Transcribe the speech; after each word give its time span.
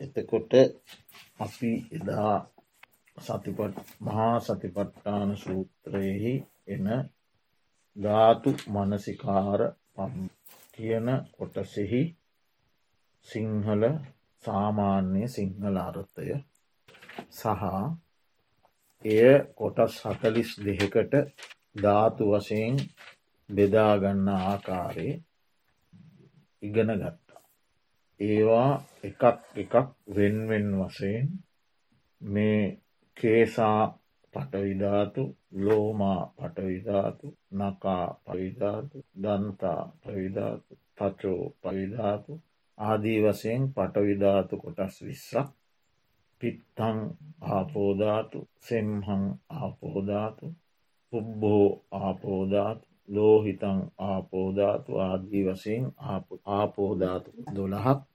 එතකොට 0.00 0.52
අපි 1.40 1.70
එදා 1.92 2.34
සතිපට 3.18 3.76
මහා 4.00 4.34
සතිපට්ටාන 4.40 5.30
සූත්‍රයෙහි 5.36 6.34
එන 6.68 6.86
ධාතු 7.96 8.50
මනසිකාර 8.68 9.60
පම් 9.94 10.16
කියන 10.74 11.08
කොටසෙහි 11.32 12.02
සිංහල 13.28 13.82
සාමාන්‍ය 14.42 15.22
සිංහල 15.28 15.76
අර්ථය 15.78 16.28
සහ 17.30 17.62
එය 19.04 19.32
කොටස් 19.54 19.94
හතලිස් 20.04 20.50
දෙහකට 20.60 21.12
ධාතු 21.78 22.24
වශයෙන් 22.30 22.76
බෙදාගන්න 23.50 24.28
ආකාරය 24.30 25.08
ඉගෙන 26.62 26.90
ගත්තා. 26.94 27.27
ඒවා 28.20 28.72
එකක් 29.02 29.22
එකක් 29.56 29.74
වෙන්වෙන් 30.16 30.68
වශයෙන් 30.78 31.26
මේ 32.20 32.62
කේසා 33.16 33.82
පටවිධාතු 34.34 35.22
ලෝමා 35.58 36.20
පටවිධාතු 36.36 37.26
නකා 37.52 38.06
පවිධාතු 38.24 38.98
දන්තා 39.22 39.82
පවිධාතු 40.02 40.72
තචෝ 40.96 41.42
පවිධාතු 41.62 42.32
ආදී 42.78 43.18
වසයෙන් 43.22 43.62
පටවිධාතු 43.72 44.54
කොටස් 44.56 44.96
විස්සක් 45.02 45.48
පිත්තං 46.40 46.98
ආපෝධාතු 47.48 48.38
සෙම්හං 48.58 49.24
ආපෝධාතු 49.50 50.46
පුබ්බෝ 51.12 51.66
ආපෝධාතු 51.92 52.86
ලෝහිතං 53.08 53.80
ආපෝධාතු 54.06 54.98
ආදී 54.98 55.44
වසයෙන් 55.44 55.84
ආපෝධාතු 56.48 57.30
දොළහක් 57.54 58.07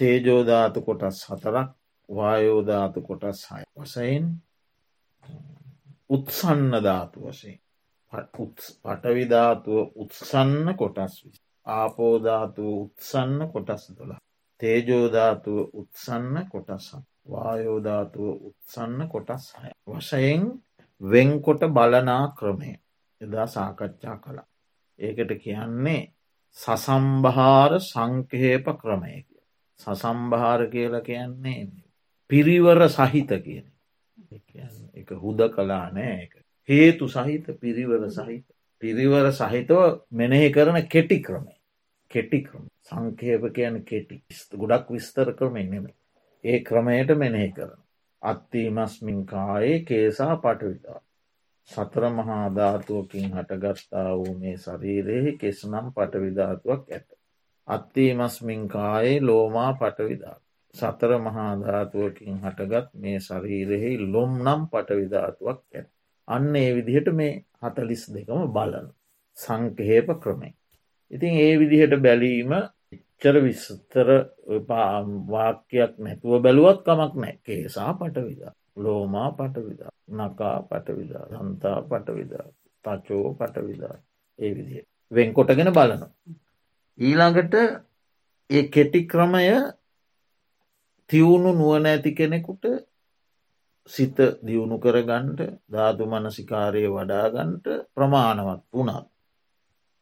තේජෝධාතු 0.00 0.82
කොටස් 0.82 1.18
හතරක් 1.28 1.68
වායෝධාතු 2.08 3.00
කොටස් 3.02 3.40
හය 3.50 3.62
වසයෙන් 3.76 4.30
උත්සන්න 6.10 6.72
ධාතු 6.82 7.18
වශයෙන් 7.24 7.60
පටවිධාතුව 8.12 9.78
උත්සන්න 9.96 10.74
කොටස් 10.76 11.14
වි. 11.22 11.30
ආපෝධාතුව 11.66 12.70
උත්සන්න 12.76 13.38
කොටස් 13.48 13.84
දොළ. 13.90 14.12
තේජෝධාතුව 14.60 15.58
උත්සන්න 15.74 16.34
කොටසක්. 16.48 17.02
වායෝධාතුව 17.26 18.28
උත්සන්න 18.48 19.08
කොටස් 19.08 19.44
හය. 19.54 19.70
වශයෙන් 19.88 20.42
වෙන්කොට 21.00 21.62
බලනා 21.68 22.24
ක්‍රමය 22.38 22.72
එදා 23.20 23.46
සාකච්ඡා 23.48 24.16
කළා. 24.18 24.48
ඒකට 24.98 25.32
කියන්නේ 25.42 26.02
සසම්භාර 26.56 27.72
සංකහේප 27.82 28.66
ක්‍රමය 28.76 29.12
කිය. 29.18 29.29
සසම්භාර 29.80 30.66
කියල 30.68 30.94
කියන්නේ 31.00 31.68
පිරිවර 32.30 32.80
සහිත 32.88 33.30
කියන. 33.40 33.66
එක 34.94 35.08
හුද 35.18 35.40
කලා 35.50 35.86
නෑ 35.90 36.16
එක. 36.18 36.34
හේතු 36.68 37.08
සහිත 37.08 37.46
පිරිවර 37.58 38.10
සහිත. 38.10 38.46
පිරිවර 38.82 39.32
සහිතව 39.32 39.80
මෙනෙහි 40.12 40.48
කරන 40.50 40.82
කෙටි 40.88 41.18
ක්‍රමේ. 41.20 41.60
කෙටි 42.10 42.40
ක්‍රම 42.42 42.64
සංකේප 42.82 43.44
කියන 43.54 43.76
කෙටි 43.84 44.16
ගොඩක් 44.54 44.90
විස්තර 44.90 45.28
ක්‍රමෙන් 45.34 45.70
නෙමේ. 45.70 45.94
ඒ 46.44 46.58
ක්‍රමයට 46.60 47.14
මෙනෙහි 47.16 47.52
කරන. 47.52 47.78
අත්තිීමස්මින් 48.22 49.20
කායේ 49.26 49.78
කේසා 49.82 50.34
පටවිතා. 50.36 51.00
සතර 51.70 52.04
මහාධාතුවකින් 52.10 53.30
හටගස්ථා 53.32 54.10
වූ 54.16 54.34
මේ 54.34 54.56
ශරීරයෙහි 54.56 55.32
කෙස්නම් 55.36 55.86
පටවිධාතුවක් 55.92 56.82
ඇත. 56.90 57.08
අත්තිීමස්මින් 57.68 58.62
කායේ 58.68 59.20
ලෝමා 59.22 59.70
පටවිධාතු. 59.74 60.44
සතර 60.74 61.12
මහාධාතුවකින් 61.18 62.36
හටගත් 62.38 62.88
මේ 62.94 63.18
ශරීරෙහි 63.20 63.90
ලොම් 64.06 64.32
නම් 64.38 64.60
පටවිධාතුවක් 64.68 65.60
ඇ. 65.74 65.84
අන්න 66.28 66.56
ඒ 66.56 66.70
විදිහට 66.76 67.08
මේ 67.12 67.32
හතලිස් 67.62 68.02
දෙකම 68.08 68.42
බලන 68.48 68.86
සංකහේප 69.38 70.08
ක්‍රමේ. 70.22 70.54
ඉතින් 71.10 71.32
ඒ 71.36 71.54
විදිහට 71.58 71.94
බැලීම 71.98 72.52
එච්චර 72.92 73.36
විස්තර 73.38 74.08
වාක්‍යයක් 75.28 75.92
නැතුව 75.98 76.32
බැලුවත් 76.42 76.80
කමක් 76.82 77.14
නෑ 77.16 77.34
කේසා 77.42 77.90
පටවිදා 77.94 78.52
ලෝමා 78.76 79.28
පටවිදා 79.32 79.92
නකා 80.18 80.56
පටවිදා 80.62 81.24
සන්තා 81.32 81.78
පටවිදා 81.82 82.46
තචෝ 82.84 83.26
පටවිදා 83.34 83.96
ඒ 84.38 84.52
විදිහ 84.54 84.84
වෙන්කොටගෙන 85.12 85.72
බලන. 85.72 86.02
ඊළඟට 87.00 87.54
ඒ 88.50 88.62
කෙටි 88.68 89.00
ක්‍රමය 89.06 89.44
තිවුණු 91.10 91.50
නුවන 91.52 91.86
ඇති 91.86 92.10
කෙනෙකුට 92.12 92.64
සිත 93.90 94.18
දියුණු 94.46 94.76
කරගන්ට 94.78 95.40
ධාතු 95.68 96.04
මනසිකාරය 96.06 96.82
වඩාගන්ට 96.88 97.66
ප්‍රමාණවත් 97.94 98.64
වුණත්. 98.72 99.06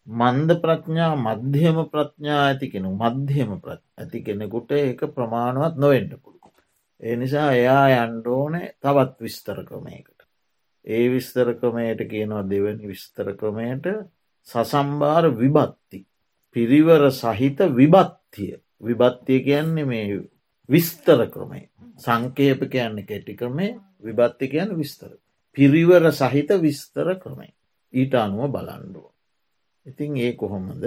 මන්ද 0.07 0.51
ප්‍රඥා 0.57 1.15
මධ්‍යම 1.19 1.79
ප්‍රඥා 1.87 2.41
ඇති 2.43 2.67
කෙනු 2.69 2.91
මධ්‍යම 2.95 3.51
ඇති 3.65 4.19
කෙනෙකුට 4.23 4.71
ඒක 4.73 5.01
ප්‍රමාණවත් 5.15 5.75
නොවෙන්ට 5.77 6.13
පුළු. 6.17 6.39
ඒ 7.01 7.17
නිසා 7.17 7.51
එයා 7.53 7.87
යන්ඩෝනේ 7.97 8.75
තවත් 8.83 9.21
විස්තර 9.21 9.59
ක්‍රමයකට. 9.65 10.19
ඒ 10.85 11.05
විස්තර 11.11 11.49
ක්‍රමයට 11.55 12.01
කියනවා 12.11 12.49
දෙවැනි 12.51 12.89
විස්තර 12.89 13.29
ක්‍රමයට 13.37 13.87
සසම්භාර 14.47 15.25
විබත්ති. 15.33 15.99
පිරිවර 16.57 17.11
සහිත 17.13 17.59
විබත්තිය 17.73 18.55
විබත්තිය 18.81 19.41
කියන්නේ 19.43 19.85
මේ 19.85 20.23
විස්තර 20.69 21.21
ක්‍රමේ 21.29 21.67
සංකේප 21.99 22.61
කියන්න 22.69 23.05
කෙටි 23.05 23.35
ක්‍රමේ 23.35 23.73
විභත්ති 24.01 24.49
කියන 24.49 24.77
විස්තර. 24.77 25.13
පිරිවර 25.57 26.11
සහිත 26.13 26.51
විස්තර 26.57 27.09
ක්‍රමේ 27.17 27.55
ඊට 27.95 28.15
අනුව 28.15 28.51
බලන්ඩුව. 28.51 29.07
ඉතින් 29.87 30.17
ඒ 30.17 30.33
කොහොමද? 30.35 30.85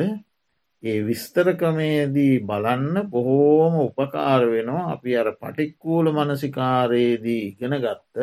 ඒ 0.84 1.00
විස්තර 1.02 1.48
ක්‍රමේදී 1.56 2.36
බලන්න 2.42 3.10
බොහෝම 3.10 3.74
උපකාර 3.82 4.42
වෙනවා. 4.48 4.92
අපි 4.94 5.18
අර 5.18 5.30
පටික්කූල 5.34 6.06
මනසිකාරයේදී 6.10 7.42
ඉගෙන 7.48 7.76
ගත්ත 7.78 8.16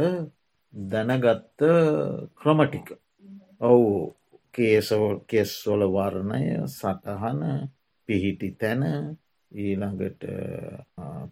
දැනගත්ත 0.75 1.61
ක්‍රමටික. 2.35 2.89
ඔවු. 3.61 4.15
කේසව 4.59 5.03
කෙස්වොල 5.27 5.83
වර්ණය 5.89 6.45
සටහන 6.69 7.43
පිහිටි 8.09 8.49
තැන 8.57 8.83
ඊළඟට 9.53 10.23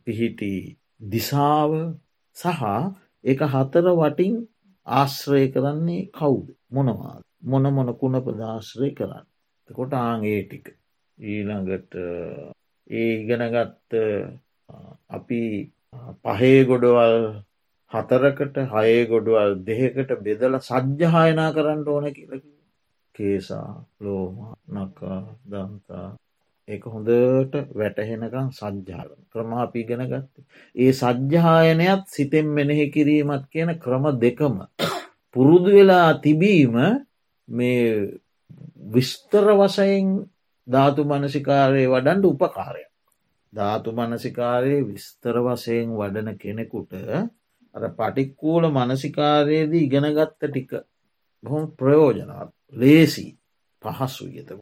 පිහිටි 0.04 0.52
දිසාව 1.06 1.72
සහ 2.36 2.62
එක 3.24 3.40
හතර 3.46 3.86
වටින් 3.94 4.34
ආශ්‍රය 4.86 5.44
කරන්නේ 5.48 6.08
කවුද? 6.10 6.46
මොනවාද? 6.70 7.22
මොන 7.42 7.64
මොන 7.70 7.94
කුණ 7.94 8.20
ප්‍රදාශ්‍රය 8.20 8.90
කරන්න. 8.92 9.26
කොට 9.68 9.92
ආගේ 9.94 10.42
ටික. 10.42 10.66
ඊළඟට 11.18 11.92
ඒ 12.90 13.08
ඉගෙනගත්ත 13.14 13.92
අපි 15.10 15.42
පහේ 16.24 16.64
ගොඩවල් 16.64 17.16
හතරකට 17.92 18.56
හයේ 18.68 19.06
ගොඩුවල් 19.06 19.52
දෙහකට 19.64 20.12
බෙදල 20.20 20.58
සජ්්‍යහායනා 20.60 21.50
කරන්න 21.52 21.82
ඕන 21.88 22.06
කියලකි 22.10 22.55
කේසා 23.16 23.70
ලෝම 24.00 24.36
නකා 24.74 25.18
දන්තා 25.46 26.08
ඒක 26.68 26.84
හොඳට 26.86 27.54
වැටහෙනකම් 27.72 28.48
සජ්්‍යාලන 28.52 29.20
ක්‍රමාපී 29.32 29.84
ගෙන 29.84 30.02
ගත්ත. 30.04 30.34
ඒ 30.74 30.92
සජ්්‍යායනයත් 30.92 32.02
සිතෙන් 32.08 32.46
මෙනෙහි 32.50 32.86
කිරීමත් 32.90 33.44
කියන 33.48 33.70
ක්‍රම 33.78 34.04
දෙකම. 34.16 34.56
පුරුදු 35.36 35.70
වෙලා 35.72 36.10
තිබීම 36.16 36.74
මේ 37.48 37.84
විස්තර 38.88 39.46
වසයෙන් 39.54 40.08
ධාතු 40.68 41.02
මනසිකාරය 41.04 41.84
වඩන්ඩ 41.86 42.24
උපකාරය. 42.26 42.84
ධාතු 43.52 43.90
මනසිකාරයේ 43.92 44.82
විස්තර 44.84 45.36
වසයෙන් 45.40 45.88
වඩන 45.92 46.30
කෙනෙකුට 46.36 46.92
අර 47.74 47.84
පටික්කූල 47.92 48.64
මනසිකාරයේදී 48.70 49.84
ඉගෙනගත්ත 49.84 50.38
ටික 50.40 50.70
බොහොම 51.44 51.64
ප්‍රයෝජනවත් 51.72 52.50
ලේසි 52.74 53.26
පහසු 53.82 54.26
යතක. 54.32 54.60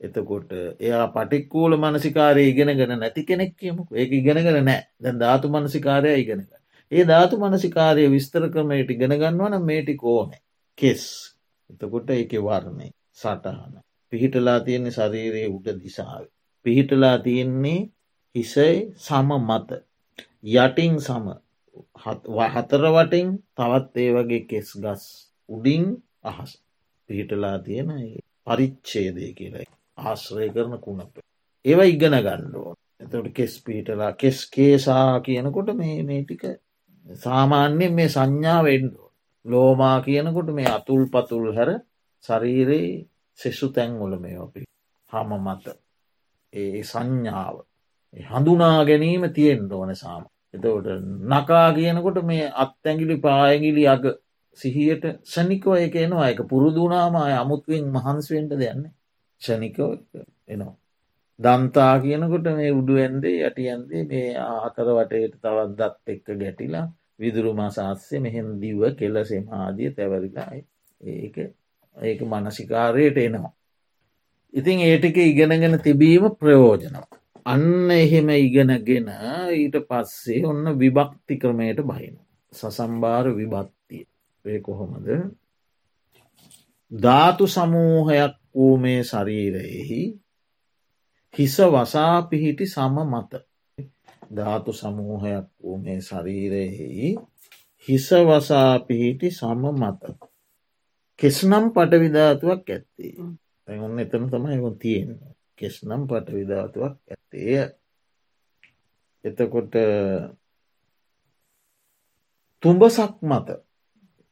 එතකොට 0.00 0.50
එයා 0.80 1.06
පටික්කූල 1.08 1.72
මනසිකාරය 1.76 2.42
ඉගෙනගෙන 2.48 2.92
නැති 2.94 3.22
කෙනෙක් 3.24 3.52
කියමු 3.56 3.82
ඒක 3.92 4.12
ඉගෙනගෙන 4.12 4.58
නෑ 4.60 4.82
දැන් 4.98 5.18
ධාතු 5.18 5.48
මනසිකාරය 5.50 6.10
ඉගෙනග. 6.16 6.44
ඒ 6.92 7.04
ධාතු 7.04 7.34
මනසිකාරය 7.38 8.02
විස්තර 8.08 8.44
ක්‍රමයට 8.50 8.90
ඉගෙනගන්නවන 8.90 9.54
මේටි 9.62 9.94
කෝනේ 9.96 10.42
කෙස් 10.78 11.02
එතකොට 11.70 12.10
ඒක 12.10 12.32
වර්ණය 12.40 12.88
සටහන. 13.14 13.74
පිහිටලා 14.12 14.58
තියෙන්නේ 14.60 14.92
ශරීරයේ 14.92 15.48
උඩ 15.48 15.68
දිසාාව. 15.78 16.24
පිහිටලා 16.66 17.16
තියෙන්නේ 17.20 17.80
හිසයි 18.34 18.76
සම 18.98 19.28
මත 19.40 19.70
යටින් 20.54 21.00
සම 21.00 21.26
හතර 22.54 22.84
වටින් 22.90 23.28
තවත් 23.54 23.94
ඒ 23.98 24.10
වගේ 24.14 24.42
කෙස් 24.46 24.68
ගස් 24.78 25.04
උඩින් 25.48 25.84
අහස් 26.26 26.52
පිහිටලා 27.08 27.58
තියෙන 27.60 27.90
පරිච්චේදය 28.46 29.32
කියලයි. 29.34 29.66
ආශ්‍රය 29.98 30.48
කරන 30.50 30.74
කුණප. 30.80 31.14
ඒව 31.64 31.80
ඉගෙන 31.86 32.16
ගණ්ඩුව. 32.20 32.74
එතට 33.00 33.32
කෙස් 33.32 33.54
පීටලා 33.62 34.12
කෙස් 34.14 34.38
කේසා 34.48 35.20
කියනකොට 35.20 35.70
මේ 35.74 35.98
මේ 36.02 36.22
ටික 36.22 36.44
සාමාන්‍යයෙන් 37.06 37.94
මේ 37.94 38.08
සංඥාවෙන්ඩෝ 38.08 39.08
ලෝමා 39.44 39.96
කියනකොට 40.02 40.50
මේ 40.50 40.68
අතුල් 40.68 41.02
පතුල් 41.06 41.46
හැර 41.54 41.70
ශරීරයේ 42.24 43.06
සෙසු 43.38 43.68
තැන්වල 43.70 44.14
මේ 44.18 44.36
අපි 44.38 44.62
හම 45.10 45.30
මත 45.38 45.66
ඒ 46.52 46.82
සංඥාව 46.82 47.56
හඳුනා 48.14 48.78
ගැනීම 48.84 49.24
තියෙන් 49.30 49.62
ඕන 49.72 49.92
සාම 49.94 50.24
එතවට 50.54 50.88
නකා 51.30 51.68
කියනකොට 51.72 52.18
මේ 52.24 52.44
අත්තැගිලි 52.56 53.16
පායගිලි 53.18 53.84
අග 53.88 54.04
සිහියට 54.58 55.04
ෂනිකව 55.24 55.68
එක 55.76 55.94
එනවා 55.98 56.28
එක 56.28 56.40
පුරුදුනාම 56.48 57.14
අමුත්වෙන් 57.22 57.86
මහන්ස්වෙන්ට 57.92 58.52
දෙයන්නේ 58.54 58.92
ෂනිකව 59.42 59.80
එනවා 60.48 60.74
දන්තා 61.38 61.94
කියනකොට 61.98 62.46
මේ 62.52 62.70
උඩුවෙන්දේ 62.70 63.36
යටියන්දේ 63.40 64.04
මේ 64.04 64.28
ආකර 64.42 64.88
වටයට 64.90 65.34
තවත් 65.38 65.76
දත් 65.78 66.04
එක්ක 66.08 66.26
ගැටිලා 66.34 66.86
විදුරු 67.18 67.52
මසාස්සේ 67.54 68.20
මෙහෙන් 68.20 68.48
දිව 68.60 68.80
කෙලසෙම 68.94 69.44
ආදිය 69.54 69.90
තැවරිලායි 69.90 70.62
ඒක 71.00 71.36
ඒක 71.96 72.20
මනසිකාරයට 72.22 73.18
එනවා. 73.18 73.52
ඉතින් 74.54 74.80
ඒටික 74.80 75.16
ඉගෙනගෙන 75.18 75.78
තිබීම 75.80 76.24
ප්‍රයෝජනවා. 76.32 77.06
අන්න 77.46 77.90
එහෙම 77.92 78.28
ඉගෙනගෙන 78.38 79.08
ඊට 79.52 79.76
පස්සේ 79.88 80.44
ඔන්න 80.44 80.66
විභක්ති 80.78 81.34
ක්‍රමයට 81.36 81.80
බහින. 81.82 82.16
සසම්භාර 82.52 83.26
විභත්තිය 83.34 83.75
ඒ 84.46 84.60
කොහොමද? 84.60 85.06
ධාතු 86.92 87.46
සමූහයක් 87.46 88.34
වූ 88.54 88.76
මේ 88.76 89.00
ශරීරයෙහි 89.02 90.02
හිස 91.34 91.56
වසා 91.66 92.22
පිහිටි 92.22 92.66
සම 92.66 92.96
මත. 93.04 93.32
ධාතු 94.36 94.72
සමූහයක් 94.72 95.46
වූ 95.60 95.78
මේ 95.78 96.00
ශරීරයෙහි 96.00 97.16
හිස 97.88 98.08
වසා 98.28 98.72
පිහිටි 98.80 99.30
සම 99.30 99.62
මත. 99.74 100.02
කෙස්නම් 101.18 101.64
පටවිධාතුවක් 101.70 102.70
ඇත්තේ. 102.70 103.12
ඔන්න 103.68 103.98
එතන 103.98 104.24
තමයි 104.26 104.70
තියෙන 104.78 105.10
කෙස්නම් 105.56 106.02
පටවිධාතුවක් 106.06 106.96
ඇත්තේය 107.08 107.54
එතකොට 109.24 109.74
තුඹසක් 112.62 113.14
මත 113.22 113.48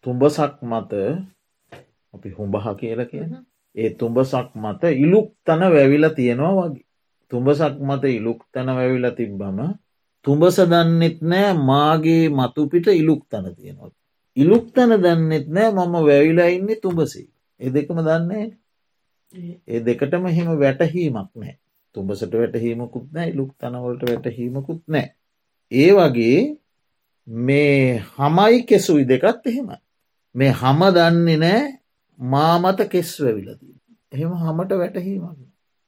තුඹසක් 0.05 0.55
මත 0.63 0.93
අපි 2.15 2.29
හුඹහ 2.31 2.67
කියල 2.77 3.01
කියන 3.05 3.33
ඒ 3.77 3.91
තුඹසක් 3.93 4.49
මත 4.55 4.83
ඉලුක් 4.97 5.29
තන 5.45 5.63
වැවිල 5.69 6.05
තියෙනවා 6.11 6.55
වගේ 6.61 6.85
තුඹසක් 7.31 7.75
මත 7.81 8.05
ඉලුක් 8.11 8.41
තැන 8.53 8.69
වැවිල 8.71 9.07
තිබ්බම 9.13 9.59
තුඹස 10.25 10.57
දන්නෙත් 10.65 11.19
නෑ 11.23 11.53
මාගේ 11.61 12.29
මතුපිට 12.31 12.87
ඉලුක් 12.93 13.23
තන 13.29 13.47
තියෙනවා. 13.53 13.91
ඉලුක් 14.37 14.65
තැන 14.73 14.93
දන්නෙත් 14.97 15.47
නෑ 15.49 15.71
මම 15.71 15.95
වැවිලා 16.03 16.49
ඉන්නේ 16.49 16.77
තුඹසේ. 16.77 17.29
එ 17.61 17.69
දෙකම 17.69 17.99
දන්නේ 18.01 18.47
ඒ 19.67 19.81
දෙකටම 19.81 20.25
හෙම 20.29 20.49
වැටහීමක් 20.59 21.31
නෑ 21.35 21.55
තුඹසට 21.95 22.33
වැටහීමකුත් 22.35 23.07
නෑ 23.13 23.29
ඉලුක් 23.29 23.51
තනවලට 23.59 24.03
වැටහීමකුත් 24.05 24.83
නෑ. 24.89 25.07
ඒ 25.73 25.91
වගේ 25.93 26.39
මේ 27.27 28.03
හමයි 28.13 28.63
කෙසුයි 28.65 29.05
දෙකත් 29.05 29.47
එහෙම. 29.47 29.69
මේ 30.35 30.53
හම 30.53 30.81
දන්නේ 30.97 31.39
නෑ 31.39 31.63
මාමත 32.19 32.81
කෙස් 32.91 33.11
වැවිලදී. 33.21 33.75
එහෙම 34.13 34.33
හමට 34.37 34.73
වැටහීමක්. 34.81 35.39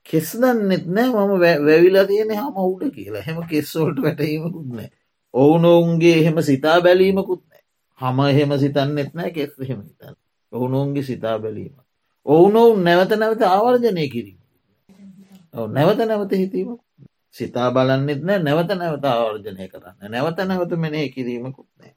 කෙස් 0.07 0.29
දන්නෙත් 0.35 0.85
නෑ 0.89 1.09
මම 1.11 1.33
වැවිලා 1.41 2.07
තියෙන 2.07 2.31
හම 2.33 2.57
උඩ 2.65 2.83
කියලා 2.95 3.23
හෙම 3.23 3.39
කෙස්සෝල්ට 3.51 3.99
වැටහීමකුත් 4.03 4.69
නෑ. 4.71 4.91
ඔවුනොවුන්ගේ 5.35 6.15
එහෙම 6.21 6.39
සිතා 6.43 6.79
බැලීමකුත් 6.81 7.43
නෑ 7.45 7.63
හම 8.01 8.19
එහෙම 8.27 8.57
සිතන්නෙත් 8.59 9.11
නෑ 9.15 9.31
කෙස් 9.31 9.53
එහෙම 9.59 9.81
හිතන්න. 9.83 10.17
ඔවුනොවුන්ගේ 10.53 11.03
සිතා 11.03 11.37
බැලීම. 11.39 11.75
ඔවුනොවුන් 12.27 12.85
නැවත 12.85 13.13
නැවත 13.19 13.43
ආවර්ජනය 13.45 14.09
කිරීම. 14.09 14.41
නැවත 15.71 16.01
නැවත 16.05 16.33
හිතීම 16.35 16.71
සිතා 17.35 17.69
බලන්නෙත් 17.73 18.23
නෑ 18.23 18.41
නැවත 18.41 18.71
නැවත 18.75 19.05
ආවර්ජනය 19.07 19.69
කරන්න 19.69 20.11
නැවත 20.11 20.39
නැවත 20.45 20.73
මෙනෙහි 20.79 21.11
කිරීමකුත් 21.11 21.69
නෑ. 21.79 21.96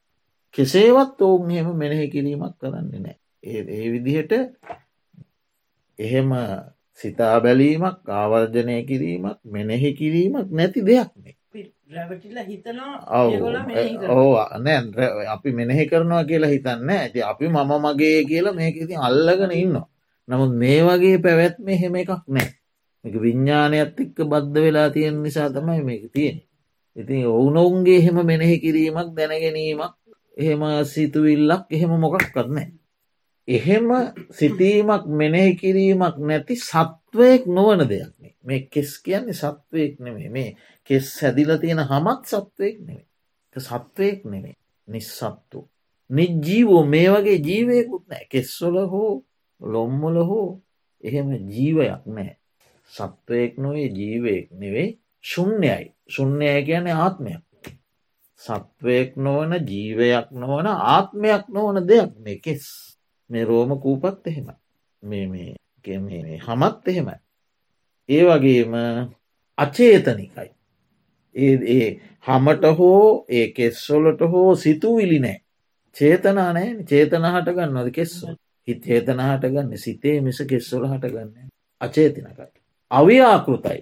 කෙසේවත් 0.55 1.21
ඔවුන් 1.21 1.51
එහෙම 1.51 1.77
මෙනෙහි 1.77 2.07
කිරීමක් 2.09 2.55
කරන්නේ 2.57 2.99
නෑ. 2.99 3.17
ඒ 3.43 3.87
විදිහට 3.93 4.31
එහෙම 5.99 6.29
සිතා 6.99 7.35
බැලීමක් 7.39 8.09
ආවර්ජනය 8.11 8.75
කිරීමක් 8.83 9.37
මෙනෙහි 9.45 9.89
කිරීමක් 9.93 10.47
නැති 10.51 10.79
දෙයක් 10.81 11.11
මේ. 11.15 11.35
ඕ 14.09 14.33
නෑ 14.59 15.27
අපි 15.27 15.49
මෙනෙහි 15.51 15.85
කරනවා 15.85 16.23
කියලා 16.23 16.53
හිතන්න 16.55 16.89
ඇති 16.91 17.19
අපි 17.23 17.45
මම 17.47 17.71
මගේ 17.85 18.19
කියලා 18.25 18.53
මේක 18.53 18.75
ඉතින් 18.77 18.99
අල්ලගෙන 18.99 19.53
ඉන්නවා. 19.53 19.87
නමුත් 20.27 20.53
මේ 20.61 20.81
වගේ 20.83 21.17
පැවැත්ම 21.17 21.67
හෙම 21.75 21.95
එකක් 21.95 22.11
නෑ. 22.27 22.49
එක 23.05 23.15
විඤ්ඥානයත් 23.15 23.97
එක්ක 23.97 24.17
බද්ධ 24.25 24.57
වෙලා 24.57 24.89
තියෙන 24.89 25.15
නිසා 25.23 25.49
තමයි 25.49 25.81
මේක 25.83 26.03
තියෙන. 26.13 26.37
ඉතින් 26.95 27.25
ඔවුනොවුන්ගේ 27.27 27.97
එහෙම 27.97 28.17
මෙනෙහි 28.25 28.57
කිරීමක් 28.59 29.09
දැනගැනීමක් 29.17 29.93
එහෙම 30.37 30.61
සිතුවිල්ලක් 30.85 31.65
එහෙම 31.69 31.91
මොකක් 31.97 32.25
කරනෑ. 32.33 32.69
එහෙම 33.47 33.87
සිතීමක් 34.31 35.03
මෙනෙහි 35.09 35.51
කිරීමක් 35.55 36.15
නැති 36.19 36.55
සත්වයෙක් 36.61 37.43
නොවන 37.47 37.81
දෙයක් 37.89 38.13
මේ 38.43 38.61
කෙස් 38.67 38.91
කියන්නේ 38.99 39.33
සත්වයෙක් 39.35 39.93
නෙමේ 39.99 40.29
මේ 40.29 40.49
කෙස් 40.89 41.05
හැදිල 41.21 41.51
තියෙන 41.57 41.81
හමත් 41.81 42.21
සත්වයෙක් 42.27 42.77
නෙවේ 42.79 43.05
සත්වයෙක් 43.55 44.19
නෙවේ 44.25 44.55
නිස්සත්තු. 44.87 45.59
නිජ්ජීවෝ 46.09 46.83
මේ 46.85 47.09
වගේ 47.13 47.39
ජීවයකුත් 47.39 48.03
නෑ 48.07 48.25
කෙස්වල 48.31 48.77
හෝ 48.91 49.13
ලොම්මොල 49.61 50.17
හෝ 50.23 50.49
එහෙම 51.03 51.29
ජීවයක් 51.49 52.03
නෑ 52.07 52.31
සත්වයෙක් 52.91 53.53
නොවේ 53.57 53.89
ජීවයෙක් 53.89 54.47
නෙවේ 54.51 54.89
ශුන්්‍යයයි 55.23 55.85
ශුන්්‍යය 56.07 56.59
කියන 56.65 56.87
ආත්මයක්. 56.95 57.43
සත්වයෙක් 58.41 59.09
නොවන 59.17 59.51
ජීවයක් 59.61 60.27
නොවන 60.33 60.67
ආත්මයක් 60.67 61.43
නොවන 61.49 61.77
දෙයක් 61.87 62.11
මේ 62.17 62.39
කෙස් 62.39 62.65
මේ 63.29 63.45
රෝම 63.45 63.71
කූපත් 63.77 64.27
එහෙම 64.27 64.47
මේ 65.03 65.27
මේ 65.27 66.37
හමත් 66.39 66.87
එහෙමයි. 66.87 67.17
ඒ 68.09 68.23
වගේම 68.25 68.73
අචේතනිකයි. 69.57 70.49
ඒ 71.35 71.55
ඒ 71.69 71.87
හමට 72.21 72.63
හෝ 72.77 73.25
ඒ 73.29 73.47
කෙස්සොලට 73.49 74.21
හෝ 74.31 74.55
සිතුවිලි 74.55 75.19
නෑ. 75.19 75.37
චේතනා 75.95 76.53
නෑ 76.53 76.69
චේතන 76.85 77.25
හට 77.25 77.55
ගන්නවද 77.55 77.91
කෙස්සොල් 77.91 78.35
හිත් 78.67 78.81
චේතන 78.83 79.19
හට 79.19 79.51
ගන්න 79.53 79.77
සිතේ 79.77 80.17
මිස 80.21 80.39
කෙස්සොල 80.49 80.87
හට 80.87 81.11
ගන්න 81.13 81.49
අචේතිනකයි. 81.81 82.49
අව්‍යාකෘතයි 82.91 83.81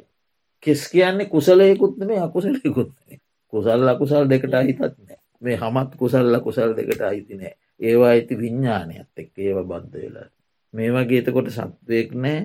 කෙස් 0.63 0.89
කියන්නේ 0.89 1.25
කුසලයකුත්න 1.27 2.07
මේ 2.07 2.19
අකුසලයකුත්නේ 2.19 3.19
කුසල් 3.53 3.87
අකුසල් 3.87 4.25
දෙකට 4.25 4.53
අහිතත් 4.53 4.79
නෑ. 4.79 5.17
මේ 5.41 5.55
හමත් 5.55 5.91
කුසල්ල 5.95 6.39
කුසල් 6.39 6.71
දෙකට 6.75 7.01
අයිති 7.01 7.35
නෑ. 7.35 7.53
ඒවා 7.79 8.09
ඇති 8.09 8.35
විඤ්ඥානයත් 8.35 9.11
එක් 9.15 9.31
ඒව 9.37 9.57
බද්ධ 9.63 9.93
වෙලා. 9.93 10.29
මේ 10.73 10.89
වගේ 10.91 11.21
එතකොට 11.21 11.49
සත්වයෙක් 11.49 12.09
නෑ 12.15 12.39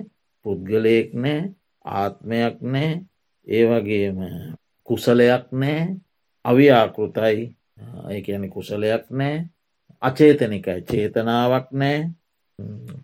පුද්ගලයෙක් 0.45 1.09
නෑ 1.15 1.39
ආත්මයක් 1.85 2.57
නෑ. 2.63 2.91
ඒ 3.47 3.63
වගේම 3.65 4.19
කුසලයක් 4.87 5.45
නෑ 5.53 5.81
අවියාකෘතයි. 6.45 7.41
ඒ 8.09 8.21
කියන 8.21 8.49
කුසලයක් 8.49 9.03
නෑ 9.11 9.35
අචේතනිකයි 10.01 10.81
චේතනාවක් 10.83 11.67
නෑ. 11.73 11.99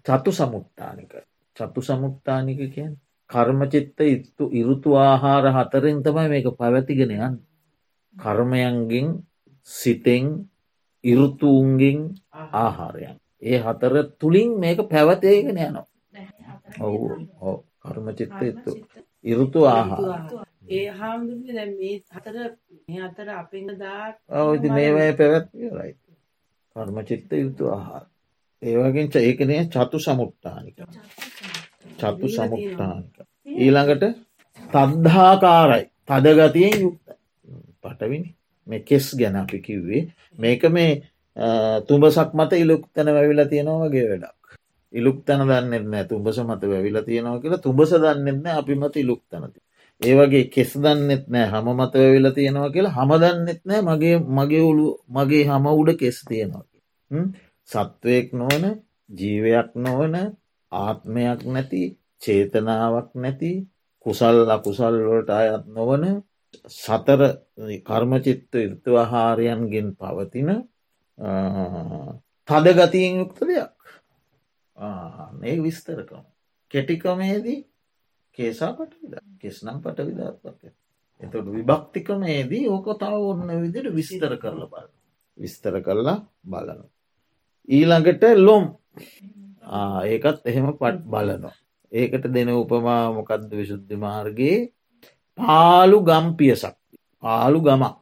චතු 0.05 0.31
සමුත්තානික. 0.31 1.13
චතු 1.57 1.81
සමුත්තානික 1.81 2.59
කියෙන් 2.73 2.93
කර්මචිත්ත 3.29 3.99
ඉත්තු 4.05 4.43
ඉරුතු 4.51 4.89
ආහාර 4.97 5.45
හතරෙන් 5.55 5.99
තමයි 6.03 6.27
මේක 6.29 6.47
පැවැතිගෙන 6.57 7.11
යන් 7.17 7.35
කර්මයන්ගෙන් 8.19 9.07
සිතෙන් 9.67 10.25
ඉරුතුූන්ගෙන් 11.03 11.99
ආහාරයන්. 12.55 13.15
ඒ 13.41 13.57
හතර 13.59 13.93
තුළින් 14.19 14.49
මේක 14.59 14.79
පැවතේගෙන 14.89 15.57
යනවා. 15.59 15.85
ඔවු 16.79 17.07
ඕ 17.41 17.57
කර්මචිත්ත 17.81 18.41
එත්තු. 18.41 18.71
ඉරුතු 19.23 19.59
ආහාර. 19.67 20.03
ඒ 20.69 20.87
හාමුදුරනේ 20.89 21.55
දැන් 21.55 21.71
මේ 21.77 21.95
හතර 22.15 22.35
හතර 22.97 23.29
අපෙන් 23.31 23.67
දා 23.79 24.05
ඔව් 24.31 24.47
ඉතින් 24.55 24.73
මේවයි 24.73 25.13
පැවැත්විරයි. 25.13 25.91
කර්මචිත්ත 26.75 27.31
යුතු 27.35 27.63
ආහාර. 27.69 28.05
ඒවගෙන් 28.61 29.07
ඒකනේ 29.19 29.61
චතු 29.67 29.97
සමුට්ටානික. 29.99 30.77
චතු 31.99 32.27
සමුට්ටානික. 32.29 33.15
ඊළඟට 33.57 34.03
තද්ධාකාරයි 34.69 35.85
තදගතියෙන් 36.07 36.81
යුක්ත 36.81 37.08
පටවිනි. 37.83 38.29
මේ 38.67 38.81
කෙස් 38.81 39.05
ගැන 39.15 39.35
අපි 39.35 39.57
කිව්වේ. 39.59 40.03
මේක 40.39 40.63
මේ 40.69 40.91
තුඹසක් 41.87 42.29
මත 42.33 42.51
ඉලුක් 42.55 42.83
තැන 42.93 43.09
වැවිලා 43.09 43.47
තියෙනවාගේ 43.47 44.05
වැඩක්. 44.09 44.39
ඉලුක් 44.93 45.17
තැන 45.25 45.41
දන්නෙත් 45.41 45.85
නෑ 45.85 46.05
තුඹස 46.05 46.37
මත 46.39 46.61
වැවිලා 46.63 47.03
තියෙනවා 47.03 47.39
කියලා 47.39 47.59
තුඹස 47.59 47.91
දන්නෙත්න 47.95 48.47
අපි 48.51 48.73
මත 48.75 48.95
ඉලුක් 48.97 49.21
තැනති 49.25 49.59
ඒවගේ 50.01 50.45
කෙස් 50.45 50.71
දන්නෙත් 50.75 51.25
නෑ 51.27 51.47
හම 51.47 51.67
මත 51.75 51.93
වෙල 52.05 52.27
තියෙනවා 52.31 52.69
කියලා 52.69 52.95
හම 52.97 53.11
දන්නෙත් 53.23 53.61
නෑ 53.63 53.81
මගේ 53.83 54.15
මගේ 54.29 54.63
ඔලු 54.63 54.85
මගේ 55.09 55.43
හම 55.45 55.65
උඩ 55.71 55.89
කෙස් 55.95 56.17
තියෙනවා 56.23 56.65
සත්වයෙක් 57.69 58.27
නොවන 58.33 58.65
ජීවයක් 59.09 59.69
නොවන 59.77 60.15
ආත්මයක් 60.71 61.41
නැති 61.47 61.81
චේතනාවක් 62.21 63.09
නැති 63.15 63.51
කුසල් 64.05 64.37
අකුසල්වලට 64.47 65.29
අයත් 65.31 65.65
නොවන 65.69 66.03
සතර 66.67 67.21
කර්මචිත්ත 67.83 68.53
ඉර්තවහාරයන්ගෙන් 68.57 69.95
පවතින 69.95 70.49
තද 72.49 72.75
ගතියෙන් 72.75 73.17
යුක්ත 73.17 73.39
දෙයක්. 73.43 73.75
ඒ 75.43 75.57
විස්තරකම. 75.59 76.23
කෙටිකමේදී 76.71 77.59
කේසා 78.37 78.73
පට 78.73 78.93
විද 79.01 79.15
කෙස්නම් 79.39 79.81
පට 79.81 80.07
විධාත්පක 80.07 80.63
එතට 81.21 81.35
විභක්තිකමේදී 81.49 82.69
ඕක 82.69 82.87
තව 82.97 83.13
ඔන්න 83.25 83.51
විදිට 83.61 83.93
විස්තර 83.93 84.37
කරල 84.37 84.63
බල 84.67 84.87
විස්තර 85.37 85.81
කරලා 85.81 86.17
බලන 86.45 86.81
ඊළඟට 87.69 88.23
ලොම්. 88.37 88.65
ඒකත් 90.05 90.45
එහෙම 90.45 90.67
පට් 90.73 91.05
බලනවා. 91.05 91.55
ඒකට 91.91 92.25
දෙන 92.29 92.49
උපමා 92.53 93.13
මොකක්ද 93.13 93.51
විශුද්ධි 93.51 93.95
මාර්ගයේ? 93.97 94.69
පාලු 95.39 95.97
ගම්පියසක් 96.01 96.75
පාලු 97.23 97.59
ගමක්. 97.61 97.95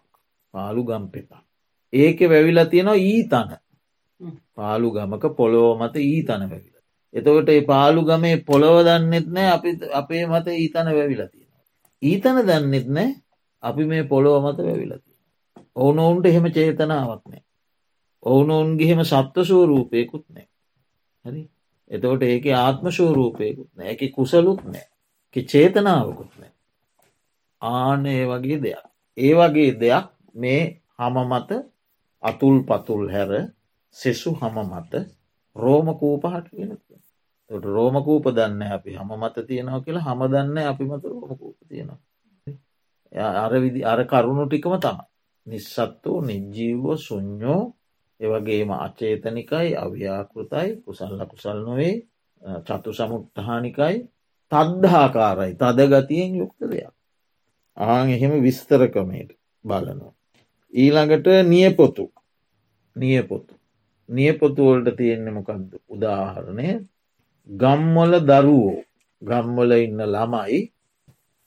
පාලු 0.54 0.82
ගම්පෙතා 0.84 1.44
ඒක 1.94 2.20
වැවිලා 2.22 2.66
තියෙනවා 2.66 3.04
ඊතන. 3.04 3.50
පාලු 4.56 4.88
ගමක 4.92 5.24
පොළොව 5.36 5.80
මත 5.80 5.96
ඊතන 6.06 6.44
වැවිල. 6.44 6.76
එතකොට 7.14 7.50
ඒ 7.50 7.62
පාලු 7.64 8.02
ගමේ 8.04 8.38
පොළොව 8.42 8.78
දන්නෙත් 8.86 9.28
නෑ 9.28 9.50
අපි 9.50 9.70
අපේ 9.94 10.24
මත 10.26 10.48
ඊතන 10.56 10.88
වැවිලා 10.90 11.28
තියෙනවා. 11.28 11.64
ඊතන 12.02 12.38
දන්නෙත් 12.42 12.88
නෑ 12.90 13.10
අපි 13.64 13.84
මේ 13.86 14.04
පොළොව 14.04 14.44
මත 14.44 14.58
වැවිලති 14.60 15.12
ඕනොවුන්ට 15.76 16.26
එහෙම 16.26 16.46
චේතනාවක් 16.52 17.24
නෑ. 17.26 17.44
ඔවුනොවුන්ගේහෙම 18.24 19.02
සත්ව 19.04 19.38
සූරූපයකුත් 19.44 20.26
නෑ. 20.30 20.48
හරි? 21.26 21.42
එතවට 21.90 22.24
ඒක 22.24 22.46
ආත්ම 22.56 22.86
ශෝරූපයකුත් 22.92 23.70
නෑ. 23.76 23.90
එක 23.94 24.02
කුසලුත් 24.16 24.62
නෑ. 24.66 24.88
චේතනාවකුත් 25.36 26.32
නෑ 26.36 26.47
ආනේ 27.62 28.24
වගේ 28.26 28.60
දෙයක්. 28.60 28.84
ඒ 29.18 29.34
වගේ 29.36 29.72
දෙයක් 29.76 30.06
මේ 30.36 30.62
හම 30.98 31.16
මත 31.24 31.50
අතුල් 32.24 32.58
පතුල් 32.64 33.04
හැර 33.10 33.32
සෙසු 33.96 34.32
හම 34.34 34.58
මත 34.72 34.94
රෝමකූප 35.56 36.24
හටගෙන 36.26 36.72
ට 37.50 37.64
රෝමකූප 37.68 38.26
දන්න 38.28 38.62
අපි. 38.68 38.92
හම 38.94 39.12
මත 39.16 39.36
තියෙනවා 39.48 39.82
කියලා 39.82 40.08
හම 40.08 40.22
දන්න 40.26 40.58
අපි 40.64 40.84
මත 40.86 41.04
රෝමකූප 41.06 41.58
තියෙනවා. 41.70 42.00
අර 43.38 43.54
විදි 43.56 43.82
අර 43.84 44.00
කරුණු 44.06 44.44
ටිකම 44.46 44.76
තම 44.78 45.00
නිස්සත්වෝ 45.48 46.20
නිජ්ජීවෝ 46.22 46.98
සුඥෝ 46.98 47.62
එවගේම 48.20 48.70
අචේතනිකයි 48.78 49.70
අව්‍යාකෘතයි 49.76 50.70
කුසල්ල 50.84 51.22
කුසල් 51.26 51.58
නොවේ 51.62 51.96
චතු 52.62 52.90
සමුට්ටහානිකයි 52.94 53.96
තද්දාකාරයි 54.52 55.54
තද 55.56 55.80
ගතියෙන් 55.92 56.32
යුක්ත 56.36 56.62
දෙයක්. 56.64 56.97
ආං 57.78 58.10
එහෙම 58.10 58.34
විස්තරකමයට 58.44 59.32
බලනවා. 59.66 60.14
ඊළඟට 60.74 61.28
නියපොතු. 61.44 62.06
නියපොතු. 62.96 63.54
නියපොතුවලට 64.10 64.98
තියෙන්නේ 64.98 65.34
මොකක්ද 65.34 65.70
උදාහරණය. 65.88 66.68
ගම්මොල 67.50 68.14
දරුවෝ. 68.30 68.84
ගම්මොල 69.22 69.72
ඉන්න 69.72 70.02
ළමයි 70.06 70.60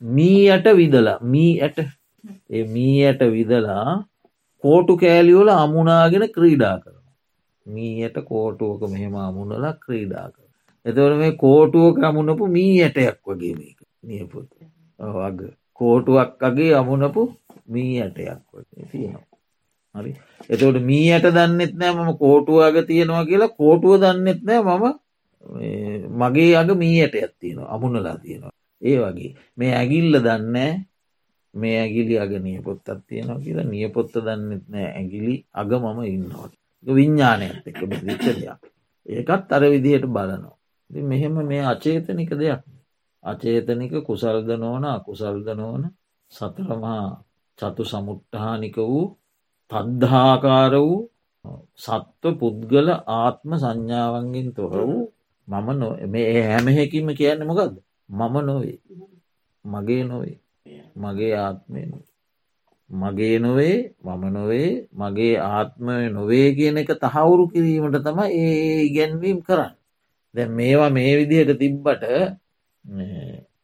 මී 0.01 0.51
ඇට 0.51 0.67
විදලා 0.77 1.19
මී 1.23 1.53
ඇට 1.63 1.79
මී 2.69 2.97
ඇට 3.05 3.23
විදලා 3.33 4.05
කෝටු 4.65 4.97
කෑලිවල 4.97 5.49
අමුණාගෙන 5.49 6.25
ක්‍රීඩා 6.37 6.77
කරන. 6.79 7.01
මීයට 7.67 8.17
කෝටුවක 8.25 8.83
මෙහෙම 8.91 9.15
අමුණලා 9.15 9.73
ක්‍රීඩා 9.73 10.27
කර. 10.31 10.45
එතවල 10.87 11.15
මේ 11.15 11.33
කෝටුවක 11.33 12.05
අමුණපු 12.05 12.47
මී 12.47 12.83
ඇටයක් 12.83 13.19
වගේ 13.27 13.55
මේක. 13.55 13.79
නියපුත්. 14.03 14.49
වග 14.99 15.41
කෝටුවක් 15.81 16.43
අගේ 16.49 16.73
අමුණපු 16.81 17.23
මී 17.73 17.93
ඇටයක් 18.03 18.41
වගේ 18.53 18.87
තියෙනවා. 18.93 19.27
හරි? 19.95 20.13
එතවට 20.53 20.79
මී 20.91 21.07
ඇයට 21.13 21.29
දන්නෙත් 21.37 21.73
නෑ 21.81 21.93
මම 21.97 22.11
කෝටුවාග 22.23 22.77
තියෙනවා 22.91 23.25
කියලා. 23.31 23.57
කෝටුව 23.61 23.95
දන්නෙත් 24.03 24.41
නෑ 24.49 24.61
මම 24.67 24.85
මගේ 26.21 26.53
අග 26.61 26.71
මී 26.83 26.97
ඇයට 27.01 27.17
ඇත්තියෙනවා 27.17 27.73
අමුණලා 27.75 28.17
තියෙනවා. 28.25 28.55
ඒ 28.83 28.97
වගේ. 29.03 29.33
මේ 29.59 29.73
ඇගිල්ල 29.81 30.15
දන්නෑ 30.27 30.73
මේ 31.55 31.77
ඇගිලි 31.83 32.15
අග 32.25 32.33
නියපොත්තත් 32.47 32.89
තියෙනවා 33.09 33.43
කියලා. 33.45 33.71
නියපොත්ත 33.75 34.15
දන්නෙත් 34.27 34.65
නෑ. 34.69 34.89
ඇගිලි 34.99 35.37
අග 35.61 35.71
මම 35.83 36.01
ඉන්නවට 36.15 36.55
විඤ්ඥානයත් 36.87 37.67
එක 37.69 37.81
දිච්ච 37.91 38.27
දෙයක්. 38.41 38.61
ඒකත් 39.07 39.53
අර 39.55 39.63
විදියට 39.73 40.07
බලනවා. 40.17 40.57
මෙහෙම 40.91 41.35
මේ 41.51 41.63
අචේතනික 41.73 42.31
දෙයක් 42.43 42.63
අචේතනික 43.25 43.95
කුසල්ද 44.03 44.49
නෝන 44.57 44.85
අකුසල්ද 44.89 45.47
නෝන 45.53 45.83
සතරමහා 46.33 47.07
චතු 47.59 47.83
සමුට්ටහානික 47.85 48.77
වූ 48.83 49.07
තද්ධාකාර 49.71 50.75
වූ 50.79 50.99
සත්ව 51.77 52.25
පුද්ගල 52.37 52.89
ආත්ම 53.15 53.51
සංඥාවන්ගෙන් 53.55 54.49
තොර 54.53 54.73
වූ 54.81 55.05
මම 55.49 55.69
නො 55.73 55.89
මේ 56.07 56.41
හැමහෙකිම 56.43 57.07
කියන්න 57.13 57.43
මොකක්ද 57.43 57.75
මම 58.11 58.35
නොවේ. 58.41 58.79
මගේ 59.65 60.03
නොවේ. 60.05 60.37
මගේ 60.97 61.35
ආත්මය 61.37 61.81
මගේ 62.91 63.39
නොවේ 63.39 63.77
මම 63.99 64.23
නොවේ 64.29 64.71
මගේ 64.93 65.35
ආත්මය 65.49 65.95
නොවේ 66.09 66.49
කියන 66.51 66.77
එක 66.77 66.91
තහවුරු 67.03 67.45
කිරීමට 67.49 67.97
තම 67.99 68.19
ඒ 68.37 68.83
ඉගැන්වීම් 68.83 69.39
කරන්න. 69.41 69.73
දැ 70.35 70.49
මේවා 70.49 70.91
මේ 70.91 71.13
විදිහට 71.19 71.59
තිබ්බට 71.61 72.03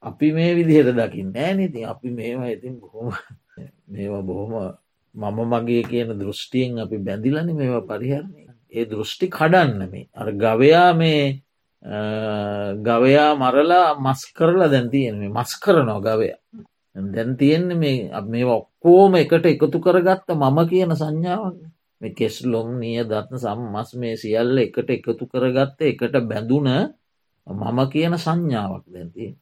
අපි 0.02 0.26
මේ 0.32 0.54
විදිහට 0.54 0.90
දකිින් 0.94 1.28
නෑනති 1.32 1.84
අපි 1.84 2.08
මේවා 2.10 2.48
ඉතින් 2.48 2.74
බොහොම 2.80 3.12
මේවා 3.88 4.22
බොහොම 4.22 4.52
මම 5.14 5.38
මගේ 5.52 5.82
කියන 5.82 6.10
දෘෂ්ටියෙන් 6.14 6.78
අපි 6.78 6.96
බැඳිලන 6.98 7.48
මේවා 7.52 7.88
පරිහරණය. 7.90 8.42
ඒ 8.72 8.84
දෘෂ්ටි 8.84 9.26
කඩන්න 9.28 9.90
මේ. 9.90 10.08
අර 10.12 10.28
ගවයා 10.34 10.90
මේ 10.94 11.22
ගවයා 12.82 13.30
මරලා 13.34 13.88
මස් 13.96 14.22
කරලා 14.36 14.68
දැන් 14.68 14.90
තියෙන 14.90 15.16
මේ 15.18 15.30
මස් 15.30 15.52
කරනවා 15.62 16.00
ගවයා. 16.00 16.40
දැන් 16.96 17.36
තියෙන්නේ 17.36 17.76
මේ 17.76 18.22
මේ 18.24 18.44
ඔක්කෝම 18.48 19.14
එකට 19.14 19.46
එකතු 19.46 19.78
කරගත්ත 19.80 20.28
මම 20.32 20.58
කියන 20.70 20.92
සංඥාවක් 20.94 21.56
මේ 22.00 22.14
කෙස්ලොම් 22.14 22.68
නිය 22.80 23.00
දත්න 23.04 23.36
සම්මස් 23.38 23.90
මේ 24.00 24.14
සියල්ල 24.16 24.56
එකට 24.58 24.90
එකතු 24.90 25.24
කරගත්ත 25.26 25.78
එකට 25.82 26.16
බැඳුන 26.30 26.68
මම 27.46 27.78
කියන 27.90 28.14
සංඥාවක් 28.18 28.84
දැන්තිය. 28.86 29.32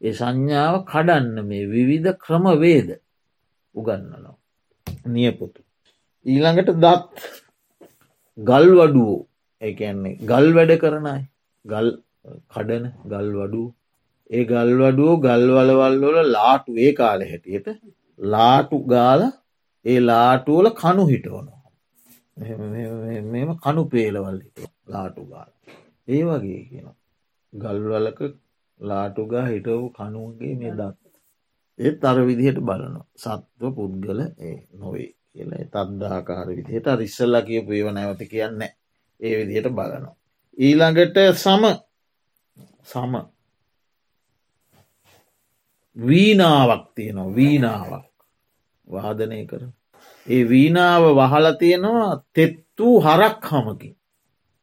ඒ 0.00 0.12
සංඥාව 0.12 0.74
කඩන්න 0.84 1.36
මේ 1.46 1.66
විවිධ 1.66 2.16
ක්‍රමවේද 2.18 2.88
උගන්නනවා. 3.74 4.36
නියපොතු. 5.06 5.60
ඊළඟට 6.26 6.70
දත් 6.76 7.12
ගල් 8.38 8.66
වඩුවෝ 8.78 9.20
එකන්නේ 9.62 10.18
ගල් 10.22 10.46
වැඩ 10.54 10.72
කරනයි 10.78 11.22
ගල් 11.64 11.88
කඩන 12.50 12.84
ගල් 13.04 13.28
වඩුව 13.34 13.68
ඒ 14.30 14.44
ගල්වඩුවෝ 14.44 15.16
ගල්වලවල්වල 15.18 16.18
ලාටු 16.28 16.76
ඒ 16.76 16.92
කාල 16.92 17.20
හැටියට 17.22 17.66
ලාටු 18.20 18.76
ගාල 18.86 19.22
ඒ 19.84 19.98
ලාටුවල 20.00 20.68
කණු 20.72 21.04
හිටවනවා. 21.06 21.60
මෙම 23.32 23.50
කණු 23.56 23.82
පේලවල් 23.84 24.38
හිට 24.38 24.58
ලාටු 24.86 25.22
ගාල. 25.24 25.50
ඒ 26.08 26.22
වගේ 26.24 26.62
කියන. 26.68 26.88
ගල්වලක 27.52 28.20
ලාටුගා 28.80 29.46
හිටවු 29.46 29.90
කනුවගේ 29.90 30.54
මේ 30.56 30.72
දත්. 30.72 31.00
ඒත් 31.78 32.04
අර 32.04 32.18
විදිහට 32.26 32.60
බලනවා. 32.60 33.06
සත්ව 33.16 33.62
පුද්ගල 33.76 34.20
නොවේ 34.78 35.10
කියලා. 35.32 35.64
තද්දාකාර 35.74 36.48
විදිහයට 36.48 36.86
රිස්සල්ලා 36.98 37.42
කියපු 37.42 37.72
ඒව 37.72 37.88
නැවති 37.90 38.26
කියන්න 38.26 38.62
ඒ 39.20 39.34
විදිහට 39.40 39.68
බලනවා. 39.70 40.16
ඊළඟට 40.58 41.16
සම. 41.34 41.64
සම. 42.84 43.14
වීනාවක් 45.96 46.84
තියෙනවා. 46.94 47.34
වීනාවක් 47.34 48.12
වාදනය 48.88 49.46
කර. 49.46 49.62
ඒ 50.26 50.42
වීනාව 50.48 51.02
වහල 51.18 51.46
තියෙනවා 51.58 52.12
තෙත් 52.34 52.58
වූ 52.78 53.00
හරක් 53.00 53.44
හමකින්. 53.44 53.94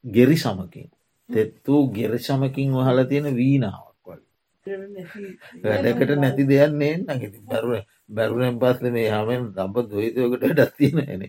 ගෙරි 0.06 0.38
සමකින්. 0.38 0.90
තෙත් 1.30 1.52
වූ 1.66 1.84
ගෙරි 1.92 2.20
සමකින් 2.20 2.70
වහල 2.72 3.00
තියෙන 3.10 3.28
වීනාවක් 3.36 4.06
වගේ. 4.08 5.06
වැඩකට 5.64 6.12
නැති 6.18 6.44
දෙයන්නේ 6.52 6.94
නගති 7.08 7.40
බැරුව 7.50 7.84
බැරුවෙන් 8.10 8.56
පස්ස 8.62 8.94
මේ 8.96 9.10
හමෙන් 9.10 9.42
දම්ප 9.56 9.76
දොයිතයකට 9.92 10.46
ඩත්තින 10.50 10.98
එන 11.06 11.22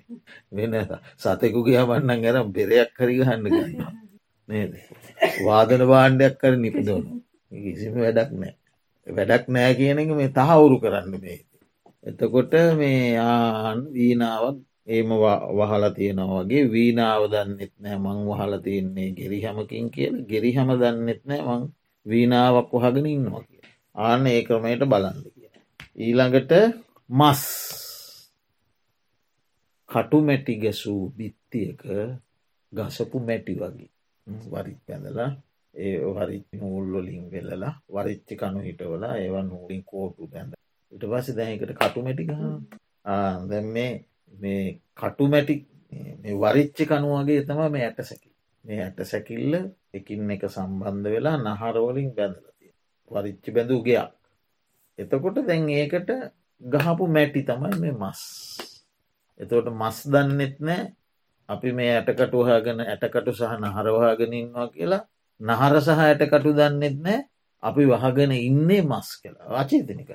වෙන 0.53 0.73
සතෙකුගේ 1.19 1.81
හමන්නන් 1.81 2.23
ගැන 2.25 2.53
බෙරයක් 2.57 2.91
කරිගහන්න 2.97 3.45
ගන්න 3.47 3.99
නේද? 4.49 4.73
වාදන 5.47 5.83
බාණ්ඩයක් 5.93 6.35
කර 6.41 6.55
නිපදවන. 6.57 7.05
කිසිම 7.53 7.95
වැඩක් 7.99 8.33
නෑ 8.41 8.55
වැඩක් 9.07 9.45
නෑ 9.49 9.73
කියන 9.79 10.03
එක 10.03 10.11
මේ 10.19 10.31
තහවුරු 10.31 10.77
කරන්න 10.83 11.15
මේ. 11.19 11.41
එතකොට 12.05 12.53
මේ 12.79 13.19
ආන් 13.21 13.79
වීනාවක් 13.95 14.59
ඒම 14.91 15.11
වහලා 15.59 15.91
තියෙනවා 15.91 16.41
වගේ 16.41 16.65
වීනාව 16.69 17.23
දන්නෙත් 17.29 17.75
නෑ 17.79 17.99
මං 17.99 18.19
වහල 18.29 18.55
තියන්නේ 18.61 19.11
ගෙරිහමකින් 19.13 19.87
කියල. 19.91 20.15
ගෙරිහම 20.25 20.71
දන්නෙත් 20.75 21.23
නෑ 21.25 21.43
මං 21.49 21.63
වීනාවක් 22.07 22.71
වහගෙන 22.75 23.07
ඉන්නවා 23.09 23.43
කිය. 23.43 23.63
ආන්න 23.95 24.27
ඒ 24.27 24.41
ක්‍රමයට 24.43 24.83
බලන්න 24.87 25.19
කිය. 25.27 25.49
ඊළඟට 25.99 26.53
මස්. 27.11 27.43
කටු 29.89 30.19
මැටි 30.23 30.55
ගැසූ 30.57 31.03
බිත්තියක 31.11 31.81
ගසපු 32.73 33.17
මැටි 33.21 33.55
වගේ. 33.57 33.91
වරිත් 34.47 34.81
පැඳලා 34.87 35.31
ඒ 35.75 35.97
හරි 36.17 36.39
නූල්ලොලින් 36.53 37.25
වෙල්ලලා 37.33 37.75
වරිච්චි 37.89 38.35
කනු 38.37 38.61
හිටවලා 38.61 39.15
ඒවන් 39.17 39.49
නූලින් 39.49 39.83
කෝටු 39.85 40.27
බැඳ 40.27 40.53
ඉට 40.93 41.05
පස්සේ 41.05 41.37
දැනකට 41.37 41.73
කටු 41.73 42.03
මැටික 42.03 42.31
දැ 43.49 43.63
මේ 43.69 43.93
මේ 44.41 44.81
කටු 44.95 45.25
මැටි 45.29 45.55
වරිච්චි 46.35 46.85
කනුවගේ 46.87 47.45
තම 47.47 47.61
මේ 47.73 47.85
ඇට 47.87 48.01
සැකි 48.03 48.31
මේ 48.65 48.81
ඇට 48.85 48.99
සැකිල්ල 49.05 49.55
එකින් 49.93 50.31
එක 50.31 50.43
සම්බන්ධ 50.49 51.09
වෙලා 51.15 51.37
නහරවලින් 51.39 52.11
බැඳලතිය 52.17 52.73
වරිච්චි 53.11 53.51
බැඳූ 53.53 53.81
ගයක්. 53.83 54.11
එතකොට 54.99 55.37
දැන් 55.49 55.69
ඒකට 55.71 56.11
ගහපු 56.63 57.05
මැටි 57.09 57.43
තමයි 57.43 57.77
මේ 57.83 57.95
මස්. 57.95 58.21
එතකොට 59.41 59.69
මස් 59.73 59.99
දන්නෙත් 60.13 60.57
නෑ. 60.61 60.83
අපි 61.49 61.69
මේ 61.73 61.91
ඇටකටු 61.97 62.45
හාගෙන 62.45 62.81
ඇටකටු 62.83 63.33
සහ 63.33 63.53
නහරවාගෙනන්නවා 63.57 64.69
කියලා 64.69 65.03
නහර 65.41 65.75
සහ 65.81 66.01
ඇටකටු 66.01 66.51
දන්නෙත් 66.53 66.97
නෑ. 67.01 67.19
අපි 67.63 67.83
වහගෙන 67.87 68.33
ඉන්නේ 68.33 68.83
මස් 68.83 69.09
කියලා. 69.21 69.49
අචේතනික 69.57 70.11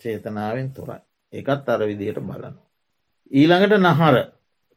චේතනාවෙන් 0.00 0.68
තොරයි. 0.72 1.00
එකත් 1.32 1.68
අර 1.68 1.80
විදියට 1.86 2.20
බලනවා. 2.20 2.69
ඊළඟට 3.30 3.74
නහර. 3.78 4.16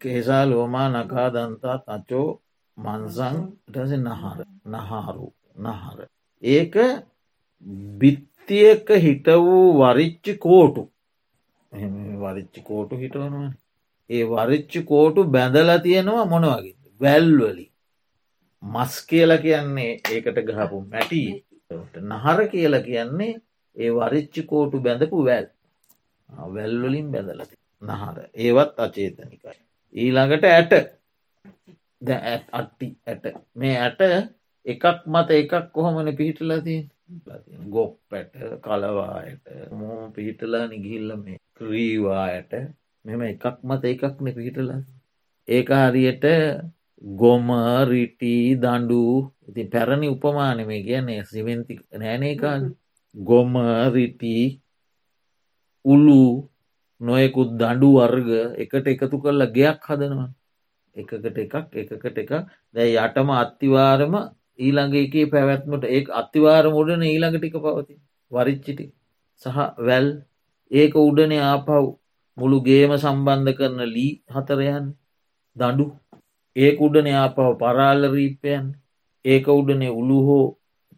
කේසා 0.02 0.44
ලෝමා 0.46 0.88
නකා 0.90 1.28
දන්තා 1.30 1.78
තචෝ 2.02 2.30
මන්සං 2.78 3.38
ටස 3.68 3.92
නහර. 4.00 4.38
නහාරු 4.66 5.28
නහර. 5.58 6.00
ඒක 6.44 6.76
බිත්තියක 8.00 8.88
හිට 9.06 9.28
වූ 9.40 9.68
වරිච්චි 9.80 10.34
කෝටු. 10.38 10.84
වරිච්චි 12.24 12.62
කෝටු 12.62 12.96
හිටවනවා 12.96 13.52
ඒ 14.10 14.24
වරිච්චි 14.26 14.80
කෝටු 14.84 15.22
බැඳලා 15.26 15.80
තියෙනවා 15.80 16.26
මොනවගේ 16.26 16.76
වැල්වලි 17.02 17.66
මස් 18.64 18.94
කියල 19.10 19.32
කියන්නේ 19.38 19.92
ඒකට 20.12 20.38
ගහපු 20.48 20.78
මැටි. 20.84 21.24
නහර 22.04 22.40
කියල 22.52 22.76
කියන්නේ 22.88 23.34
ඒ 23.76 23.92
වරිච්චි 23.92 24.42
කෝටු 24.44 24.84
බැඳපු 24.86 25.18
වැල්. 25.28 25.48
වැල්වලින් 26.54 27.08
බැඳලති 27.14 27.63
නහර. 27.88 28.18
ඒවත් 28.44 28.76
අචේතනිකයි. 28.86 29.58
ඊළඟට 29.96 30.46
ඇට. 30.50 30.74
අට්ටි 32.60 32.88
ඇට. 33.08 33.26
මේ 33.56 33.76
ඇට 33.86 34.02
එකක් 34.66 34.84
මත 35.14 35.30
එකක් 35.42 35.54
කොහොමන 35.76 36.10
පිහිටලතින් 36.20 36.84
ගොප් 37.74 37.94
පැට 38.10 38.34
කලවායට 38.66 39.46
මෝ 39.80 40.00
පිහිටලා 40.16 40.66
නිගිල්ල 40.68 41.10
මේ 41.24 41.38
ක්‍රීවායට 41.58 42.54
මෙම 43.06 43.22
එකක් 43.32 43.46
මත 43.70 43.84
එකක්න 43.92 44.28
පිහිටලා. 44.38 44.82
ඒක 45.48 45.70
හරියට 45.82 46.26
ගොම 47.22 47.48
රිටි 47.92 48.34
දඩු 48.64 49.04
ඉති 49.48 49.64
පැරණි 49.74 50.08
උපමානම 50.16 50.70
කියන්නේ. 50.88 51.22
සිවෙන්ති 51.32 51.74
නෑනේකාල් 52.02 52.64
ගොම 53.16 53.54
රිටි 53.96 54.36
උළු 55.86 56.24
නොයෙකුත් 57.04 57.50
දඩු 57.60 57.90
වර්ග 57.98 58.30
එකට 58.64 58.88
එකතු 58.88 59.18
කරලා 59.24 59.54
ගයක් 59.58 59.82
හදනවා. 59.88 60.30
එකකට 60.96 61.38
එකක් 61.38 61.56
එකකට 61.74 62.18
එක 62.18 62.32
දැ 62.76 62.90
යටම 62.98 63.30
අත්තිවාරම 63.34 64.14
ඊළඟ 64.60 64.96
එකේ 64.96 65.32
පැවැත්මට 65.34 65.86
ඒ 65.88 66.02
අත්තිවාර 66.22 66.66
උඩන 66.72 67.04
ඊළඟ 67.04 67.38
ටික 67.38 67.58
පවති 67.58 67.96
වරිච්චිටි 68.32 68.86
සහ 69.42 69.58
වැල්. 69.80 70.08
ඒක 70.72 70.94
උඩනේ 71.02 71.44
ආපව් 71.44 71.86
මුළු 72.38 72.58
ගේම 72.68 72.92
සම්බන්ධ 72.96 73.56
කරන 73.58 73.80
ලී 73.96 74.14
හතරයන් 74.34 74.86
දඩු 75.56 75.86
ඒක 76.56 76.78
උඩනේ 76.86 77.18
ආපව 77.18 77.48
පරාල්ල 77.62 78.04
රීපයන් 78.16 78.66
ඒක 79.26 79.46
උඩනේ 79.52 79.96
උළු 80.00 80.20
හෝ 80.28 80.46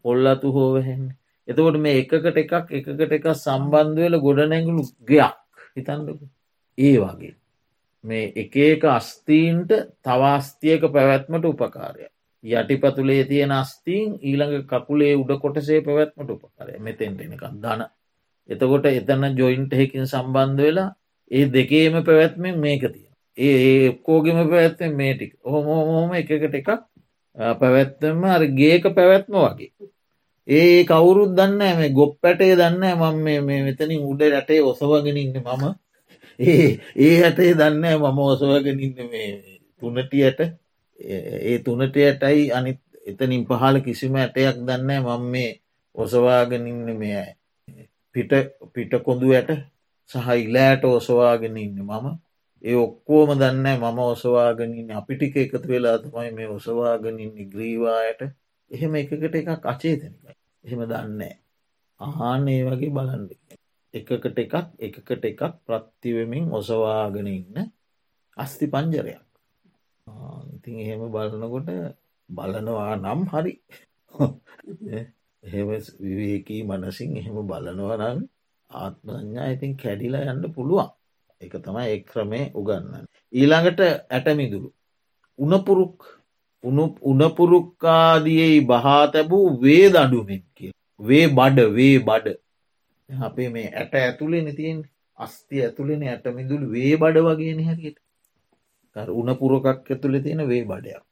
පොල්ලතු 0.06 0.48
හෝ 0.56 0.70
වැහෙන් 0.76 1.04
එතකොට 1.48 1.78
මේ 1.78 1.98
එකකට 2.02 2.38
එකක් 2.44 2.54
එකකට 2.72 3.12
එක 3.18 3.26
සම්බන්ධවෙල 3.36 4.16
ගොඩනැගුණු 4.20 4.84
ගයක්. 5.10 5.36
හිතන්නක. 5.76 6.22
ඒ 6.78 6.98
වගේ. 7.00 7.34
මේ 8.04 8.26
එක 8.36 8.56
එක 8.64 8.84
අස්තීන්ට 8.90 9.72
තවාස්තියක 10.02 10.84
පැවැත්මට 10.90 11.46
උපකාරය 11.46 12.06
යටිපතුලේ 12.44 13.24
තියෙන 13.26 13.52
අස්තීන් 13.54 14.10
ඊළඟ 14.22 14.66
කකුලේ 14.66 15.14
උඩ 15.16 15.32
කොටසේ 15.40 15.80
පැවැත්මට 15.82 16.30
උපකාරය 16.32 16.78
මෙතෙන්ට 16.80 17.22
එනකක් 17.22 17.46
දන 17.64 17.82
එතකොට 18.50 18.86
එතන 18.92 19.26
ජොයින්ට 19.36 19.74
හෙකින් 19.74 20.06
සම්බන්ධ 20.06 20.62
වෙලා 20.62 20.90
ඒ 21.32 21.46
දෙකේම 21.50 21.96
පැවැත්මෙන් 22.04 22.60
මේක 22.60 22.84
තියෙන 22.86 23.06
ඒ 23.38 23.88
එක්කෝගෙම 23.88 24.38
පැවැත්තෙන් 24.42 24.94
මේටික 24.94 25.32
හොම 25.44 25.66
හෝම 25.66 26.14
එකකට 26.14 26.54
එකක් 26.54 26.70
පැවැත්තම 27.56 28.24
අර 28.26 28.44
ගේක 28.52 28.84
පැවැත්ම 28.90 29.36
වගේ. 29.36 29.72
ඒ 30.48 30.84
කවුරුත් 30.86 31.32
දන්න 31.34 31.78
මේ 31.78 31.90
ගොප් 31.92 32.14
පැටේ 32.22 32.54
දන්න 32.56 32.84
මම 32.94 33.18
මේ 33.24 33.62
මෙතනින් 33.62 34.02
උඩ 34.04 34.22
රටේ 34.32 34.62
ඔසවගෙනඉන්න 34.64 35.38
මම. 35.38 35.64
ඒ 36.40 36.68
ඒ 36.98 37.16
හටේ 37.22 37.52
දන්න 37.54 37.84
මම 37.96 38.20
ඔසවගෙනඉන්න 38.26 39.10
මේ 39.10 39.30
තුනටියට. 39.82 40.40
ඒ 41.00 41.58
තුනටයටයි 41.60 42.52
අනිත් 42.52 42.80
එතනින් 43.06 43.44
පහල 43.46 43.76
කිසිම 43.86 44.16
ඇටයක් 44.16 44.58
දන්න 44.62 44.92
මම 45.00 45.24
මේ 45.32 45.52
ඔසවාගෙනඉන්න 45.96 46.98
මේ 46.98 47.24
පිට 48.16 48.32
පිට 48.74 48.94
කොඳු 49.04 49.28
ඇට 49.32 49.52
සහ 50.10 50.28
ඉලෑට 50.40 50.84
ඔසවාගෙන 50.92 51.58
ඉන්න 51.58 51.80
මම. 51.82 52.08
ඒ 52.64 52.76
ඔක්කෝම 52.78 53.30
දන්න 53.36 53.68
මම 53.76 54.00
ඔසවාගෙනන්න 54.06 54.92
අපිටික 54.92 55.36
එකතු 55.38 55.68
වෙලා 55.68 55.98
තමයි 55.98 56.32
මේ 56.32 56.50
ඔසවාගෙනන්න 56.50 57.52
ග්‍රීවායට 57.52 58.22
එහෙම 58.72 58.94
එකකට 58.96 59.36
එකක් 59.36 59.66
අචේතනකයි. 59.66 60.35
එහෙම 60.66 60.82
දන්නේ 60.86 61.36
අහාන 62.00 62.48
ඒ 62.48 62.62
වගේ 62.66 62.92
බලන්ඩ 62.92 63.32
එකකට 63.94 64.40
එකක් 64.40 64.56
එකකට 64.80 65.24
එකක් 65.24 65.42
ප්‍රත්තිවමින් 65.66 66.46
ඔසවාගෙන 66.52 67.28
ඉන්න 67.30 67.58
අස්ති 68.38 68.66
පංජරයක්. 68.68 69.22
ඉතින් 70.56 70.76
එහෙම 70.80 71.04
බලනකොට 71.08 71.70
බලනවා 72.30 72.96
නම් 72.96 73.22
හරි. 73.28 73.54
එහෙම 75.44 75.70
විවේකී 76.00 76.62
මනසින් 76.64 77.18
එහෙම 77.18 77.38
බලනවා 77.44 77.98
නම් 78.02 78.20
ආත්මඥා 78.72 79.48
ඉතින් 79.50 79.74
කැඩිලා 79.78 80.28
යන්න 80.32 80.46
පුළුවන්. 80.52 80.90
එක 81.42 81.54
තමයි 81.60 81.86
එක් 81.94 82.04
ක්‍රමය 82.12 82.42
උගන්න. 82.54 83.06
ඊළඟට 83.34 83.80
ඇටමිදුළු. 84.10 84.70
උනපුරුක් 85.40 85.98
උනපුරුක්කාදියයි 86.64 88.62
බහා 88.64 89.04
තැබූ 89.08 89.48
වේ 89.62 89.86
දඩුමෙන් 89.90 90.44
කිය. 90.56 90.72
වේ 91.00 91.28
බඩ 91.30 91.60
වේ 91.72 91.98
බඩ 92.00 92.38
අපේ 93.10 93.50
මේ 93.50 93.68
ඇට 93.74 93.94
ඇතුළේ 93.96 94.42
නතියෙන් 94.42 94.80
අස්ති 95.18 95.64
ඇතුළෙන 95.64 96.04
ඇටමිදුළු 96.06 96.72
වේ 96.72 96.96
බඩ 96.98 97.26
වගේ 97.28 97.66
හැකිට 97.66 97.98
උනපුරකක් 99.14 99.68
ඇතුළෙ 99.68 100.20
තියෙන 100.20 100.48
වේ 100.48 100.64
බඩයක්. 100.64 101.04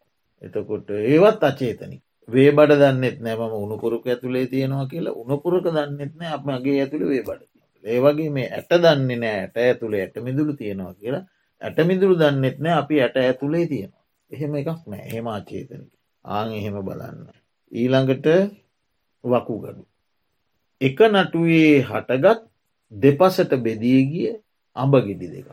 එතකොට 0.41 0.89
ඒවත් 0.89 1.43
අචේතනික. 1.43 2.01
වේ 2.29 2.51
බඩ 2.51 2.79
දන්නෙත් 2.81 3.17
නෑම 3.19 3.53
උනුපුරක 3.55 4.05
ඇතුළේ 4.07 4.45
තියෙනවා 4.47 4.85
කියලා 4.87 5.13
උනපුරක 5.13 5.65
දන්නෙත් 5.67 6.13
නෑ 6.15 6.31
අපගේ 6.33 6.79
ඇතුළ 6.81 7.05
වේ 7.05 7.23
බඩ. 7.23 7.41
ඒවගේ 7.83 8.29
මේ 8.29 8.47
ඇට 8.49 8.71
දන්නේ 8.83 9.17
නෑ 9.17 9.35
ඇට 9.37 9.57
ඇතුළේ 9.59 10.01
ඇට 10.01 10.15
මිදුළු 10.23 10.53
තියෙනවා 10.53 10.93
කියලා 10.93 11.23
ඇට 11.61 11.77
මිදුළු 11.85 12.15
දන්නෙත් 12.15 12.57
නෑ 12.59 12.77
අපි 12.77 13.01
ඇට 13.01 13.17
ඇතුළේ 13.17 13.65
තියෙනවා. 13.67 14.02
එහෙම 14.31 14.53
එකක් 14.55 14.69
නෑ 14.85 15.09
හෙම 15.09 15.27
ආචේතනක 15.27 15.89
ආං 16.25 16.49
එහෙම 16.51 16.77
බලන්න. 16.81 17.17
ඊළඟට 17.71 18.27
වකුගඩු. 19.23 19.83
එක 20.81 20.97
නටුවේ 21.05 21.73
හටගත් 21.81 22.39
දෙපසට 22.91 23.51
බෙදියගිය 23.57 24.31
අඹගෙඩි 24.75 25.27
දෙකක්. 25.27 25.49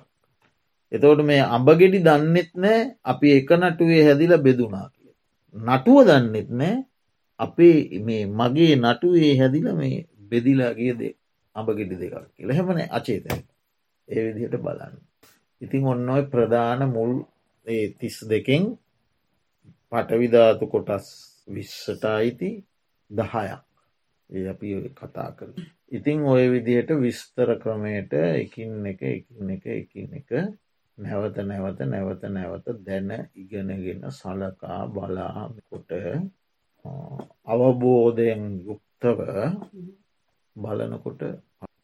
එතවට 0.92 1.20
මේ 1.22 1.42
අඹගෙඩි 1.48 1.98
දන්නෙත් 2.00 2.50
නෑ 2.56 2.80
අපි 3.02 3.26
එක 3.32 3.50
නටුවේ 3.52 4.02
හැදිල 4.06 4.32
බෙදුනා 4.38 4.86
කිය. 4.88 5.12
නටුව 5.54 5.98
දන්නෙත් 6.08 6.48
නෑ 6.52 6.76
අපේ 7.40 8.00
මේ 8.00 8.22
මගේ 8.30 8.74
නටුවේ 8.76 9.32
හැදිල 9.36 9.68
මේ 9.72 10.06
බෙදිලාගේ 10.22 10.94
දෙ 10.94 11.08
අඹගෙඩි 11.56 11.96
දෙකක් 11.96 12.16
කියල 12.34 12.50
හෙමන 12.50 12.80
අචේතන 12.88 13.40
ඒ 14.08 14.20
විදිහට 14.26 14.56
බලන්න. 14.58 14.94
ඉතින් 15.62 15.82
ඔන්න 15.84 16.08
ඔය 16.08 16.22
ප්‍රධාන 16.24 16.82
මුල් 16.88 17.12
ඒ 17.66 17.84
තිස් 17.94 18.16
දෙකෙන් 18.26 18.62
පටවිධාතු 19.92 20.64
කොටස් 20.66 21.08
විශ්සට 21.48 22.04
අයිති 22.06 22.50
දහයක් 23.10 23.60
ඒ 24.30 24.48
අපි 24.48 24.68
කතා 24.92 25.30
කර. 25.32 25.48
ඉතිං 25.88 26.18
ඔය 26.24 26.44
විදියට 26.48 26.90
විස්තර 26.96 27.48
ක්‍රමයට 27.58 28.12
එකින් 28.12 28.86
එක 28.86 29.00
එකින් 29.04 29.50
එක 29.50 29.64
එකින් 29.72 30.10
එක 30.14 30.30
නැවත 30.98 31.36
නැවත 31.42 31.80
නැවත 31.84 32.22
නැවත 32.28 32.66
දැන 32.80 33.10
ඉගෙනගෙන 33.34 34.02
සලකා 34.10 34.80
බලාකොට 34.88 35.90
අවබෝධයෙන් 37.46 38.42
යුක්තව 38.60 39.18
බලනකොට 40.56 41.22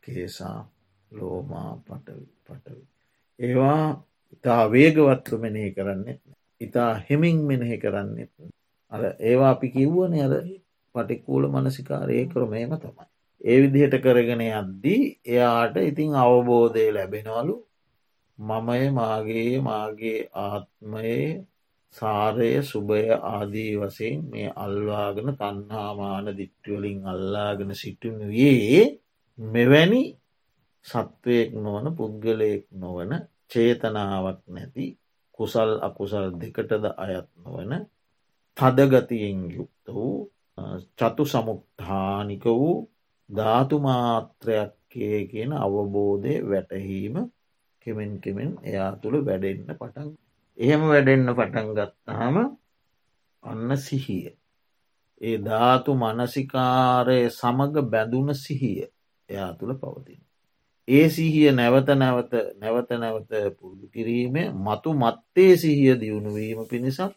කේසා 0.02 0.58
ලෝමා 1.12 1.70
පටවි 1.78 2.26
පටවි. 2.44 2.82
ඒවා 3.38 3.82
ඉතා 4.46 4.64
වේගවත්ව 4.68 5.38
මෙනෙහි 5.38 5.70
කරන්නෙත් 5.72 6.20
ඉතා 6.60 6.90
හෙමින් 7.02 7.38
මෙනෙහි 7.42 7.78
කරන්නෙත් 7.78 8.30
අර 8.92 9.02
ඒවා 9.20 9.50
අපි 9.50 9.68
කිව්වන 9.70 10.14
අර 10.20 10.34
පටික්කූල 10.94 11.44
මනසිකාරය 11.48 12.26
ක්‍රමේම 12.26 12.72
තමයි. 12.76 13.06
ඒ 13.40 13.56
විදිහට 13.62 13.96
කරගෙන 13.98 14.42
යද්දී 14.42 15.02
එයාට 15.26 15.76
ඉතිං 15.82 16.14
අවබෝධය 16.16 16.84
ලැබෙනවලු. 16.90 17.56
මමය 18.38 18.84
මාගේ 18.92 19.52
මාගේ 19.60 20.20
ආත්මයේ 20.36 21.26
සාරය 21.94 22.50
සුභය 22.62 23.02
ආදී 23.26 23.72
වසයෙන් 23.76 24.18
මේ 24.30 24.48
අල්වාගෙන 24.56 25.30
තන්හාමාන 25.34 26.26
දිට්ටුවලින් 26.38 27.00
අල්ලාගෙන 27.04 27.70
සිටිනුයේ 27.74 28.82
මෙවැනි 29.38 30.02
සත්වයෙක් 30.86 31.50
නොවන 31.56 31.86
පුද්ගලයෙක් 31.96 32.64
නොවන 32.74 33.12
චේතනාවක් 33.50 34.40
නැති 34.48 34.86
කුසල් 35.38 35.70
අකුසල් 35.80 36.26
දෙකටද 36.34 36.84
අයත් 36.96 37.28
නොවන 37.36 37.72
තදගතියෙන් 38.56 39.40
යුක්ත 39.50 39.86
වූ 39.88 40.16
චතු 40.98 41.24
සමුක්ධානික 41.26 42.44
වූ 42.52 42.76
ධාතුමාත්‍රයක්කේ 43.30 45.18
කියන 45.26 45.52
අවබෝධය 45.56 46.34
වැටහීම 46.42 47.16
කෙමෙන් 47.82 48.12
කෙමෙන් 48.20 48.50
එයා 48.62 48.90
තුළ 48.96 49.16
වැඩෙන්න්න 49.20 49.70
පටන් 49.72 50.08
එහෙම 50.58 50.82
වැඩෙන්න්න 50.84 51.34
පටන් 51.34 51.68
ගත්තාම 51.70 52.36
අන්න 53.42 53.70
සිහිය. 53.78 54.26
ඒ 55.20 55.36
ධාතු 55.40 55.90
මනසිකාරය 55.94 57.18
සමඟ 57.30 57.76
බැඳුන 57.86 58.28
සිහිය 58.36 58.80
එයා 59.28 59.50
තුළ 59.52 59.74
පවතින. 59.74 60.25
ඒ 60.88 61.06
සිහිය 61.08 61.50
නැවත 61.52 61.88
නැවත 61.94 62.32
නැවත 62.56 62.90
නැවත 62.96 63.30
පුරුදු 63.58 63.86
කිරීමේ 63.88 64.48
මතු 64.60 64.90
මත්තේ 64.94 65.52
සිහිය 65.56 65.94
දියුණුවීම 66.00 66.60
පිණිසක් 66.66 67.12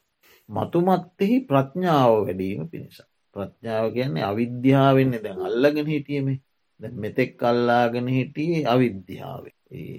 මතුමත්තෙහි 0.49 1.37
ප්‍රඥාව 1.41 2.11
වැඩීම 2.17 2.61
පිණිසක්. 2.67 3.07
ප්‍රඥාව 3.35 3.85
කියන්නේ 3.93 4.23
අවිද්‍යාවෙන්නේ 4.23 5.23
දැන් 5.23 5.41
අල්ලගෙන 5.41 5.87
හිටියමේ 5.87 6.37
මෙතෙක් 6.79 7.31
කල්ලාගෙන 7.37 8.07
හිටියේ 8.07 8.65
අවිද්‍යාවේ. 8.65 9.55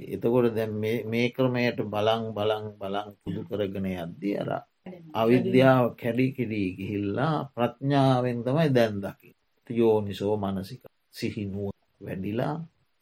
එතකොට 0.09 0.51
දැ 0.51 0.69
මේ 1.07 1.29
ක්‍රමයට 1.31 1.79
බලං 1.87 2.23
බලං 2.37 2.67
බලං 2.81 3.09
පුදු 3.21 3.41
කරගෙන 3.49 3.87
යද්දී 3.95 4.35
අර 4.37 4.51
අවිද්‍යාව 5.15 5.85
කැඩි 5.95 6.27
කිඩී 6.33 6.69
ගිහිල්ලා 6.77 7.35
ප්‍රඥාවෙන් 7.55 8.39
තමයි 8.45 8.69
දැන්දකි. 8.71 9.31
යෝනිසෝ 9.71 10.35
මනසික 10.37 10.83
සිහිනුව 11.11 11.71
වැඩිලා 12.01 12.55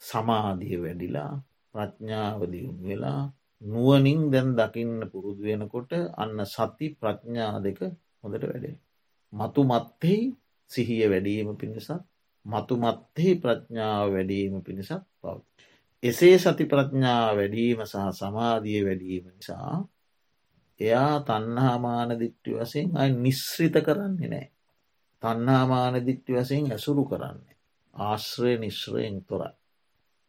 සමාධිය 0.02 0.78
වැඩිලා 0.78 1.32
ප්‍රඥාවදියුන් 1.74 2.76
වෙලා 2.82 3.22
නුවනින් 3.62 4.20
දැන් 4.30 4.48
දකින්න 4.54 5.00
පුරුදු 5.11 5.42
වෙනකොට 5.42 5.90
අන්න 6.16 6.38
සති 6.46 6.87
ප්‍රඥා 6.94 7.54
දෙක 7.58 7.80
හොඳට 8.20 8.44
වැඩේ. 8.44 8.76
මතු 9.32 9.61
මත්තෙහි 9.64 10.20
සිහිය 10.70 11.04
වැඩීම 11.06 11.48
පිණිසක් 11.56 11.90
මතු 12.46 12.74
මත්තෙහි 12.76 13.32
ප්‍රඥාව 13.37 14.06
වැඩීම 14.08 14.54
පිණිසක් 14.62 15.02
පව්. 15.20 15.37
එසේ 16.02 16.37
සති 16.38 16.64
ප්‍රඥා 16.64 17.26
වැඩීම 17.32 17.78
සහ 17.82 17.96
සමාධිය 18.12 18.80
වැඩීම 18.84 19.24
නිසා 19.28 19.76
එයා 20.80 21.14
තන්හාමාන 21.20 22.11
දිට්ටි 22.16 22.50
වසයෙන් 22.54 22.88
අයි 22.96 23.12
නිශ්‍රිත 23.16 23.76
කරන්නේ 23.80 24.28
නෑ. 24.28 24.46
තන්හාමාන 25.22 25.94
දිට්ටි 26.06 26.32
වසයෙන් 26.34 26.64
ඇසුරු 26.68 27.04
කරන්නේ. 27.04 27.56
ආශ්‍රය 27.94 28.52
නිශ්‍රයෙන් 28.56 29.16
තොරයි. 29.24 29.58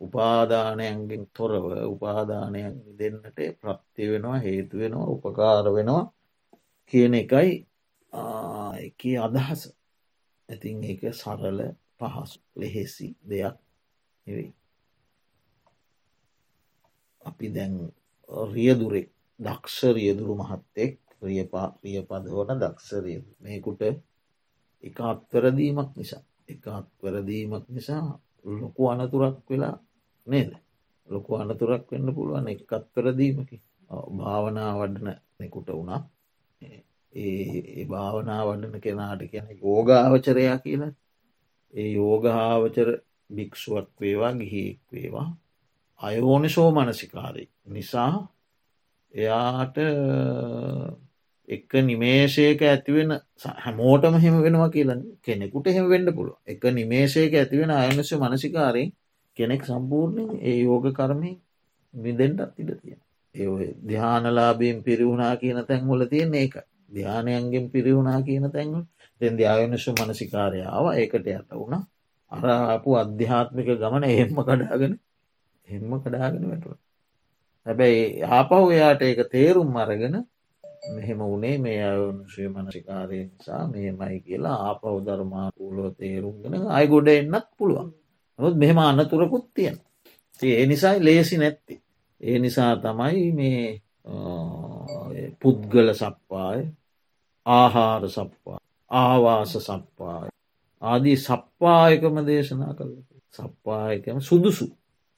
උපාදානයන්ගෙන් 0.02 1.24
තොරව 1.30 1.66
උපාදානයන් 1.86 2.76
දෙන්නට 3.00 3.40
ප්‍රත්ති 3.62 4.04
වෙනවා 4.12 4.40
හේතු 4.40 4.76
වෙනවා 4.78 5.08
උපකාර 5.08 5.66
වෙනවා 5.70 6.04
කියන 6.94 7.14
එකයි 7.16 7.52
එක 8.80 9.02
අදහස 9.20 9.62
ඇතින් 10.50 10.78
ඒක 10.84 11.02
සරල 11.14 11.60
පහසු 12.00 12.40
ලෙහෙසි 12.56 13.08
දෙයක් 13.22 13.56
නෙවෙයි. 14.28 14.52
අපි 17.22 17.48
දැන් 17.50 17.74
රියදුරෙක් 18.50 19.08
දක්ෂ 19.40 19.80
රියදුරු 19.96 20.34
මහත්තෙක් 20.36 20.94
රියපා 21.22 21.68
රිය 21.84 22.00
පදවන 22.02 22.58
දක්ෂරිය 22.58 23.20
මේකුට 23.40 23.82
එක 24.84 24.98
අත්වරදීමක් 25.04 25.92
නිසා 25.98 26.24
එක 26.50 26.64
අත්වරදීමක් 26.70 27.66
නිසා 27.68 28.04
ලොකු 28.46 28.82
අනතුරක් 28.88 29.38
වෙලා 29.50 29.76
නේද? 30.30 30.52
ලොකු 31.10 31.30
අනතුරක් 31.36 31.92
වෙන්න 31.92 32.16
පුළුවන් 32.16 32.48
එක 32.48 32.72
අත්වරදීමකි 32.72 33.58
භාවනා 34.14 34.72
වඩන 34.76 35.10
නෙකුට 35.40 35.70
වුණා. 35.70 36.02
ඒ 37.14 37.86
භාවනා 37.86 38.42
වඩන 38.46 38.82
කෙනාට 38.82 39.22
කියන 39.26 39.48
යෝගාවචරයා 39.58 40.58
කියලා. 40.60 40.94
ඒ 41.74 41.90
යෝගාවචර 41.94 42.90
භික්ෂුවක් 43.30 43.90
වේවා 44.02 44.34
ගිහිෙක් 44.34 44.82
වේවා. 44.92 45.28
අයෝනිසෝ 46.02 46.70
මනසිකාරය. 46.72 47.46
නිසා 47.68 48.14
එයාට 49.14 49.78
එක 51.48 51.74
නිමේශයක 51.82 52.62
ඇතිවෙන 52.64 53.12
හැමෝටම 53.58 54.16
හෙම 54.18 54.36
වෙනවා 54.42 54.70
කියලා 54.70 54.98
කෙනෙකුට 55.22 55.68
හෙම 55.68 55.86
වෙන්න 55.90 56.14
පුළුව 56.14 56.38
එක 56.48 56.64
නිමේශයක 56.72 57.34
ඇතිවෙන 57.34 57.72
අයනස 57.74 58.12
මනසිකාරයෙන් 58.16 58.92
කෙනෙක් 59.40 59.62
සම්පූර්ණයෙන් 59.66 60.32
ඒ 60.44 60.58
යෝග 60.62 60.86
කරමය 60.94 61.32
විදෙන්ටත් 61.94 62.60
ඉඩ 62.62 62.72
තියෙන 62.78 63.02
ඒ 63.36 63.70
ධ්‍යානලාබීම් 63.84 64.78
පිරිවුණා 64.84 65.34
කියන 65.36 65.60
තැන්වල 65.66 66.02
තියෙන 66.08 66.34
ඒක 66.36 66.56
ධ්‍යානයන්ගෙන් 66.90 67.66
පිරිවුණා 67.70 68.22
කියන 68.22 68.46
තැන්වල්. 68.50 68.84
දෙන් 69.22 69.34
ධ්‍යායනශු 69.36 69.92
මනසිකාරයාව 69.94 70.86
ඒකට 70.94 71.28
යට 71.30 71.52
වුණ. 71.54 71.76
අරපු 72.32 72.90
අධ්‍යාත්මික 72.96 73.70
ගමන 73.76 74.04
එහෙම්ම 74.06 74.38
කඩාගෙන 74.40 74.94
හෙම්ම 75.68 75.92
කඩාගෙන 76.00 76.44
වැටුව. 76.46 76.78
හැබැයි 77.66 78.04
ආපහු 78.30 78.66
එයාට 78.70 79.02
ඒක 79.02 79.22
තේරුම් 79.28 79.72
අරගෙන 79.78 80.16
මෙහෙම 80.88 81.20
වනේ 81.26 81.58
මේ 81.58 81.80
අයුන්ශය 81.84 82.44
මනසිකාරය 82.48 83.20
නිසා 83.24 83.64
මේමයි 83.68 84.20
කියලා 84.22 84.58
ආපහු 84.68 84.98
ධර්මාකූලෝ 85.02 85.90
තේරුම්ගෙන 85.94 86.56
අය 86.70 86.86
ගොඩ 86.88 87.08
එන්නත් 87.10 87.48
පුළුවන්. 87.58 87.90
නොත් 88.40 88.56
මෙහෙම 88.56 88.80
අනතුරකුත් 88.80 89.46
තියෙන. 89.54 89.78
ඒ 90.42 90.66
නිසායි 90.66 91.06
ලේසි 91.06 91.38
නැත්ති. 91.38 91.76
ඒ 92.22 92.38
නිසා 92.40 92.74
තමයි 92.78 93.32
මේ 93.32 93.64
පුද්ගල 95.42 95.88
සප්පාය 95.94 96.60
ආහාර 97.46 98.04
සප්පා 98.10 98.60
ආවාස 98.92 99.54
සප්පාය 99.60 100.30
ආදී 100.82 101.18
සප්පායකම 101.18 102.16
දේශනා 102.26 102.74
කළ. 102.74 102.94
සප්පායකම 103.34 104.18
සුදුසු. 104.22 104.66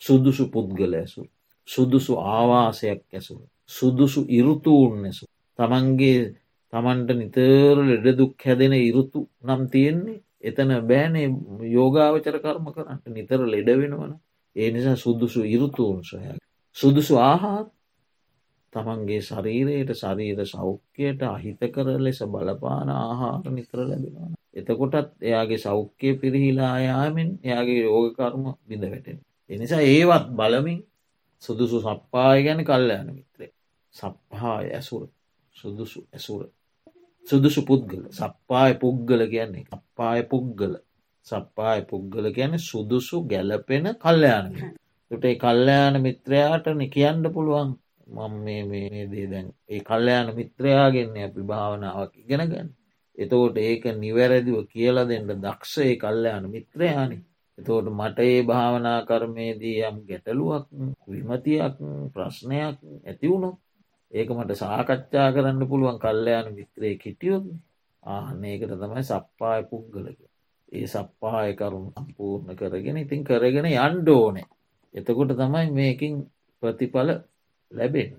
සුදුසු 0.01 0.43
පුද්ගල 0.49 0.93
ඇසු 0.93 1.21
සුදුසු 1.67 2.13
ආවාසයක් 2.27 3.01
ඇසු 3.09 3.33
සුදුසු 3.67 4.21
ඉරුතුූන් 4.29 4.93
නැසු 5.03 5.25
තමන්ගේ 5.59 6.21
තමන්ට 6.73 7.09
නිතර 7.11 7.75
ලෙඩදුක් 7.87 8.33
හැදෙන 8.39 8.73
ඉරුතු 8.79 9.19
නම් 9.43 9.61
තියෙන්නේ 9.71 10.19
එතන 10.43 10.71
බෑනේ 10.83 11.27
යෝගාවචර 11.69 12.37
කර්ම 12.39 12.65
කරන්නට 12.69 13.05
නිතර 13.09 13.41
ලෙඩ 13.47 13.69
වෙනවන 13.75 14.13
ඒ 14.55 14.71
නිසා 14.71 14.95
සුදුසු 14.97 15.43
ඉරුතුූන් 15.45 16.03
සොය 16.03 16.25
සුදුසු 16.75 17.13
ආහාත් 17.19 17.69
තමන්ගේ 18.73 19.21
ශරීරයට 19.21 19.91
ශරීර 19.93 20.39
සෞඛ්‍යයට 20.45 21.21
අහිතකර 21.25 21.87
ලෙස 21.99 22.19
බලපාන 22.25 22.89
ආහාර 22.91 23.49
නිතර 23.49 23.79
ලැබෙනවන. 23.81 24.33
එතකොටත් 24.53 25.09
එයාගේ 25.21 25.59
සෞඛ්‍යය 25.59 26.13
පිරිහිලා 26.15 26.75
යාමෙන් 26.79 27.29
එයාගේ 27.41 27.81
යෝගකර්ම 27.83 28.45
බිඳ 28.63 28.83
වැටෙන. 28.85 29.19
එනිසා 29.49 29.81
ඒවත් 29.87 30.25
බලමින් 30.31 30.79
සුදුසු 31.41 31.77
සප්පාය 31.81 32.39
ගැන 32.43 32.61
කල්ලයන 32.63 33.07
මිත්‍රේ. 33.09 33.51
සප්හාය 33.93 34.67
ඇසුර 34.71 35.03
සුදුසු 35.55 35.99
ඇසුර. 36.09 36.41
සුදුසු 37.25 37.61
පුද්ගල. 37.63 38.03
සප්පාය 38.11 38.73
පුද්ගල 38.75 39.21
කියන්නේ 39.27 39.69
අපපාය 39.69 40.21
පුද්ගල. 40.23 40.73
සප්පාය 41.27 41.81
පුද්ගල 41.83 42.25
ගැන 42.31 42.53
සුදුසු 42.61 43.17
ගැලපෙන 43.25 43.85
කල්්‍යයාන. 43.95 44.47
ටේ 45.11 45.35
කල්්‍යයාන 45.37 45.95
මිත්‍රයාට 46.01 46.65
නිකයන්ඩ 46.73 47.25
පුළුවන්. 47.29 47.69
මං 48.07 48.33
මේ 48.65 49.07
දේ 49.07 49.27
දැන් 49.27 49.47
ඒ 49.69 49.81
කල්්‍යයාන 49.81 50.27
මිත්‍රයාගෙන්නේ 50.35 51.25
අපි 51.25 51.41
භාවනාවක් 51.43 52.13
ඉගෙන 52.17 52.43
ගැන 52.49 52.69
එතෝට 53.17 53.57
ඒක 53.59 53.83
නිවැරදිව 53.95 54.57
කියලා 54.67 55.05
දෙන්න 55.05 55.27
දක්ෂය 55.37 55.95
කල්ලයන 55.95 56.45
මිත්‍රයානි. 56.49 57.17
එතෝට 57.57 57.87
මට 57.91 58.19
ඒ 58.21 58.41
භාවනා 58.43 58.99
කර්මයේදී 59.05 59.77
යම් 59.83 59.97
ගැටලුවක් 60.07 60.65
විමතියක් 61.07 61.75
ප්‍රශ්නයක් 62.13 62.77
ඇතිවුණු 63.05 63.49
ඒක 64.11 64.29
මට 64.29 64.51
සාකච්ඡා 64.55 65.27
කරන්න 65.33 65.63
පුළුවන් 65.67 65.99
කල්ලයන 65.99 66.47
මිත්‍රය 66.51 66.91
කිටියොත් 66.95 67.45
ආනඒකට 68.03 68.73
තමයි 68.75 69.03
සප්පාය 69.03 69.61
පුද්ගලක 69.63 70.19
ඒ 70.71 70.87
සප්පාය 70.87 71.49
කරුණු 71.53 71.89
සම්පූර්ණ 71.95 72.57
කරගෙන 72.57 72.97
ඉතින් 72.97 73.21
කරගෙන 73.23 73.67
යන්්ඩෝනේ 73.69 74.47
එතකොට 74.93 75.31
තමයි 75.35 75.67
මේකින් 75.71 76.13
ප්‍රතිඵල 76.63 77.09
ලැබෙන් 77.71 78.11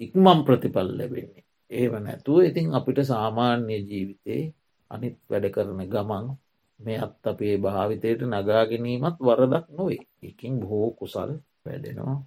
ඉක්මම් 0.00 0.38
ප්‍රතිඵල් 0.44 0.88
ලැබෙන්නේ. 0.92 1.44
ඒව 1.70 1.92
නැතුව 1.96 2.38
ඉතින් 2.40 2.66
අපිට 2.70 2.98
සාමාන්‍ය 3.04 3.76
ජීවිතේ 3.80 4.42
අනිත් 4.90 5.16
වැඩ 5.30 5.46
කරන 5.50 5.80
ගමන් 5.86 6.26
මේ 6.80 6.98
අත් 6.98 7.24
අපේ 7.24 7.54
භාවිතයට 7.58 8.20
නගාගැනීමත් 8.24 9.16
වරදක් 9.20 9.66
නොවේ. 9.70 10.02
එකින් 10.22 10.54
බොහෝ 10.60 10.88
කුසල් 10.92 11.30
වැඩෙනවා. 11.64 12.18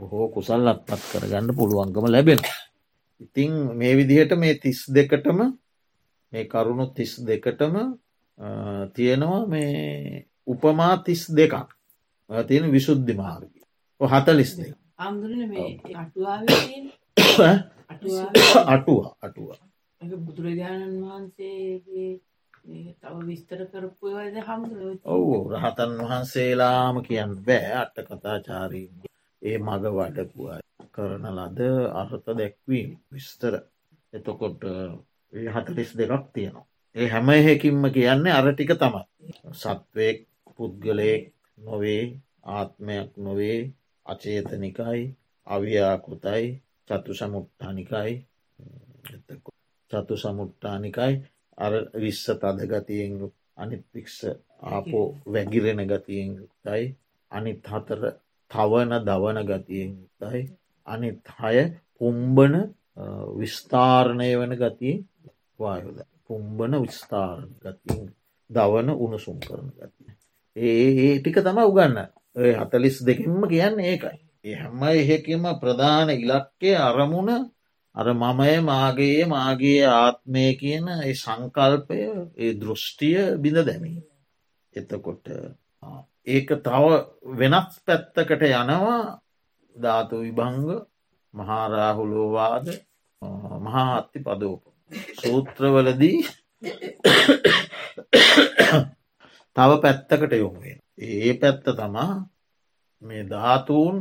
බොහෝ 0.00 0.26
කුසල් 0.28 0.66
අත්පත් 0.68 1.02
කරගන්න 1.10 1.48
පුළුවන්ගම 1.52 2.06
ලැබෙන 2.08 2.40
ඉතිං 3.20 3.52
මේ 3.74 3.92
විදිහට 3.94 4.32
මේ 4.36 4.54
තිස් 4.56 4.78
දෙකටම 4.88 5.38
මේ 6.32 6.44
කරුණු 6.46 6.86
තිස් 6.88 7.12
දෙකටම 7.20 7.76
තියෙනවා 8.94 9.46
මේ 9.46 10.26
උපමා 10.46 10.96
තිස් 10.98 11.22
දෙකක්. 11.30 11.54
තියෙන 12.30 12.72
විශුද්ධි 12.72 13.14
මාර්ග 13.14 13.52
හතලිස් 14.00 14.52
දෙක. 14.56 14.74
අටුව 18.66 19.04
අටුව. 19.18 19.48
බුදුරජාණන් 20.18 20.96
වහන්සේගේ 21.02 22.10
තව 22.96 23.14
විස්තර 23.22 23.60
කරපු 23.66 24.06
ඔවු 25.06 25.34
රහතන් 25.50 25.92
වහන්සේලාම 26.00 26.96
කියන්න 27.02 27.32
බෑ 27.40 27.72
අට්ට 27.76 28.06
කතාචාරීම 28.08 29.11
ඒ 29.42 29.56
මග 29.58 29.84
වඩපුවා 29.96 30.58
කරන 30.94 31.24
ලද 31.28 31.60
අර්ථ 31.92 32.28
දැක්වීම 32.30 32.90
විස්තර. 33.12 33.54
එතකොට 34.12 34.62
හතලිස් 35.54 35.90
දෙකක් 35.98 36.24
තියෙනවා. 36.34 36.66
ඒ 36.96 37.08
හැම 37.08 37.28
එහෙකින්ම 37.30 37.84
කියන්නේ 37.94 38.36
අර 38.38 38.46
ටික 38.48 38.72
තමයි. 38.74 39.02
සත්වයෙක් 39.54 40.18
පුද්ගලයෙක් 40.54 41.24
නොවේ 41.58 42.04
ආත්මයක් 42.48 43.10
නොවේ 43.18 43.58
අචේතනිකයි 44.06 45.02
අව්‍යාකෘතයි 45.46 46.44
චතු 46.88 47.12
සමුට්ටානිකයි 47.14 48.12
චතු 49.90 50.14
සමුට්ටානිකයි 50.16 51.14
අර 51.58 51.72
විශ්ස 51.94 52.26
තදගතියෙන් 52.40 53.12
අනිත් 53.56 53.84
වික්ෂ 53.94 54.18
ආපෝ 54.62 55.06
වැගිරෙන 55.26 55.80
ගතියෙන් 55.86 56.30
යුක්තයි. 56.38 56.84
අනිත් 57.32 57.62
හතර 57.66 58.00
තවන 58.52 58.92
දවන 59.02 59.38
ගතියෙන් 59.44 59.92
යුක්තයි 59.96 60.42
අනිත් 60.86 61.20
හය 61.36 61.56
පුම්බන 61.94 62.54
විස්ථාරණය 63.34 64.30
වන 64.36 64.52
ගතියෙන් 64.56 64.98
වායුද. 65.58 65.98
පුම්බන 66.24 66.72
විස්ථාරණ 66.78 67.54
ගතියෙන් 67.58 68.10
දවන 68.50 68.88
උණුසුම් 68.96 69.38
කරන 69.40 69.68
ගතිය. 69.72 70.12
ඒ 70.56 70.88
ඒ 70.98 71.14
ටික 71.18 71.38
තම 71.38 71.58
උගන්න 71.60 71.98
හතලිස් 72.60 72.96
දෙකින්ම 73.02 73.42
කියන්න 73.46 73.80
ඒකයි. 73.82 74.18
ඒ 74.44 74.56
හැම 74.56 74.82
එහෙකිම 74.92 75.44
ප්‍රධාන 75.56 76.08
ඉලක්කය 76.12 76.70
අරමුණ 76.80 77.30
අර 77.94 78.06
මමය 78.14 78.54
මාගේ 78.62 79.20
මාගේ 79.26 79.82
ආත්මය 79.94 80.46
කියන 80.54 80.86
ඒ 80.96 81.14
සංකල්පය 81.14 82.00
ඒ 82.36 82.52
දෘෂ්ටිය 82.54 83.20
බිඳ 83.38 83.58
දැමී. 83.62 84.00
එතකොට 84.74 85.26
ඒක 86.26 86.48
තව 86.58 86.86
වෙනස් 87.32 87.80
පැත්තකට 87.82 88.42
යනවා 88.44 89.18
ධාතු 89.76 90.16
විභංග 90.18 90.68
මහාරාහුලෝවාද 91.34 92.66
මහා 93.60 93.88
අත්ති 93.96 94.18
පදෝප. 94.20 94.62
සූත්‍රවලදී 95.18 96.18
තව 99.56 99.70
පැත්තකට 99.78 100.32
යොමුුවෙන්. 100.34 100.78
ඒ 100.98 101.34
පැත්ත 101.34 101.66
තමා 101.72 102.14
මේ 103.02 103.22
ධාතුූන් 103.24 103.98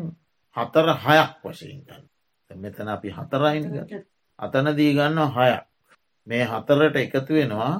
හතර 0.56 0.88
හයක් 0.98 1.34
වශයෙන්ටන්න. 1.44 2.04
මෙතන 2.52 2.88
අපි 2.88 3.10
හතරයිනික 3.10 3.92
අතනදී 4.40 4.92
ගන්න 4.94 5.20
හයක්. 5.30 5.64
මේ 6.28 6.44
හතරට 6.46 6.96
එකතු 6.98 7.34
වෙනවා 7.34 7.76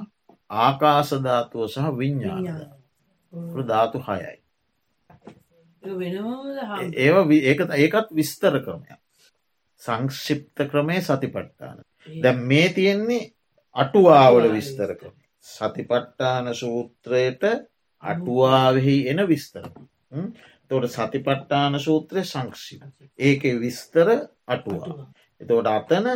ආකාසධාතුව 0.50 1.68
සහ 1.68 1.86
විඤ්ඥාන 1.98 2.81
ධාතු 3.64 3.98
හයයි. 4.00 4.36
ඒ 6.96 7.10
ඒකත් 7.76 8.08
විස්තර 8.12 8.54
ක්‍රමයක්. 8.60 9.00
සංක්ෂිප්ත 9.80 10.58
ක්‍රමය 10.70 11.00
සතිපට්ටාන. 11.00 11.78
දැ 12.16 12.36
මේ 12.42 12.68
තියෙන්නේ 12.70 13.32
අටුවාවල 13.76 14.46
විස්තර 14.50 14.94
ක්‍රමේ. 14.94 15.28
සතිපට්ටාන 15.44 16.54
සූත්‍රයට 16.54 17.42
අටුවාවෙහි 18.02 18.96
එන 19.08 19.28
විස්තර. 19.28 19.64
තොට 20.70 20.86
සතිපට්ටාන 20.88 21.80
සූත්‍රය 21.80 22.24
සංක්ෂි. 22.24 22.80
ඒක 23.18 23.42
විස්තර 23.60 24.08
අටුවා. 24.46 25.08
එතවට 25.40 25.68
අතන 25.68 26.06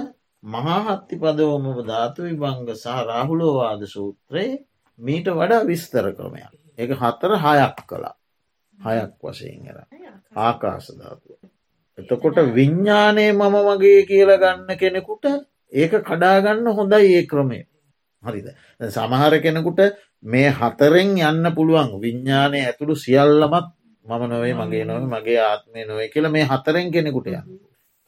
මහාහත්ති 0.43 1.17
පදවම 1.17 1.67
ධාතු 1.85 2.23
විභංග 2.23 2.71
සහ 2.75 2.87
රාහුලෝවාද 3.05 3.83
සූත්‍රයේ 3.87 4.63
මීට 4.99 5.29
වඩා 5.31 5.63
විස්තර 5.65 6.13
ක්‍රමයක්. 6.13 6.66
ඒක 6.79 6.91
හතර 6.93 7.33
හයක් 7.37 7.77
කළා. 7.85 8.17
හයක් 8.79 9.13
වශයෙන් 9.21 9.67
එර 9.67 9.79
ආකාශ 10.37 10.91
ධාතුව. 10.93 11.39
එතකොට 11.99 12.37
විඤ්ඥානය 12.51 13.33
මම 13.33 13.55
මගේ 13.69 14.01
කියල 14.05 14.31
ගන්න 14.35 14.71
කෙනෙකුට 14.75 15.25
ඒක 15.73 15.93
කඩාගන්න 16.01 16.67
හොඳයි 16.69 17.15
ඒ 17.15 17.25
ක්‍රමය. 17.25 17.61
හරිද. 18.23 18.47
සමහර 18.81 19.33
කෙනෙකුට 19.39 19.81
මේ 20.25 20.51
හතරෙන් 20.51 21.17
යන්න 21.21 21.47
පුළුවන් 21.55 21.91
විඤ්ඥානය 21.99 22.59
ඇතුළු 22.61 22.95
සියල්ලමත් 22.97 23.67
මම 24.05 24.23
නොවේ 24.25 24.55
මගේ 24.55 24.85
නොව 24.85 25.03
මගේ 25.07 25.41
ආත්මය 25.43 25.81
නොවේ 25.85 26.09
කියල 26.09 26.29
මේ 26.29 26.45
හතරෙන් 26.45 26.93
කෙනෙකුට 26.93 27.27
යන්න. 27.29 27.47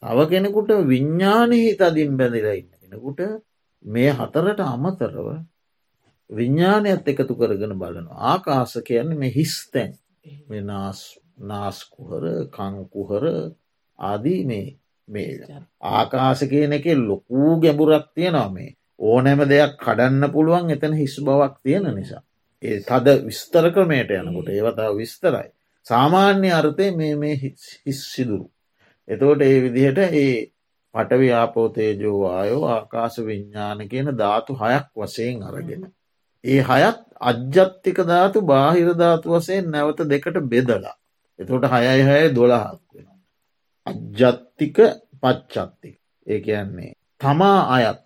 තව 0.03 0.17
කෙනෙකුට 0.27 0.69
විඤ්ඥානහි 0.85 1.61
තදින් 1.75 2.11
බැඳිලා 2.15 2.55
ඉන්න 2.55 2.71
කෙනෙකුට 2.73 3.19
මේ 3.85 4.11
හතරට 4.11 4.59
අමතරව 4.63 5.27
විඤ්ඥානයත් 6.29 7.07
එකතු 7.07 7.33
කරගෙන 7.35 7.73
බලන 7.75 8.07
ආකාස 8.25 8.73
කියන්න 8.85 9.15
මේ 9.17 9.31
හිස්තැන් 9.31 9.91
නාස් 10.63 10.99
නාස්කුහර 11.43 12.23
කංකුහර 12.49 13.25
ආදී 13.99 14.41
මේ 14.45 14.65
මේ 15.07 15.29
ආකාස 15.91 16.39
කියන 16.45 16.73
එක 16.73 16.85
ලොකූ 17.01 17.51
ගැඹුරක් 17.57 18.05
තියෙනවා 18.15 18.49
මේ 18.49 18.69
ඕනෑම 19.01 19.41
දෙයක් 19.47 19.73
කඩන්න 19.77 20.31
පුළුවන් 20.31 20.69
එතන 20.69 20.93
හිස් 20.93 21.15
බවක් 21.21 21.55
තියෙන 21.63 21.87
නිසා. 21.95 22.23
ඒ 22.63 22.77
තද 22.81 23.07
විස්තර 23.25 23.65
ක්‍රමයට 23.71 24.11
යනකොට 24.11 24.49
ඒවතාව 24.49 24.97
විස්තරයි. 24.97 25.49
සාමාන්‍ය 25.85 26.49
අර්ථය 26.51 26.87
මේ 26.93 27.15
මේ 27.15 27.35
හිස් 27.37 27.99
සිදුරු. 28.05 28.47
එතෝට 29.07 29.41
ඒ 29.41 29.57
විදිහට 29.63 29.99
ඒ 30.15 30.33
පටව්‍යාපෝතේජෝ 30.95 32.19
ආයෝ 32.29 32.65
ආකාශ 32.67 33.19
විඤ්ඥාන 33.21 33.87
කියන 33.87 34.11
ධාතු 34.17 34.53
හයක් 34.55 34.87
වසයෙන් 34.97 35.43
අරගෙන. 35.43 35.83
ඒ 36.43 36.61
හයත් 36.61 36.99
අජ්ජත්තික 37.21 37.97
ධාතු 38.03 38.39
බාහිරධාතු 38.43 39.27
වසයෙන් 39.31 39.65
නැවත 39.67 39.99
දෙකට 40.03 40.37
බෙදලා. 40.43 40.95
එතොට 41.39 41.65
හයයි 41.65 42.03
හය 42.03 42.19
දොළහක් 42.31 42.81
වෙන. 42.93 43.07
අජ්ජත්තික 43.87 44.77
පච්චත්තික 45.21 45.97
ඒ 46.27 46.39
කියන්නේ 46.39 46.91
තමා 47.21 47.59
අයත් 47.69 48.05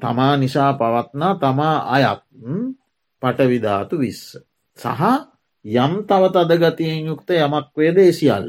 තමා 0.00 0.34
නිසා 0.36 0.72
පවත්නා 0.74 1.32
තමා 1.36 1.76
අයත් 1.88 2.22
පටවිධාතු 3.22 3.94
විස්ස. 3.98 4.24
සහ 4.78 5.02
යම් 5.64 5.92
තවත් 6.04 6.36
අදගතියෙන් 6.36 7.06
යුක්ත 7.06 7.28
යමක් 7.32 7.68
වේදේ 7.74 8.12
සියල් 8.12 8.46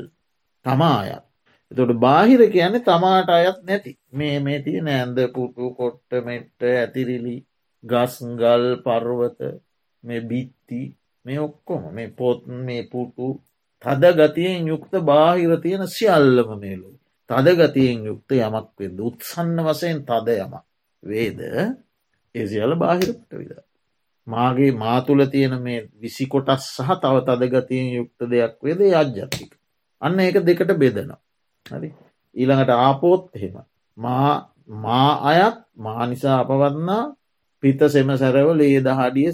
තමායත්. 0.65 1.25
එතොට 1.71 1.91
බාහිර 1.95 2.41
කියන්නේ 2.47 2.81
තමාට 2.81 3.29
අයත් 3.29 3.59
නැති 3.63 3.91
මේ 4.11 4.37
මේ 4.39 4.59
තිය 4.59 4.79
නෑන්ද 4.81 5.17
පුටු 5.33 5.65
කොට්ට 5.73 6.11
මෙට්ට 6.25 6.61
ඇතිරිලි 6.71 7.35
ගස්ගල් 7.85 8.65
පර්වත 8.81 9.39
මේ 10.03 10.21
බිත්ති 10.23 10.81
මේ 11.25 11.39
ඔක්කොම 11.39 11.83
මේ 11.91 12.09
පොත් 12.11 12.39
මේ 12.59 12.83
පුටු 12.85 13.27
තද 13.83 14.03
ගතියෙන් 14.13 14.67
යුක්ත 14.67 14.93
බාහිර 15.03 15.51
තියෙන 15.57 15.87
සියල්ලම 15.87 16.49
මේලු. 16.59 16.89
තද 17.29 17.47
ගතියෙන් 17.59 18.05
යුක්ත 18.05 18.31
යමක් 18.37 18.69
වෙද 18.77 18.97
උත්සන්න 19.01 19.57
වසයෙන් 19.61 19.99
තද 20.03 20.37
යමක් 20.39 20.63
වේද 21.03 21.39
ඒ 22.35 22.45
සියල 22.45 22.75
බාහිරපට 22.75 23.31
විද. 23.33 23.51
මාගේ 24.27 24.71
මාතුල 24.73 25.25
තියෙන 25.27 25.55
මේ 25.61 25.79
විසි 25.95 26.25
කොටස් 26.27 26.65
සහ 26.75 26.91
තව 26.97 27.15
තදගතියෙන් 27.27 27.89
යුක්ත 27.93 28.19
දෙයක් 28.27 28.57
වේද 28.61 28.81
අජ්ජත්තික. 28.93 29.51
අන්න 30.01 30.19
ඒක 30.19 30.37
දෙකට 30.41 30.71
බෙදනවා. 30.75 31.19
හරි 31.65 31.89
ඊළඟට 32.35 32.71
ආපෝත් 32.77 33.23
එහෙම. 33.33 33.55
මා 33.97 35.11
අයත් 35.23 35.57
මා 35.77 36.05
නිසා 36.05 36.39
අපවන්නා 36.39 37.03
පිත 37.65 37.81
සෙම 37.87 38.09
සැරව 38.13 38.49
ලේ 38.53 38.77
දහඩිය 38.79 39.31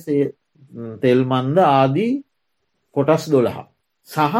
තෙල්මන්ද 1.01 1.57
ආදී 1.59 2.13
කොටස් 2.95 3.23
දොළහා. 3.27 3.65
සහ 4.07 4.35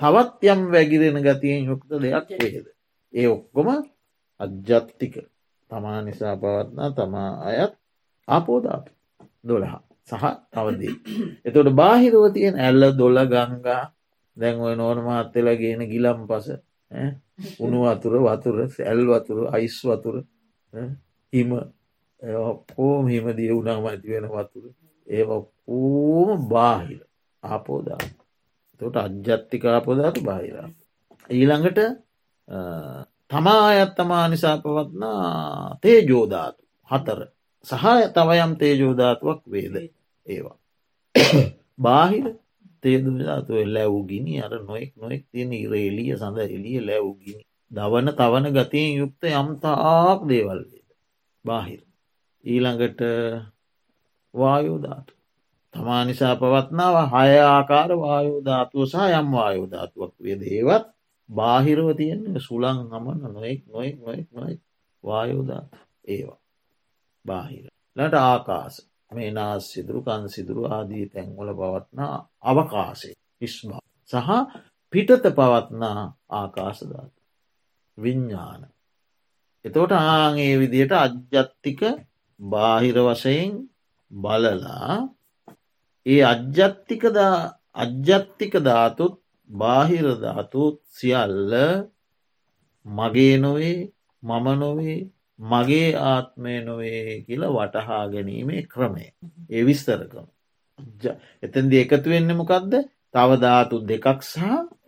තවත් 0.00 0.40
යම් 0.46 0.60
වැගිරෙන 0.68 1.18
ගතියෙන් 1.18 1.62
යුක්ත 1.64 1.88
දෙයක් 1.94 2.28
වේද. 2.38 2.66
ඒ 3.14 3.26
ඔක්කොම 3.26 3.68
අජ්ජත්තික 4.40 5.14
තමා 5.70 5.98
නිසා 6.02 6.34
පවත්නා 6.36 6.90
තමා 6.92 7.30
අයත් 7.42 7.72
ආපෝධාප 8.28 8.84
දොළහා 9.42 9.80
සහ 10.08 10.24
තවදී. 10.50 10.94
එතොට 11.44 11.68
බාහිරව 11.72 12.24
තියෙන 12.32 12.56
ඇල්ල 12.56 12.82
දොල්ල 12.92 13.18
ගංගා 13.26 13.82
දැන් 14.36 14.56
ඔය 14.60 14.74
නෝන 14.76 14.98
මහත්තලා 15.00 15.56
ගෙන 15.56 15.82
ගිලම් 15.88 16.20
පස 16.28 16.46
උුණු 17.58 17.78
වතුර 17.86 18.14
වතුර 18.20 18.56
සැල් 18.68 19.00
වතුර 19.08 19.38
අයිස් 19.48 19.76
වතුර 19.82 20.16
හිම 21.32 21.50
ඔක්කෝම 22.44 23.06
හිමදිය 23.06 23.50
වුණාම 23.50 23.86
ඇති 23.86 24.08
වෙන 24.08 24.26
වතුර 24.28 24.64
ඒ 25.08 25.24
ඔක්කෝම 25.28 26.48
බාහිර 26.48 27.02
ආපෝදා 27.42 28.02
තොට 28.80 28.96
අජ්ජත්තිකාපොදාතු 28.96 30.20
බාහිර 30.20 30.56
ඊළඟට 31.30 31.78
තමා 33.30 33.60
අයත් 33.66 33.92
තමා 33.94 34.24
නිසා 34.28 34.56
පවත්නා 34.58 35.78
තේජෝධාතු 35.82 36.62
හතර 36.88 37.20
සහ 37.64 37.84
තවයම් 38.10 38.52
තේජෝධාතුවක් 38.56 39.40
වේද 39.46 39.74
ඒවා. 40.28 40.58
බාහිර 41.78 42.26
තේදධාතුව 42.82 43.58
ලැව් 43.66 43.94
ගිනි 44.04 44.34
අර 44.40 44.52
නොෙක් 44.60 44.90
නොෙක් 44.96 45.22
තියෙන 45.30 45.52
ඉර 45.54 45.72
එලිය 45.80 46.10
සඳ 46.12 46.38
එලිය 46.48 46.78
ලැව් 46.80 47.06
ගිනි. 47.16 47.44
දවන 47.70 48.08
තවන 48.12 48.46
ගතියෙන් 48.50 48.92
යුක්ත 48.96 49.22
යම්තාක් 49.32 50.20
දේවල් 50.28 50.60
වේද. 50.62 50.88
බාහිර. 51.44 51.82
ඊළඟට 52.44 53.00
වායෝධාතු. 54.34 55.12
තමා 55.74 56.02
නිසා 56.04 56.34
පවත්නාව 56.36 56.96
හය 57.12 57.38
ආකාර 57.46 57.90
වායෝධාතුව 57.98 58.82
සහ 58.84 58.96
යම් 59.12 59.28
වායෝධාතුවක් 59.32 60.12
වේ 60.18 60.36
දේවත් 60.36 60.84
බාහිරව 61.28 61.86
තියෙන්නේ 61.96 62.40
සුළං 62.40 62.78
හමන 62.84 63.20
නොෙක් 63.28 63.60
නොෙක් 63.66 63.94
නොෙක් 63.98 64.26
නොයි 64.32 64.54
වායෝධාත 65.04 65.70
ඒවා. 66.04 66.40
බාහිර. 67.24 67.64
ලට 67.96 68.14
ආකාස 68.24 68.74
මේ 69.12 69.30
නාස් 69.30 69.64
සිදුරු 69.72 70.00
කන් 70.02 70.22
සිදුරු 70.28 70.62
ආදී 70.66 71.06
තැන්වල 71.06 71.50
පවත්නා 71.52 72.16
අවකාසේ 72.42 73.14
ඉස්මා 73.40 73.82
සහ 74.10 74.30
පිටත 74.92 75.24
පවත්නා 75.30 76.00
ආකාශධාත 76.30 77.12
විඤ්ඥාන 77.98 78.62
එතෝට 79.64 79.92
ආගේ 79.94 80.52
විදියට 80.58 80.92
අජ්ජත්තික 80.94 81.80
බාහිර 82.42 82.96
වශයෙන් 83.00 83.52
බලලා 84.10 84.94
ඒ 86.06 86.20
අජ්ජත්තික 86.24 87.02
අජ්ජත්තික 87.74 88.52
ධාතුත් 88.60 89.14
බාහිර 89.50 90.06
ධාතුත් 90.16 90.76
සියල්ල 90.90 91.52
මගේ 92.86 93.34
නොවේ 93.38 93.78
මම 94.22 94.46
නොවේ 94.56 94.98
මගේ 95.38 95.88
ආත්මය 96.04 96.54
නොවේ 96.60 97.22
කියල 97.22 97.42
වටහා 97.48 98.04
ගැනීමේ 98.08 98.62
ක්‍රමය. 98.64 99.04
ඒ 99.50 99.62
විස්තරකම. 99.64 100.26
එතැන්දි 101.42 101.76
එකතු 101.78 102.08
වෙන්න 102.10 102.30
මොකක්ද 102.32 102.72
තවධාතු 103.14 103.76
දෙකක් 103.82 104.06
සහ 104.22 104.40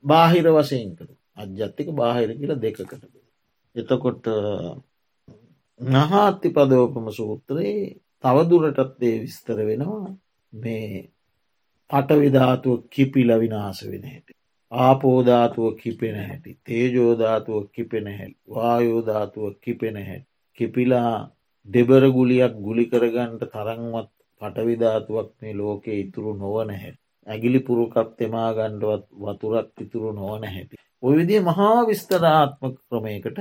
බාහිර 0.03 0.47
වශයෙන් 0.51 0.91
කළ 0.97 1.13
අජ්ජත්තික 1.37 1.89
බාහිර 1.93 2.31
කියල 2.33 2.53
දෙකකට. 2.57 2.93
එතකොට 3.77 4.25
නහාත්ති 5.85 6.49
පදෝපම 6.51 7.07
සූත්‍රයේ 7.13 7.83
තවදුරටත් 8.25 9.03
ඒ 9.03 9.17
විස්තර 9.21 9.59
වෙනවා 9.63 10.09
මේ 10.53 10.89
පටවිධාතුව 11.91 12.79
කිපිල 12.89 13.31
විනාස 13.37 13.79
වෙන 13.85 14.05
හැට 14.05 14.29
ආපෝධාතුව 14.73 15.69
කිපෙන 15.77 16.17
හැටි 16.21 16.59
තේජෝධාතුව 16.63 17.63
කිපෙන 17.71 18.07
හැල් 18.11 18.33
වායෝධාතුව 18.49 19.51
කිපෙන 19.61 19.97
හැට 20.01 20.27
කිපිලා 20.59 21.15
දෙබර 21.69 22.05
ගුලියක් 22.11 22.55
ගුලි 22.61 22.85
කරගන්ට 22.87 23.43
තරංවත් 23.53 24.11
පටවිධාතුවක් 24.41 25.29
මේ 25.41 25.55
ලෝකෙ 25.55 25.93
ඉතුරු 25.95 26.33
නොවන 26.37 26.71
හැට 26.75 26.99
ඇගිලි 27.27 27.61
පුරුකක් 27.61 27.97
තෙමා 28.17 28.51
ගණ්ඩුවත් 28.53 29.05
වතුරක් 29.19 29.69
ඉතුරු 29.81 30.11
නොවන 30.13 30.45
හැටි. 30.47 30.77
ඔය 31.03 31.15
විදිේ 31.17 31.43
මහා 31.43 31.79
විස්තරාත්මක 31.87 32.77
ක්‍රමයකට 32.89 33.39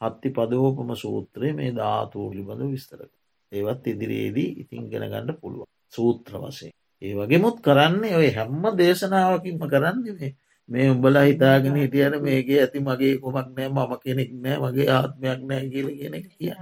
හත්ති 0.00 0.28
පදෝපම 0.30 0.90
සූත්‍රය 0.94 1.48
මේ 1.52 1.70
ධාතුූ 1.72 2.28
ලිබඳ 2.30 2.62
විස්තරක. 2.66 3.12
ඒවත් 3.52 3.84
ඉදිරියේදී 3.86 4.50
ඉතිං 4.60 4.84
ගෙන 4.84 5.04
ගණඩ 5.04 5.38
පුළුව 5.40 5.68
සූත්‍ර 5.92 6.34
වසේ. 6.40 6.72
ඒ 7.02 7.12
වගේමුත් 7.14 7.58
කරන්නේ 7.60 8.16
ඔය 8.16 8.28
හැම්ම 8.30 8.64
දේශනාවකින්ම 8.74 9.62
කරන්නේ 9.64 10.32
මේ. 10.68 10.90
උඹලා 10.90 11.24
හිතාගෙන 11.24 11.76
හිටියන 11.76 12.14
මේගේ 12.22 12.60
ඇති 12.60 12.78
මගේ 12.80 13.14
කොමක් 13.18 13.48
නෑ 13.48 13.68
මම 13.68 13.92
කෙනෙක් 13.98 14.30
නෑ 14.34 14.58
මගේ 14.62 14.88
ආත්මයක් 14.90 15.40
නෑ 15.42 15.64
කියල 15.68 15.88
කෙනෙක් 15.92 16.26
කිය 16.30 16.52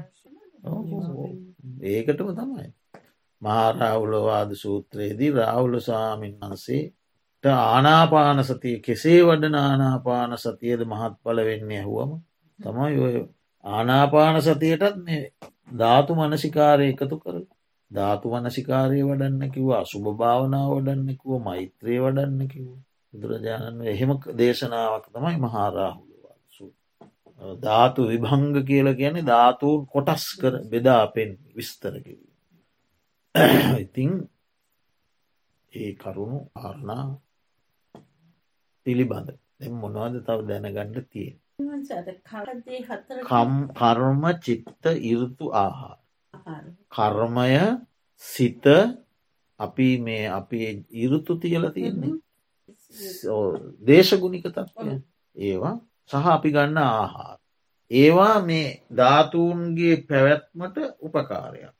ඒකටම 1.84 2.28
තමයි. 2.32 2.68
මහාරාවුලවාද 3.42 4.50
සූත්‍රයේදී 4.54 5.30
රාවුල 5.32 5.74
සාමීන් 5.80 6.34
වහන්සේට 6.40 7.44
ආනාපාන 7.54 8.44
සතිය 8.44 8.76
කෙසේ 8.80 9.20
වඩන 9.22 9.56
ආනාපාන 9.56 10.32
සතියද 10.38 10.80
මහත් 10.84 11.14
පල 11.22 11.38
වෙන්නේ 11.44 11.80
ඇහුවම 11.80 12.12
තමයි 12.62 12.94
ඔය 12.98 13.16
ආනාපාන 13.64 14.36
සතියටත් 14.40 14.96
මේ 14.98 15.22
ධාතු 15.74 16.12
මනසිකාරය 16.14 16.86
එකතු 16.88 17.16
කර 17.18 17.36
ධාතු 17.90 18.32
වනසිකාරය 18.32 19.02
වඩන්න 19.02 19.52
කිව්වා 19.54 19.84
සුභ 19.84 20.08
භාවනාව 20.16 20.70
වඩන්නෙකුව 20.72 21.32
මෛත්‍රය 21.40 21.94
වඩන්න 21.98 22.42
කිව්වා 22.48 22.82
බුදුරජාණන් 23.14 23.80
එහෙම 23.84 24.10
දේශනාවක් 24.34 25.06
තමයි 25.08 25.38
මහාරාහුලවාසු. 25.38 26.64
ධාතු 27.60 28.00
විභංග 28.06 28.56
කියල 28.62 28.88
කියන්නේ 28.94 29.24
ධාතුූන් 29.24 29.80
කොටස් 29.86 30.24
කර 30.40 30.54
බෙදා 30.66 31.04
පෙන් 31.08 31.30
විස්තර 31.54 31.94
කිරීම. 31.96 32.32
ඉතිං 33.84 34.12
ඒ 35.72 35.92
කරුණු 35.94 36.38
ආරණා 36.58 37.04
පිළිබඳ 38.86 39.28
එම 39.60 39.72
මොනවද 39.76 40.16
තව 40.22 40.38
දැනගණ්ඩ 40.48 41.06
තියෙන්. 41.08 41.36
කර්ම 43.72 44.22
චිත්ත 44.40 44.84
ඉරුතු 45.02 45.46
ආහාර. 45.54 45.98
කර්මය 46.88 47.54
සිත 48.22 48.64
අපි 49.60 49.88
මේ 49.98 50.26
අපි 50.30 50.58
ඉරුතු 50.94 51.32
තියල 51.36 51.64
තියෙන්නේ 51.70 52.14
දේශගුණික 53.80 54.44
තත්වය 54.48 54.92
ඒවා 55.36 55.76
සහ 56.10 56.26
අපි 56.28 56.48
ගන්න 56.50 56.78
ආහාර. 56.78 57.38
ඒවා 57.90 58.36
මේ 58.40 58.68
ධාතුූන්ගේ 58.96 59.96
පැවැත්මට 60.08 60.76
උපකාරයක්. 61.00 61.74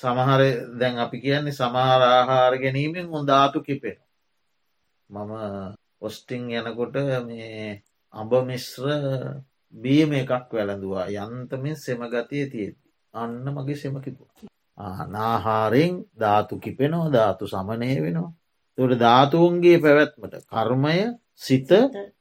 සමහර 0.00 0.40
දැන් 0.78 0.96
අපි 0.98 1.16
කියන්නේ 1.20 1.52
සමහර 1.52 2.02
ආහාර 2.08 2.54
ගැනීමෙන් 2.58 3.06
හො 3.06 3.18
ධාතු 3.22 3.58
කිපෙන. 3.60 3.98
මම 5.10 5.32
ඔස්ටිං 6.00 6.42
යනකොට 6.50 6.94
මේ 7.22 7.82
අඹ 8.14 8.32
මිශ්‍ර 8.44 8.84
බීම 9.74 10.10
එකක් 10.14 10.50
වැළඳවා 10.50 11.06
යන්තමින් 11.16 11.76
සෙමගතිය 11.76 12.44
තියෙති. 12.46 12.82
අන්න 13.14 13.44
මගේ 13.46 13.76
සෙමකිපු. 13.76 14.24
නාහාරෙන් 15.08 15.94
ධාතු 16.14 16.54
කිපෙනවා 16.58 17.10
ධාතු 17.10 17.44
සමනය 17.46 17.90
වෙනවා. 17.98 18.34
තොට 18.78 18.92
ධාතුවන්ගේ 18.98 19.78
පැවැත්මට 19.78 20.34
කර්මය 20.46 20.96
සිත 21.36 21.70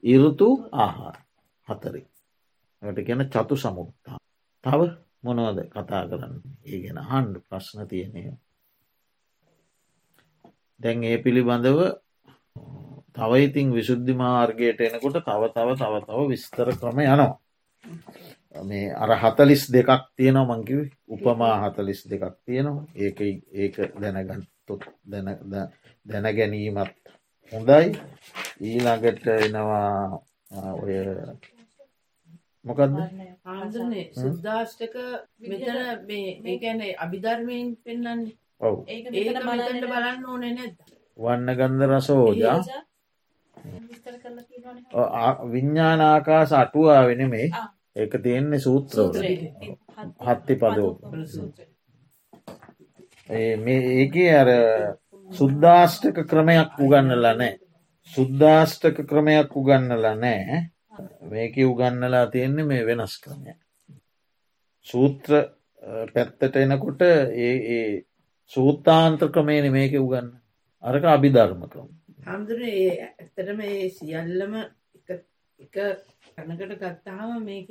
ඉරුතු 0.03 0.49
ආහාර 0.75 1.17
හතරි. 1.67 2.01
ට 2.84 2.99
ගැන 2.99 3.21
චතු 3.27 3.56
සමුත්තා. 3.56 4.17
තව 4.63 4.82
මොනවද 5.23 5.60
කතා 5.69 6.03
කරන්න 6.10 6.36
ඒ 6.63 6.77
ගැන 6.84 6.99
හන්ඩ 7.01 7.36
ප්‍රශ්න 7.43 7.88
තියනය. 7.88 8.23
දැන් 10.80 11.03
ඒ 11.03 11.17
පිළිබඳව 11.17 11.80
තවයිඉතිං 13.16 13.68
විශුද්ධි 13.72 14.14
මාර්ගයට 14.16 14.80
එනකොට 14.82 15.18
තව 15.20 15.41
තව 15.49 15.70
තව 15.76 15.93
තව 16.01 16.20
විස්තර 16.30 16.70
ක්‍රම 16.74 16.99
යනවා. 17.01 17.32
මේ 18.64 18.93
අර 18.93 19.11
හතලිස් 19.16 19.64
දෙකක් 19.68 20.03
තියෙනවා 20.16 20.49
මංකිව 20.51 20.82
උපමා 21.07 21.55
හතලිස් 21.64 22.01
දෙකක් 22.05 22.36
තියෙනවා. 22.45 22.86
ඒක 22.95 23.20
ඒක 23.53 23.76
දැනගන්තොත් 23.95 24.84
දැන 25.05 25.28
දැන 26.05 26.28
ගැනීමත් 26.32 26.93
හොඳයි. 27.51 27.86
ඊළඟට 28.61 29.26
එනවා 29.38 30.22
ඔය 30.76 30.93
මොකක්ද 32.66 32.93
සුද්දාෂ්ටක 34.16 34.95
මෙතන 35.43 35.80
මේ 36.07 36.57
ගැන 36.57 36.82
අභිධර්මයෙන් 36.97 37.68
පෙන්න්නන්නේ 37.84 38.38
ඔව. 38.61 38.76
ඒට 38.88 39.39
බලන්න 39.84 40.26
ඕන 40.26 40.41
නැද 40.41 40.76
වන්න 41.20 41.55
ගන්ධ 41.55 41.88
රසෝජා 41.89 42.57
විඤ්ඥානාකා 45.51 46.43
සටුවා 46.45 47.01
වෙන 47.07 47.24
මේ 47.30 47.47
ඒක 47.95 48.14
තියෙන්නේ 48.24 48.59
සූත්‍රව 48.59 49.16
හත්ති 50.26 50.55
පදෝ 50.57 50.91
ඒක 53.30 54.16
අර 54.34 54.49
සුද්දාෂ්ටක 55.30 56.18
ක්‍රමයක් 56.26 56.80
උගන්නලා 56.80 57.36
නෑ 57.36 57.53
සුද්දාෂ්ටක 58.11 58.97
ක්‍රමයක් 59.05 59.51
උගන්නලා 59.55 60.16
නෑ 60.18 60.61
මේක 61.24 61.55
උගන්නලා 61.64 62.26
තියෙන්නේ 62.28 62.66
මේ 62.66 62.86
වෙනස් 62.86 63.18
ක්‍රමය. 63.20 63.53
සූත්‍ර 64.88 65.32
පැත්තට 66.14 66.55
එනකොට 66.57 67.01
ඒ 67.01 68.05
සූත්තාන්ත්‍ර 68.51 69.30
ක්‍රමේන 69.30 69.72
මේක 69.72 69.93
උගන්න 69.97 70.30
අරක 70.84 71.05
අභිධර්ම 71.07 71.61
ක්‍රම 71.68 71.89
හාමුදුරේ 72.26 72.84
ඇත්තටම 73.05 73.59
ඒ 73.61 73.88
සියල්ලම 73.89 74.53
එක 75.59 75.78
කනකට 76.36 76.74
ගත්තාම 76.82 77.32
මේක 77.45 77.69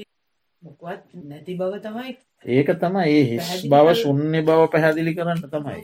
මොකවත් 0.62 1.04
නැති 1.22 1.54
බව 1.60 1.72
තමයි. 1.84 2.12
ඒක 2.46 2.68
තමයි 2.82 3.04
ඒ 3.10 3.22
හිස් 3.30 3.48
බව 3.72 3.94
ශුන්්‍ය 4.02 4.40
බව 4.42 4.60
පැහැදිලි 4.72 5.14
කරන්න 5.16 5.40
තමයි. 5.44 5.78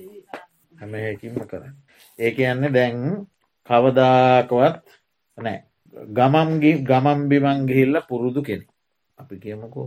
හැම 0.79 0.93
හැකින්ම 0.97 1.39
කරන්න. 1.51 1.77
ඒක 2.19 2.37
යන්න 2.45 2.73
දැන් 2.77 2.99
කවදාකවත් 3.69 4.77
නෑ. 5.39 5.59
ගමම්ගේ 6.13 6.83
ගමම් 6.89 7.21
බිමන් 7.31 7.65
ගිහිල්ල 7.69 8.01
පුරුදු 8.09 8.43
කෙනෙ 8.43 8.67
අපි 9.19 9.35
කියමකෝ 9.45 9.87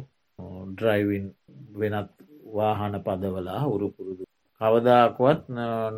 ඩ්‍රයිවින් 0.71 1.27
වෙනත් 1.75 2.09
වාහන 2.55 2.97
පදවලා 3.05 3.61
හුරු 3.63 3.91
පුරුදු. 3.91 4.23
කවදාකුවත් 4.61 5.41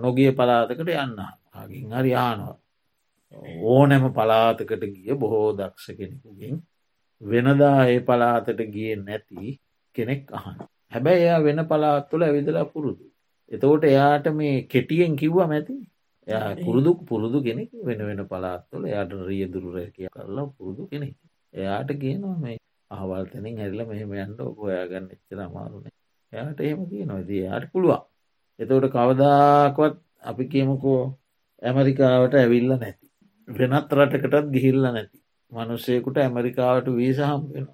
නොගිය 0.03 0.36
පලාතකට 0.38 0.93
යන්න. 0.97 1.23
හගින් 1.55 1.95
හරි 1.95 2.13
ආනවා 2.17 2.62
ඕනෑම 3.34 4.05
පලාතකට 4.11 4.84
ගිය 4.95 5.15
බොහෝ 5.15 5.49
දක්ෂ 5.53 5.97
කෙනෙකුගෙන් 5.99 6.55
වෙනදා 7.21 7.79
ඒ 7.88 7.99
පලාතට 8.01 8.59
ගිය 8.73 8.91
නැති 8.97 9.59
කෙනෙක් 9.95 10.23
අහන. 10.31 10.57
හැබැයි 10.93 11.23
එයා 11.23 11.39
වෙන 11.43 11.59
පලාත්තුල 11.71 12.21
ඇවිදලා 12.21 12.65
පුරුදු. 12.65 13.05
එතකොට 13.51 13.84
එයාට 13.84 14.27
මේ 14.34 14.55
කෙටියෙන් 14.63 15.15
කිව්ව 15.15 15.38
මැති 15.45 15.75
එයා 16.27 16.49
පුරුදු 16.65 16.91
පුරුදු 17.09 17.38
කෙනෙක් 17.47 17.71
වෙන 17.88 18.01
වෙන 18.09 18.21
පලාත්තුල 18.27 18.84
එයාට 18.86 19.13
රියදුරුර 19.29 19.77
කිය 19.95 20.09
කරලා 20.09 20.47
පුරුදු 20.57 20.84
කෙනෙක්. 20.91 21.15
එයාට 21.53 21.89
කියනවා 22.01 22.38
මේ 22.38 22.57
අහවල් 22.91 23.25
තැනින් 23.31 23.59
හැරිල 23.59 23.81
මෙහෙම 23.89 24.11
යන්ට 24.15 24.39
ඔපොයාගන්න 24.43 25.11
එච්චර 25.15 25.39
අමාරුනේ 25.47 25.93
එයාට 26.34 26.59
එහෙම 26.59 26.81
කියනවා. 26.91 27.21
දී 27.29 27.41
යාට 27.47 27.65
පුළුවන්. 27.71 28.03
එතවට 28.59 28.93
කවදාකොත් 28.95 29.95
අපි 30.23 30.43
කියමකෝ 30.53 31.01
ඇමරිකාවට 31.61 32.34
ඇවිල්ල 32.36 32.69
නැති. 32.73 33.02
වෙනත් 33.47 33.93
රටකටත් 33.93 34.51
ගිහිල්ල 34.51 34.81
නැති. 34.87 35.17
මනුස්සයකුට 35.51 36.17
ඇමරිකාවට 36.17 36.87
වීසහම් 36.91 37.41
වෙන 37.49 37.67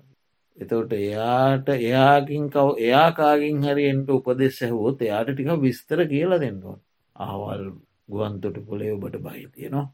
එතවට 0.58 0.94
එයාට 0.96 1.70
එයාකින් 1.72 2.50
කව 2.50 2.68
එයාකාගින් 2.80 3.62
හරිෙන්ට 3.64 4.10
උපදෙස් 4.10 4.58
ඇහුවොත් 4.62 5.02
එයාට 5.02 5.30
ටික 5.30 5.50
විස්තර 5.60 6.00
කියලා 6.08 6.40
දෙන්නවා 6.40 6.78
ආවල් 7.16 7.64
ගුවන්තොට 8.10 8.58
පොලේ 8.66 8.92
ඔබට 8.92 9.16
බහිතියනවා 9.20 9.86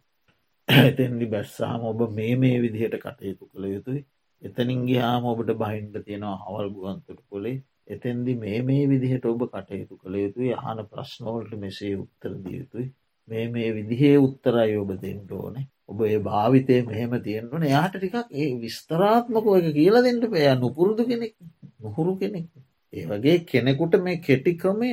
ඇතැන්දි 0.68 1.26
බැස්සාම 1.28 1.82
ඔබ 1.84 2.00
මේ 2.12 2.36
මේ 2.38 2.58
විදිහට 2.60 2.98
කටයුතු 3.00 3.46
කළ 3.48 3.66
යුතුයි. 3.68 4.02
එතනින් 4.42 4.82
ගියාම 4.86 5.24
ඔබට 5.26 5.52
බහින්ට 5.56 5.96
තියෙනවා 6.02 6.38
හවල් 6.44 6.70
ගුවන්තොට 6.72 7.22
පොලේ 7.30 7.58
එතැන්දි 7.88 8.34
මේ 8.36 8.60
මේ 8.64 8.84
විදිහට 8.88 9.26
ඔබ 9.26 9.42
කටයුතු 9.48 9.98
කළ 9.98 10.16
යුතුයි. 10.18 10.52
අහන 10.56 10.80
ප්‍රශ්නෝල්ට 10.88 11.54
මෙසේ 11.58 11.94
උත්තර 11.98 12.32
දිය 12.40 12.58
යුතුයි. 12.60 12.88
මේ 13.30 13.46
මේ 13.50 13.70
විදිහේ 13.72 14.18
උත්තරයි 14.20 14.76
ඔබ 14.78 14.92
දෙෙන්ට 14.98 15.32
ඕනේ. 15.34 15.66
ඔබ 15.86 16.00
ඒ 16.04 16.20
භාවිතය 16.22 16.78
මෙහෙම 16.84 17.14
තියෙන්ටන 17.22 17.68
යාට 17.68 17.96
ටිකක් 17.96 18.16
ඒ 18.34 18.50
විස්තරාත්මක 18.58 19.46
එක 19.54 19.68
කියලා 19.74 20.04
දෙන්නට 20.04 20.26
පෑ 20.30 20.56
නුපුරුදු 20.56 21.04
කෙනෙක් 21.06 21.34
නොහුරු 21.80 22.14
කෙනෙක්. 22.18 22.48
ඒ 22.94 23.06
වගේ 23.06 23.38
කෙනෙකුට 23.46 24.02
මේ 24.02 24.18
කෙටි 24.20 24.52
ක්‍රමය 24.56 24.90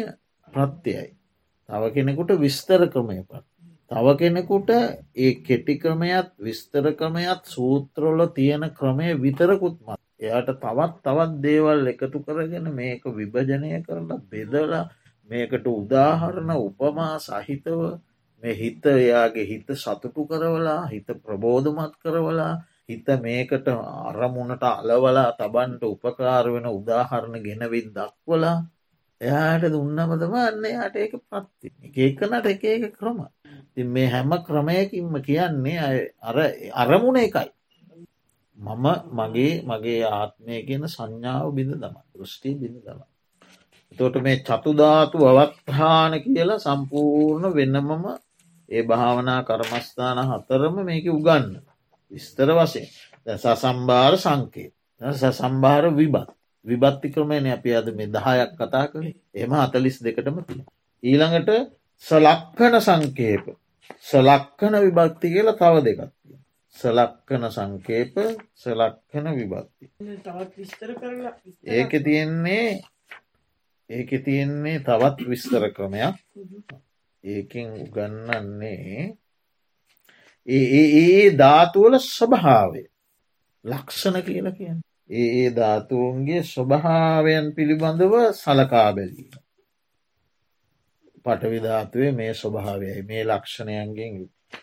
ප්‍රත්‍යයයි. 0.53 1.09
තව 1.69 1.83
කෙනෙකුට 1.91 2.31
විස්තර 2.39 2.83
ක්‍රමය 2.89 3.19
පත් 3.23 3.45
තව 3.91 4.17
කෙනෙකුට 4.17 4.71
ඒ 5.17 5.33
කෙටි 5.41 5.75
ක්‍රමයත් 5.79 6.29
විස්තර 6.39 6.87
ක්‍රමයත් 6.95 7.43
සූත්‍රොල 7.47 8.21
තියෙන 8.31 8.65
ක්‍රමය 8.73 9.09
විතරකුත්මත් 9.17 10.01
එයාට 10.21 10.51
තවත් 10.57 10.95
තවත් 11.03 11.43
දේවල් 11.43 11.87
එකතු 11.89 12.19
කරගෙන 12.23 12.67
මේක 12.73 13.05
විභජනය 13.13 13.71
කරලා 13.83 14.21
බෙදලා 14.31 14.85
මේකට 15.31 15.67
උදාහරණ 15.71 16.53
උපමා 16.59 17.15
සහිතව 17.21 17.81
මේ 18.43 18.55
හිත 18.55 18.85
එයාගේ 18.89 19.47
හිත 19.47 19.69
සතුටු 19.77 20.23
කරවලා 20.27 20.83
හිත 20.87 21.09
ප්‍රබෝධමත් 21.25 21.95
කරවලා 22.03 22.55
හිත 22.85 23.07
මේකට 23.21 23.67
අරමුණට 24.09 24.65
අලවලා 24.71 25.31
තබන්ට 25.33 25.83
උපකාර 25.85 26.47
වෙන 26.53 26.67
උදාහරණ 26.69 27.37
ගෙනවිත් 27.41 27.89
දක්වලා 27.97 28.57
එයාට 29.21 29.65
දුන්නමතම 29.67 30.35
අන්න 30.37 30.65
යාට 30.67 30.97
ඒක 30.97 31.15
පත්ති. 31.23 31.69
ඒකනට 31.97 32.47
එක 32.47 32.65
එක 32.67 32.85
ක්‍රම. 32.95 33.21
ති 33.75 33.81
මේ 33.87 34.09
හැම 34.09 34.33
ක්‍රමයකින්ම 34.41 35.15
කියන්නේ 35.23 35.79
අර 36.21 36.37
අරමුණ 36.75 37.19
එකයි. 37.19 37.49
මම 38.59 38.87
මගේ 39.13 39.55
මගේ 39.63 40.03
ආත්මය 40.11 40.57
කියන 40.67 40.85
සංඥාව 40.89 41.49
බිඳ 41.55 41.73
දම 41.77 41.97
දෘෂ්ටි 42.13 42.51
බිඳ 42.57 42.79
දම. 42.81 43.01
තොට 43.99 44.17
මේ 44.19 44.37
චතුධාතු 44.41 45.19
අවත්හාන 45.25 46.13
කියලා 46.25 46.59
සම්පූර්ණ 46.59 47.55
වෙන්නමම 47.55 48.05
ඒ 48.73 48.83
භාවනා 48.83 49.41
කර්මස්ථාන 49.43 50.19
හතරම 50.29 50.77
මේක 50.83 51.07
උගන්න. 51.11 51.49
විස්තර 52.13 52.49
වශයෙන්. 52.53 52.87
සසම්භාර 53.37 54.15
සංකේ 54.19 54.71
සසම්භාර 55.01 55.85
විබත්. 55.93 56.29
විබත්ති 56.67 57.09
ක්‍රමයන 57.11 57.47
අපි 57.49 57.71
අද 57.73 57.89
මේ 57.91 58.09
දහයක් 58.09 58.51
කතා 58.55 58.87
කළේ. 58.89 59.17
එම 59.35 59.53
අතලිස් 59.55 59.97
දෙකටම 59.99 60.39
තිය. 60.43 60.63
ඊළඟට 61.03 61.51
සලක්කන 62.05 62.75
සංකේප. 62.81 63.45
සලක්කන 64.03 64.75
විභක්ති 64.81 65.27
කියලා 65.29 65.57
තව 65.57 65.75
දෙකත්තිය. 65.87 66.37
සලක්කන 66.77 67.45
සංකේප 67.51 68.15
සලක්කන 68.55 69.27
විභක්ති. 69.33 69.85
ඒක 71.69 71.91
තියෙන්නේ 72.01 72.69
ඒක 73.91 74.11
තියෙන්නේ 74.25 74.79
තවත් 74.81 75.19
විස්තර 75.29 75.65
ක්‍රමයක් 75.71 76.17
ඒකෙන් 77.25 77.69
උගන්නන්නේ 77.79 79.17
ඒ 80.49 81.39
ධාතුවල 81.39 81.95
ස්වභාවය 81.99 82.83
ලක්ෂණ 83.65 84.17
කියල 84.23 84.49
කියන්න. 84.53 84.81
ඒ 85.13 85.49
ධාතුවන්ගේ 85.53 86.43
ස්වභාවයන් 86.45 87.47
පිළිබඳව 87.55 88.15
සලකා 88.35 88.91
බැලීම. 88.93 89.33
පටවිධාතුවේ 91.25 92.13
මේ 92.13 92.33
ස්වභාවයයි 92.35 93.03
මේ 93.03 93.23
ලක්ෂණයන්ගෙන් 93.25 94.15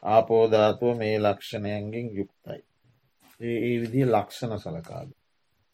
ආපෝධාතුව 0.06 0.98
මේ 0.98 1.16
ලක්ෂණයන්ගෙන් 1.20 2.08
යුක්තයි. 2.16 2.62
ඒ 3.42 3.76
විදි 3.82 4.02
ලක්ෂණ 4.06 4.60
සලකාද. 4.60 5.10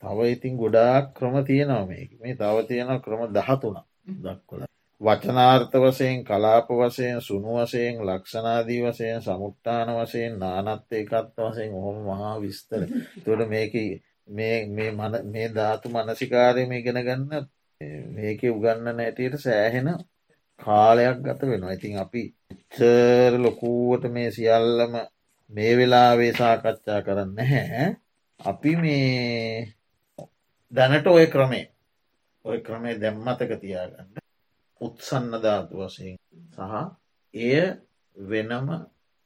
තව 0.03 0.17
ඉතින් 0.27 0.57
ගොඩාක් 0.57 1.05
ක්‍රම 1.13 1.35
තියෙනවා 1.43 1.85
මේ 1.85 2.05
මේ 2.19 2.35
තව 2.35 2.55
තියෙන 2.67 3.01
ක්‍රම 3.01 3.21
දහතුන 3.31 3.77
දක්වල. 4.21 4.64
වචනාර්ථ 5.01 5.75
වසයෙන් 5.75 6.23
කලාප 6.23 6.67
වසයෙන් 6.71 7.21
සුණු 7.21 7.51
වසයෙන් 7.57 7.95
ලක්ෂණාදී 8.01 8.81
වසයෙන් 8.81 9.21
සමුට්ටාන 9.21 9.89
වසයෙන් 9.95 10.39
නානත්ත 10.39 10.93
එකත් 10.93 11.35
වසයෙන් 11.39 11.73
ඔහොම 11.73 11.97
මහා 12.05 12.35
විස්තර. 12.41 12.81
තොට 13.23 13.41
මේක 13.47 13.73
මේ 14.27 15.47
ධාතු 15.49 15.89
මනසිකාරය 15.89 16.65
මේ 16.65 16.81
ගෙන 16.81 16.99
ගන්න 17.01 17.47
මේක 18.11 18.41
උගන්න 18.45 18.85
නැටියට 18.91 19.35
සෑහෙන 19.37 19.89
කාලයක් 20.59 21.17
ගත 21.19 21.41
වෙනවා. 21.43 21.71
ඉතින් 21.71 21.97
අපි 21.97 22.23
චර් 22.69 23.33
ලොකූවට 23.37 24.03
මේ 24.09 24.31
සියල්ලම 24.31 24.93
මේ 25.49 25.77
වෙලාවේ 25.77 26.33
සාකච්ඡා 26.33 27.01
කරන්න 27.01 27.39
හැ 27.45 27.85
අපි 28.39 28.75
මේ 28.75 29.75
දැනට 30.71 31.07
ඔය 31.07 31.25
ක්‍රමේ 31.27 31.65
ඔය 32.45 32.57
ක්‍රමේ 32.61 32.95
දැම්මතක 32.95 33.51
තියාගන්න. 33.61 34.24
උත්සන්න 34.81 35.33
ධාතු 35.37 35.73
වසයෙන් 35.79 36.17
සහ 36.51 36.59
එය 37.33 37.55
වෙනම 38.17 38.67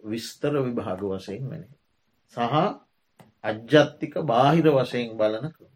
විස්තර 0.04 0.54
විභාග 0.58 1.02
වසයෙන් 1.06 1.44
වෙන. 1.46 1.64
සහ 2.34 2.40
අජ්ජත්තික 3.44 4.14
බාහිර 4.24 4.68
වශයෙන් 4.70 5.18
බලන 5.18 5.46
ක්‍රම. 5.50 5.74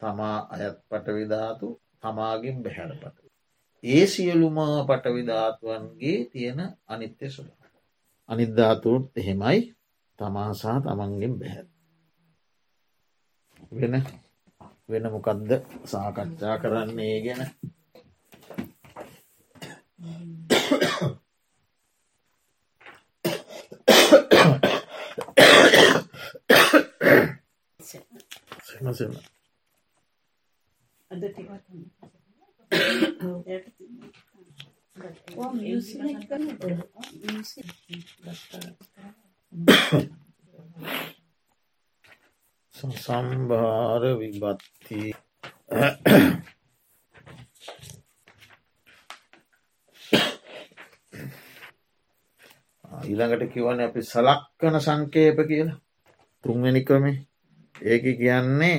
තමා 0.00 0.38
අයත් 0.48 0.76
පටවිධාතු 0.86 1.68
තමාගෙන් 1.98 2.56
බැහැර 2.58 2.92
පට. 2.94 3.18
ඒ 3.84 4.04
සියලුම 4.06 4.58
පටවිධාතුවන්ගේ 4.88 6.18
තියෙන 6.26 6.60
අනිත්‍ය 6.86 7.26
සුළ. 7.28 7.50
අනිද්ධාතුරුත් 8.28 9.06
එහෙමයි 9.16 9.60
තමා 10.18 10.50
සහ 10.52 10.66
තමන්ගෙන් 10.84 11.34
බැහැ. 11.36 11.66
වෙන 13.72 13.94
වෙන 14.88 15.04
මොකක්ද 15.06 15.50
සාකච්ඡා 15.84 16.56
කරන්නේ 16.58 17.16
ගැන 17.20 17.42
සම 28.60 28.86
සම 28.92 29.14
අද 31.10 31.22
ටිකක් 31.24 31.50
සම්භාර 42.74 44.02
විබත්ති 44.20 45.02
ඊළඟට 53.08 53.52
කිවන 53.52 53.80
අපි 53.80 54.00
සලක්කන 54.02 54.76
සංකේප 54.80 55.38
කියලා. 55.48 55.80
තුන්වැනි 56.44 56.82
ක්‍රමේ. 56.82 57.16
ඒක 57.82 58.04
කියන්නේ 58.14 58.76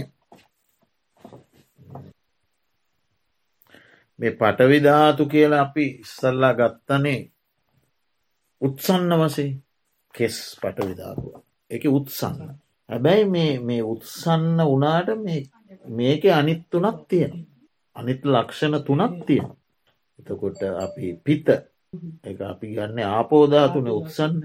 මේ 4.20 4.32
පටවිධාතු 4.34 5.26
කියලා 5.26 5.62
අපි 5.62 5.86
ඉස්සල්ලා 5.98 6.54
ගත්තනේ 6.54 7.20
උත්සන්න 8.62 9.12
වසේ 9.20 9.52
කෙස් 10.16 10.38
පටවිධාතුව 10.62 11.34
එක 11.72 11.84
උත්සන්න. 11.90 12.40
හැබැයි 12.90 13.26
මේ 13.62 13.84
උත්සන්න 13.86 14.60
වනාට 14.70 15.10
මේක 15.90 16.24
අනිත් 16.32 16.62
තුනක් 16.70 17.00
තියෙන 17.08 17.34
අනිත් 17.96 18.22
ලක්ෂණ 18.26 18.84
තුනක් 18.84 19.26
තියෙන 19.26 19.50
එතකොට 20.20 20.62
අපි 20.78 21.06
පිත 21.18 21.48
එක 22.24 22.40
අපි 22.44 22.68
ගන්න 22.70 23.00
ආපෝධාතුන 23.08 23.88
උත්සන්න 23.92 24.36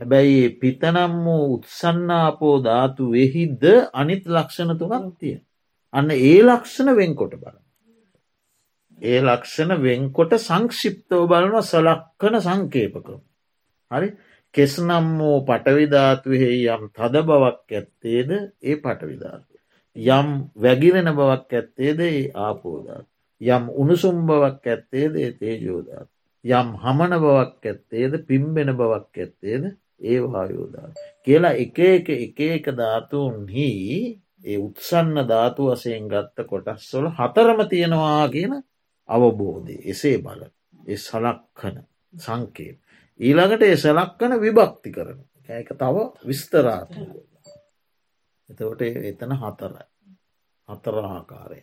හැබැයි 0.00 0.42
පිතනම් 0.56 1.14
වූ 1.24 1.44
උත්සන්නාපෝ 1.54 2.56
ධාතු 2.60 3.04
වෙහිද 3.12 3.62
අනිත් 3.94 4.24
ලක්ෂණ 4.28 4.72
තුනක් 4.76 5.14
තිය. 5.18 5.36
අන්න 5.94 6.10
ඒ 6.10 6.38
ලක්ෂණ 6.42 6.90
වෙන්කොට 6.94 7.34
බලන්න. 7.34 7.64
ඒ 8.98 9.20
ලක්ෂණ 9.22 9.72
වෙන්කොට 9.78 10.32
සංක්ෂිප්තව 10.38 11.22
බලන 11.26 11.54
සලක්කන 11.62 12.40
සංකේපකම. 12.40 13.20
හරි 13.90 14.08
කෙස්නම් 14.54 15.06
වූ 15.18 15.38
පටවිධාතුවෙහි 15.42 16.60
යම් 16.68 16.84
තද 16.90 17.24
බවක් 17.24 17.70
ඇත්තේද 17.72 18.30
ඒ 18.62 18.76
පටවිධාතු. 18.78 19.54
යම් 19.96 20.28
වැගිරෙන 20.56 21.10
බවක් 21.12 21.50
ඇත්තේද 21.54 21.98
ඒ 22.02 22.22
ආපෝධාත්. 22.40 23.06
යම් 23.40 23.64
උණුසුම් 23.74 24.22
බවක් 24.26 24.64
ඇත්තේද 24.68 25.12
ඒ 25.16 25.32
තේජෝධාත්. 25.34 26.08
යම් 26.44 26.68
හමන 26.76 27.12
බවක් 27.16 27.64
ඇත්තේද 27.64 28.12
පිම්බෙන 28.24 28.70
බවක් 28.74 29.14
ඇත්තේද? 29.18 29.64
ඒ 30.00 30.18
වායෝධාත්. 30.22 30.94
කියලා 31.22 31.54
එක 31.56 31.78
එක 31.80 32.08
එක 32.08 32.40
එක 32.40 32.66
ධාතුන්හි 32.72 33.70
ඒ 34.44 34.58
උත්සන්න 34.58 35.16
ධාතු 35.26 35.62
වසයෙන් 35.68 36.08
ගත්ත 36.08 36.46
කොටස්වල 36.46 37.08
හතරම 37.12 37.60
තියෙනවා 37.66 38.28
කියන 38.28 38.52
අවබෝධය. 39.08 39.76
එසේ 39.84 40.18
බල 40.18 40.42
ඒ 40.86 40.96
සලක්කන 40.98 41.76
සංකේප. 42.16 42.76
ඊළඟට 43.20 43.62
ඒ 43.62 43.76
සලක්කන 43.78 44.32
විභක්ති 44.38 44.90
කරන. 44.90 45.20
ඒක 45.48 45.68
තව 45.74 45.96
විස්තරාත 46.24 46.92
එතවට 48.48 48.82
එතන 49.04 49.32
හතරයි. 49.34 49.86
හතර 50.68 50.96
ආකාරය. 51.06 51.60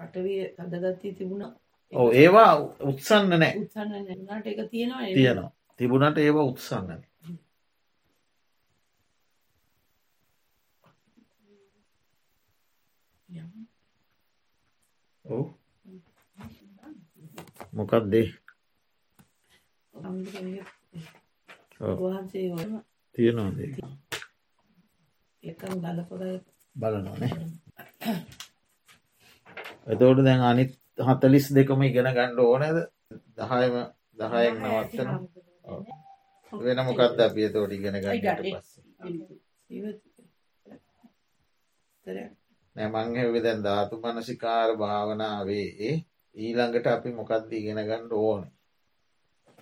පටවිය 0.00 0.40
අදගත්තී 0.58 1.14
තිබුණා. 1.14 1.52
ඕ 1.92 2.08
ඒවා 2.14 2.52
උත්සන්න 2.82 3.30
නෑ. 3.32 3.54
උත්සන්න 3.58 3.92
තියෙනවා 4.70 5.50
තිබුණට 5.78 6.18
ඒවා 6.18 6.44
උත්සන්නන 6.44 7.02
ඔව්. 15.24 15.46
මොකක් 17.72 17.92
දේ 18.10 18.28
වහන්සේ 21.80 22.46
වම 22.50 22.74
තියෙනවා 23.14 23.50
දේ 23.52 23.70
එකම් 25.42 25.74
දලපොදයි 25.82 26.36
බලනනේ 26.76 27.30
එතෝට 29.86 30.24
දැන් 30.24 30.42
අනිත් 30.42 30.79
හතලිස් 31.00 31.46
දෙකම 31.50 31.82
ඉගෙන 31.82 32.10
ගණ්ඩ 32.10 32.40
ඕනද? 32.40 32.78
දහයම 33.36 33.74
දහයක් 34.18 34.54
නවත්තන. 34.56 35.10
වෙන 36.52 36.80
මොකක්ද 36.82 37.20
අපිය 37.20 37.48
තෝට 37.50 37.72
ඉගෙන 37.72 37.96
ගන්නට 37.96 38.40
පස්ස? 38.44 38.70
නැමංහෙවි 42.76 43.40
දැන් 43.40 43.62
ධාතු 43.62 43.94
මනසිකාර 43.98 44.70
භාවනාවේ 44.76 45.92
ඊළඟට 46.36 46.86
අපි 46.88 47.10
මොකක්ද 47.12 47.52
ඉගෙන 47.52 47.82
ගණ්ඩ 47.82 48.12
ඕන? 48.14 48.42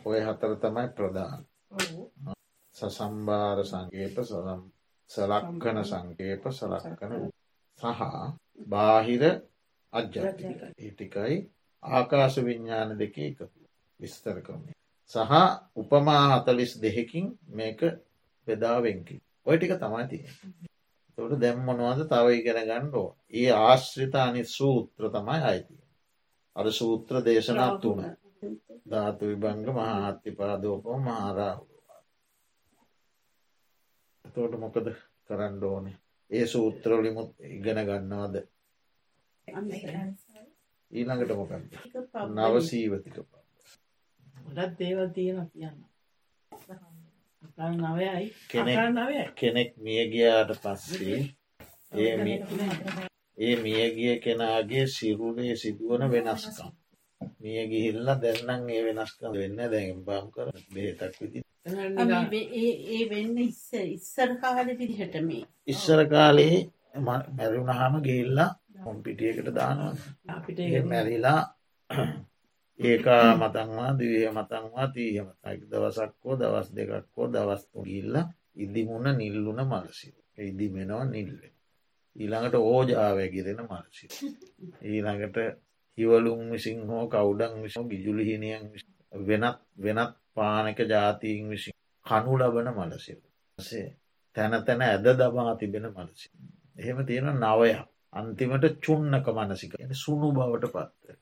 ඔය 0.04 0.20
හතර 0.20 0.52
තමයි 0.56 0.88
ප්‍රධාන. 0.90 1.42
සසම්භාර 2.76 3.58
සංකේප 3.64 4.16
සලක්කන 5.10 5.78
සංකේප 5.84 6.44
සලක්කන 6.50 7.12
සහ 7.78 8.02
බාහිර 8.66 9.22
අජ්ජාතික 9.92 10.60
ඒටිකයි 10.78 11.36
ආකාශ 11.82 12.38
විඤ්ඥාන 12.40 12.90
දෙක 12.98 13.16
එකතු 13.20 13.44
විස්තර 14.00 14.38
කරන්නේ. 14.40 14.76
සහ 15.12 15.32
උපමා 15.76 16.24
හතලිස් 16.32 16.72
දෙහෙකින් 16.82 17.26
මේක 17.50 17.80
බෙදාවෙන්කි 18.46 19.16
ඔය 19.46 19.56
ටික 19.56 19.74
තමයි 19.76 20.04
තිය 20.08 20.24
තොට 21.18 21.32
දැම්මොනවාද 21.36 22.00
තව 22.06 22.26
ඉගෙන 22.32 22.60
ගණ්ඩෝ 22.62 23.08
ඒ 23.32 23.50
ආශ්‍රිත 23.58 24.14
අනි 24.16 24.42
සූත්‍ර 24.48 25.04
තමයි 25.10 25.40
අයිතිය 25.44 25.82
අර 26.56 26.66
සූත්‍ර 26.72 27.14
දේශනත් 27.20 27.80
තුන. 27.82 28.00
ධාතු 28.90 29.24
විභංග 29.26 29.66
මහාත්ති 29.70 30.30
පාදෝපෝ 30.32 30.98
මහාරාහුවා 30.98 31.98
එතෝට 34.24 34.54
මොකද 34.56 34.86
කරන්න 35.26 35.64
ඕනේ? 35.64 35.96
ඒ 36.30 36.46
සූත්‍රවලිමුත් 36.46 37.30
ඉගෙන 37.48 37.80
ගන්නවාද 37.84 38.34
ඊළඟට 40.90 41.32
මොකක්ද? 41.34 41.72
නවසීවතික 42.30 43.16
පා 43.22 43.38
ගොඩත් 44.48 44.78
දේවල් 44.78 45.08
තියෙන 45.10 45.50
කියන්න. 45.50 45.78
නවයයි. 47.58 48.32
කෙනෙක් 48.48 49.34
කෙනෙක් 49.34 49.70
මියගියාට 49.78 50.52
පස්සේ 50.56 51.20
ඒ 51.94 52.12
ඒ 53.38 53.54
මියගිය 53.58 54.14
කෙනාගේ 54.18 54.86
සිරුරේ 54.88 55.56
සිදුවන 55.56 56.10
වෙනස්කම්. 56.10 56.70
මිය 57.40 57.60
ගිහිල්ල 57.68 58.08
දැන්නම් 58.16 58.68
ඒ 58.68 58.82
වෙනස්කම් 58.86 59.32
වෙන්න 59.34 59.60
දැන් 59.66 60.02
බම් 60.06 60.26
කර 60.30 60.48
බේතක් 60.72 61.20
විති 61.20 61.44
ඒ 61.66 63.04
වෙන්න 63.10 63.38
ඉස්ස 63.40 63.72
ඉස්සර 63.74 64.30
කාල 64.40 64.68
විදිහට 64.72 65.14
මේ. 65.22 65.44
ඉස්සර 65.66 66.00
කාලේ 66.06 66.56
මැරුණහම 67.00 67.94
ගිල්ලා 68.88 68.94
කොම්පිටියකට 68.94 69.54
දානවා. 69.54 69.94
අපිට 70.28 70.58
මැරිලා 70.84 71.40
ඒකා 72.80 73.36
මතන්වා 73.36 73.92
දවිය 73.92 74.30
මතන්වා 74.30 74.86
තිය 74.88 75.22
මතයි 75.22 75.70
දවසක්කෝ 75.70 76.34
දවස් 76.36 76.68
දෙකක්කෝ 76.76 77.26
දවස්තු 77.28 77.82
ගිල්ල 77.82 78.16
ඉදිමුණ 78.56 79.06
නිල්ලුන 79.16 79.60
මලසිව 79.62 80.14
ඉදිමෙනවා 80.40 81.04
නිල්ලෙන 81.04 81.54
ඊළඟට 82.16 82.54
ඕජාවැගිරෙන 82.54 83.60
මලසි 83.62 84.06
ඊළඟට 84.84 85.36
හිවලුම් 85.98 86.40
විසින් 86.50 86.86
හෝ 86.86 87.04
කවුඩන් 87.08 87.62
විසෝ 87.62 87.84
ගිජුලිහිනියන් 87.84 88.64
වෙනත් 89.12 89.58
වෙනත් 89.78 90.12
පානක 90.34 90.78
ජාතීන් 90.86 91.48
විසින් 91.48 91.74
කනු 92.06 92.38
ලබන 92.38 92.68
මලසිව 92.74 93.18
සේ 93.58 93.88
තැන 94.36 94.64
තැන 94.64 94.82
ඇද 94.82 95.06
දබා 95.16 95.56
තිබෙන 95.56 95.86
මලසි 95.90 96.28
එහෙම 96.78 97.06
තියෙන 97.06 97.28
නවයක් 97.36 97.97
අන්තිමට 98.12 98.68
චුන්නක 98.80 99.26
මනසික. 99.34 99.72
සුණු 99.94 100.32
බවට 100.32 100.72
පත්ත 100.72 101.18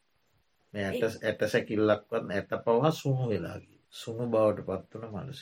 ඇට 0.74 1.02
ඇට 1.22 1.48
සැකිල්ලක්වත් 1.48 2.30
ඇට 2.30 2.52
පවා 2.64 2.90
සුණු 2.92 3.28
වෙලාගේ 3.28 3.80
සුණු 3.92 4.26
බවට 4.28 4.66
පත්වන 4.68 5.08
මනස 5.14 5.40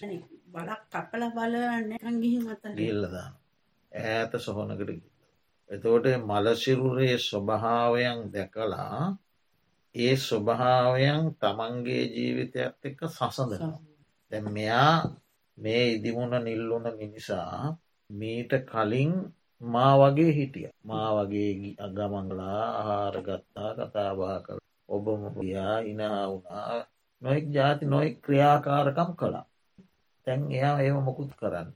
බලක් 0.48 0.82
කපල 0.90 1.24
බලන්න 1.32 2.20
ගිල්ලදා 2.76 3.28
ඈත 3.92 4.32
සොහොනකට 4.40 4.90
එතෝට 5.70 6.06
මලසිරුරේ 6.22 7.16
ස්වභාවයන් 7.20 8.20
දැකලා 8.32 8.98
ඒ 9.94 10.16
ස්වභාවයන් 10.18 11.22
තමන්ගේ 11.36 12.04
ජීවිතයත් 12.08 12.84
එක්ක 12.84 13.00
සසඳනවා. 13.08 13.78
දැ 14.32 14.42
මෙයා 14.48 14.94
මේ 15.58 15.84
ඉදිමුණ 15.90 16.34
නිල්ලුන 16.40 16.86
මිනිසා 16.96 17.76
මීට 18.10 18.52
කලින් 18.64 19.12
මා 19.66 19.92
වගේ 20.00 20.32
හිටිය 20.32 20.68
මා 20.82 21.08
වගේ 21.16 21.50
අගමංගලා 21.78 22.60
ආහාරගත්තා 22.70 23.70
කතාබා 23.78 24.38
කළ 24.40 24.60
ඔබම 24.88 25.22
ගියා 25.36 25.78
ඉනා 25.84 26.22
වුණා 26.24 26.80
නොෙක් 27.22 27.44
ජාති 27.48 27.84
නොෙක් 27.86 28.14
ක්‍රියාකාරකම් 28.24 29.10
කළා 29.16 29.46
තැන් 30.26 30.40
එයා 30.50 30.76
ඒව 30.80 30.96
මොකුත් 31.00 31.32
කරන්න 31.34 31.68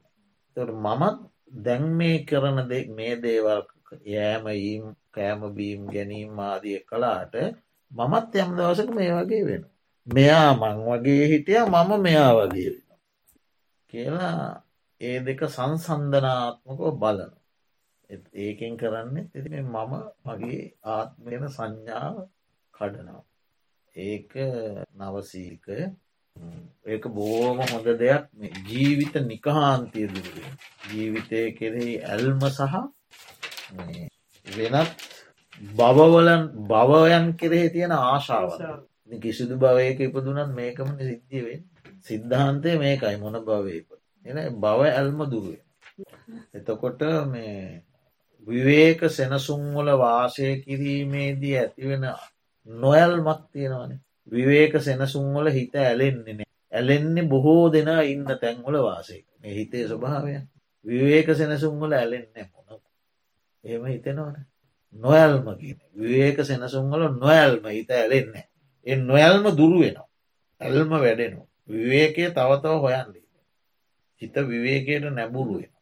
තොට 0.57 0.71
මමත් 0.77 1.19
දැන් 1.65 1.85
මේ 1.95 2.19
කරන 2.25 2.59
දෙ 2.69 2.79
මේ 2.91 3.15
දේවල් 3.17 3.61
යෑමයිම් 4.07 4.85
කෑමබීම් 5.11 5.81
ගැනීම් 5.87 6.39
ආදිය 6.41 6.79
කලාට 6.81 7.35
මමත් 7.93 8.35
යම් 8.37 8.51
දවසක 8.57 8.91
මේ 8.91 9.13
වගේ 9.15 9.45
වෙන. 9.45 9.63
මෙයා 10.07 10.51
මං 10.53 10.77
වගේ 10.87 11.25
හිටිය 11.29 11.63
මම 11.65 11.91
මෙයා 12.03 12.33
වගේ 12.39 12.71
වෙන. 12.71 12.87
කියලා 13.93 14.43
ඒ 15.01 15.19
දෙක 15.21 15.41
සංසන්ධනාත්මකව 15.47 16.83
බලන. 16.95 17.33
ඒකෙන් 18.11 18.75
කරන්නේ 18.77 19.29
තිති 19.31 19.49
මම 19.63 19.93
මගේ 20.25 20.61
ආත්මයන 20.87 21.45
සංඥාව 21.51 22.17
කඩනවා. 22.75 23.23
ඒක 23.97 24.31
නවසීකය 24.97 25.79
ඒක 26.87 27.05
බෝම 27.11 27.59
හොඳ 27.63 27.89
දෙයක් 27.97 28.23
ජීවිත 28.67 29.15
නිකහාන්තිය 29.23 30.07
දුරුවෙන්. 30.09 30.53
ජීවිතය 30.89 31.41
කෙරෙහි 31.53 31.95
ඇල්ම 32.05 32.41
සහ 32.49 32.63
වෙනත් 34.47 34.91
බවවලන් 35.73 36.43
බවයන් 36.67 37.27
කෙරෙහි 37.35 37.69
තියෙන 37.71 37.93
ආශාව 37.95 38.51
කිසිදු 39.19 39.55
භවයක 39.57 39.99
ඉපදුනත් 40.01 40.51
මේකම 40.53 40.89
සිද්ධියෙන් 41.01 41.63
සිද්ධාන්තය 42.03 42.71
මේකයි 42.77 43.17
මොන 43.17 43.37
භවයප 43.43 43.89
එන 44.25 44.39
බව 44.57 44.81
ඇල්ම 44.91 45.19
දුරුවෙන්. 45.27 45.63
එතකොට 46.55 47.01
මේ 47.27 47.83
විවේක 48.47 49.01
සෙනසුන්වල 49.11 49.89
වාසය 49.99 50.49
කිරීමේදී 50.59 51.57
ඇතිවෙන 51.57 52.05
නොයල්මක් 52.69 53.41
තියෙනවනේ. 53.53 54.01
විවේක 54.33 54.75
සෙනසුන්වල 54.81 55.47
හිත 55.49 55.75
ඇලෙන්නේ 55.77 56.47
ඇලෙන්නේ 56.73 57.25
බොහෝ 57.25 57.73
දෙනා 57.73 58.03
ඉන්න 58.03 58.27
තැන්වල 58.37 58.77
වාසය. 58.83 59.25
හිතේ 59.51 59.89
ස්වභාවය. 59.89 60.33
විවේක 60.85 61.29
සෙනසුන්වල 61.35 61.93
ඇලෙන්නේ 61.93 62.45
මොන 62.47 62.81
එහෙම 63.65 63.85
හිතෙනවන. 63.87 64.37
නොයල්ම 64.95 65.47
කියන 65.57 65.79
විවේක 65.95 66.39
සෙනසුන්වල 66.43 67.03
නොයල්ම 67.17 67.65
හිත 67.69 67.91
ඇලෙන්නේ 67.93 68.45
එ 68.87 68.97
නොයල්ම 68.99 69.45
දුරුවෙනවා 69.53 70.09
ඇල්ම 70.61 70.91
වැඩෙනවා. 70.95 71.49
විවේකය 71.69 72.31
තවතව 72.31 72.75
හොයන්දී 72.79 73.27
හිත 74.23 74.35
විවේකයට 74.45 75.05
නැබුරුවෙන 75.11 75.73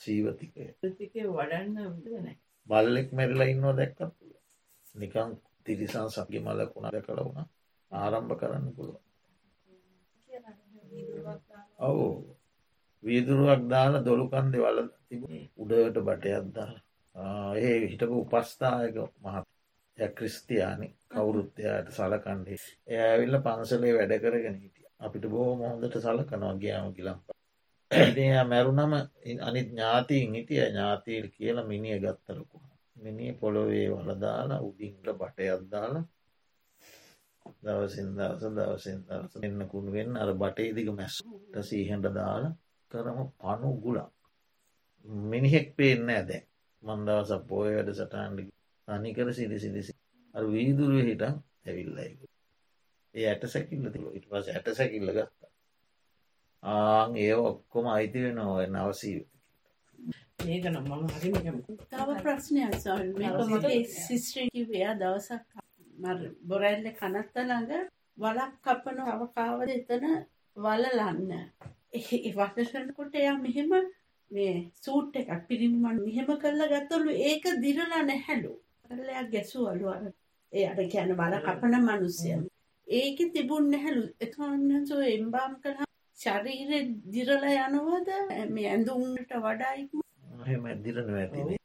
සීවතිකය 0.00 0.64
බල්ලෙක් 2.66 3.08
මැරිලා 3.12 3.48
ඉන්නවා 3.48 3.76
දැක්කත් 3.76 4.00
නිකං 4.94 5.30
තිරිසන් 5.64 6.08
සගේ 6.08 6.40
මලකුණ 6.40 6.86
දැකළ 6.88 7.22
වුණ. 7.22 7.48
ආරම්භ 7.92 8.34
කරන්න 8.36 8.66
පුළුව 8.74 8.98
ඔවු. 11.80 12.06
වීදුරුවක් 13.02 13.62
දාලා 13.68 14.04
දොළුකන්දෙ 14.04 14.58
වල 14.58 14.78
තිබුණේ 15.06 15.50
උඩට 15.56 16.00
බටයක් 16.00 16.46
දාලා. 16.54 16.82
ඒ 17.58 17.76
හිටපු 17.84 18.16
උපස්ථායක 18.22 18.96
මහත් 19.24 19.46
ක්‍රිස්තියානි. 20.14 20.88
කවුරුත්තයායට 21.10 21.90
සලකණ්ඩේ 21.92 22.60
එය 22.88 22.98
ඇවිල්ල 23.02 23.36
පන්සලේ 23.40 23.96
වැඩ 23.96 24.14
කරගෙන 24.20 24.56
හිටිය. 24.56 24.88
අපිට 25.00 25.24
බෝ 25.28 25.50
මොහොඳට 25.56 25.96
සලකනවා 25.98 26.54
ගයාම 26.56 26.88
ගිලම්ප 26.94 27.39
ඉතියා 27.90 28.44
මැරුණම 28.44 28.92
අනිත් 29.40 29.68
ඥාතීන් 29.68 30.34
හිටිය. 30.34 30.62
ඥාතීල් 30.64 31.26
කියලා 31.30 31.64
මිනිිය 31.64 31.98
ගත්තරකු 32.00 32.56
මිනි 32.96 33.32
පොළොවේ 33.34 33.86
වලදාලා 33.90 34.60
උඩින්ට 34.60 35.06
බටයක් 35.14 35.62
දාලා 35.70 36.04
දවසින් 37.60 38.08
දවස 38.16 38.42
දවසින් 38.56 38.98
දවස 39.04 39.34
එන්න 39.38 39.68
කුණුවෙන් 39.68 40.16
අර 40.16 40.30
බටේදික 40.34 40.88
මැස්සට 40.92 41.60
සීහන්ට 41.62 42.06
දාලා 42.14 42.52
කරම 42.90 43.18
පනු 43.38 43.70
ගුලක් 43.78 44.12
මිනිහෙක් 45.24 45.68
පේන්න 45.76 46.10
ඇද 46.10 46.30
මන්දවස 46.82 47.30
පෝය 47.48 47.70
වැඩ 47.70 47.92
සටහන්ඩි 47.92 48.44
තනිකර 48.88 49.28
සිරි 49.32 49.58
සිරිසි 49.58 49.94
අර 50.34 50.44
වීදුරුව 50.48 51.00
හිට 51.02 51.24
ඇවිල්ලයි 51.24 52.10
ඒ 53.14 53.26
ඇට 53.26 53.44
සැකිල්ල 53.48 53.86
තිල 53.90 54.06
ඉට 54.12 54.26
පස 54.28 54.46
ඇට 54.48 54.68
සැකිල්ල 54.74 55.08
ගත්තා. 55.10 55.39
ආං 56.62 57.16
ඒ 57.18 57.34
ඔක්කොම 57.42 57.86
අයිති 57.88 58.22
වෙනවා 58.22 58.66
නවසීවිත 58.68 59.30
ඒක 60.42 60.64
නම් 60.64 60.86
මම 60.88 61.08
හරිම 61.14 61.34
කැමති. 61.36 61.72
තව 61.90 62.08
ප්‍රශ්නයක් 62.18 62.74
සල් 62.74 63.02
මේක 63.14 63.34
මගේ 63.48 63.80
සිස්ටර් 63.96 64.46
කිව්වා 64.50 64.94
දවසක් 64.96 65.64
මර 65.98 66.20
බොරැල්ල 66.44 66.86
කනත්ත 66.92 67.36
ළඟ 67.40 67.88
වලක් 68.18 68.52
කපන 68.62 69.00
අවකාවද 69.06 69.70
එතන 69.70 70.06
වලලන්න. 70.56 71.32
ඒ 71.92 72.32
වකසනකොට 72.32 73.14
එයා 73.14 73.36
මෙහෙම 73.38 73.74
මේ 74.30 74.54
සූට් 74.78 75.16
එකක් 75.16 75.44
පිරිමිමන් 75.48 76.00
මෙහෙම 76.00 76.32
කරලා 76.38 76.72
ගත්තලු 76.72 77.18
ඒක 77.26 77.44
දිරලා 77.62 78.02
නැහැලු. 78.04 78.54
කරලයක් 78.84 79.30
ගැසුවලු 79.32 79.86
අර 79.88 80.02
ඒ 80.52 80.66
අර 80.66 80.80
කියන 80.86 81.14
වල 81.14 81.38
කපන 81.42 81.78
මිනිස්සයන්. 81.84 82.48
ඒකෙ 82.86 83.30
තිබුණ 83.30 83.70
නැහැලු. 83.70 84.04
එතනසෝ 84.20 85.04
එම්බාම් 85.10 85.54
කළා 85.62 85.89
ශරීරෙ 86.20 86.78
දිරලා 87.12 87.66
යනවද? 87.66 88.08
මේ 88.54 88.68
ඇඳුම්ට 88.70 89.32
වඩා 89.44 89.74
ඉක්ම? 89.82 90.00
එහෙම 90.42 90.64
දිරන 90.84 91.10
ඇතිනේ 91.14 91.58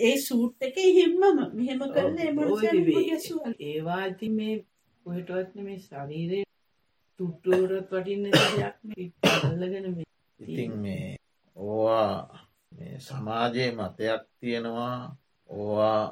ඒ 0.00 0.16
සූට් 0.18 0.66
එක 0.68 0.76
හිම්මම. 0.96 1.38
මෙහෙම 1.54 1.80
කරල 1.94 2.18
ඒවා 3.60 4.00
ඇති 4.00 4.28
මේ 4.38 4.56
කොහටවත්න 5.06 5.58
මේ 5.66 5.78
ශරීරය 5.80 6.40
තුට්ටුවරත් 7.20 7.88
වටින්න 7.92 8.26
දෙයක් 8.32 8.76
අල්ලගෙන 9.44 9.86
ඉතින් 10.40 10.72
මේ 10.82 11.16
ඕවා 11.56 12.12
සමාජයේ 13.00 13.70
මතයක් 13.72 14.22
තියෙනවා. 14.40 14.98
ඕවා 15.50 16.02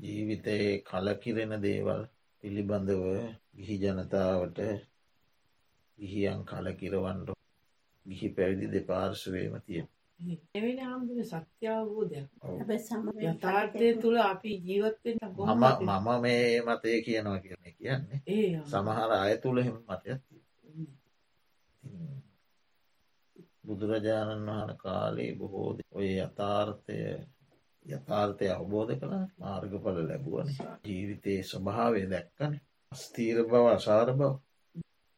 ජීවිතයේ 0.00 0.72
කලකිරෙන 0.88 1.54
දේවල් 1.62 2.02
පිළිබඳව 2.44 3.04
ගිහි 3.54 3.76
ජනතාවට 3.78 4.58
ගිහියන් 5.98 6.44
කලකිරවන්ට 6.44 7.28
ගිහි 8.06 8.28
පැවිදි 8.30 8.72
දෙපාර්ශවයම 8.72 9.54
තියෙන 9.62 9.88
එවෙන 10.54 10.78
හාමුදුර 10.80 11.24
සත්‍යාවබෝධයක් 11.24 12.28
සම 12.78 13.06
යථාර්ථය 13.24 13.88
තුළ 13.96 14.18
අපි 14.22 14.52
ජීවත්වෙන් 14.60 15.18
මම 15.50 15.64
මම 15.88 16.08
මේ 16.20 16.62
මතය 16.62 16.90
කියනවා 17.00 17.38
කියන 17.40 17.74
කියන්නේ. 17.74 18.20
ඒ 18.28 18.50
සමහර 18.66 19.10
අය 19.14 19.34
තුළ 19.38 19.58
හෙම 19.60 19.76
මතයක් 19.84 20.20
බුදුරජාණන් 23.64 24.48
වහන 24.48 24.70
කාලේ 24.78 25.30
බොහෝ 25.34 25.70
ඔය 25.92 26.08
යථාර්ථය 26.18 26.98
යථාර්ථය 27.86 28.46
අවබෝධ 28.50 28.92
කළ. 28.96 29.14
මාර්ගඵල 29.38 29.98
ලැබුවන 30.02 30.48
ජීවිතයේ 30.84 31.42
ස්වභාවය 31.44 32.02
දැක්කන 32.10 32.54
ස්තීර 32.94 33.38
බව 33.44 33.64
අසාර 33.68 34.08
බව. 34.12 34.32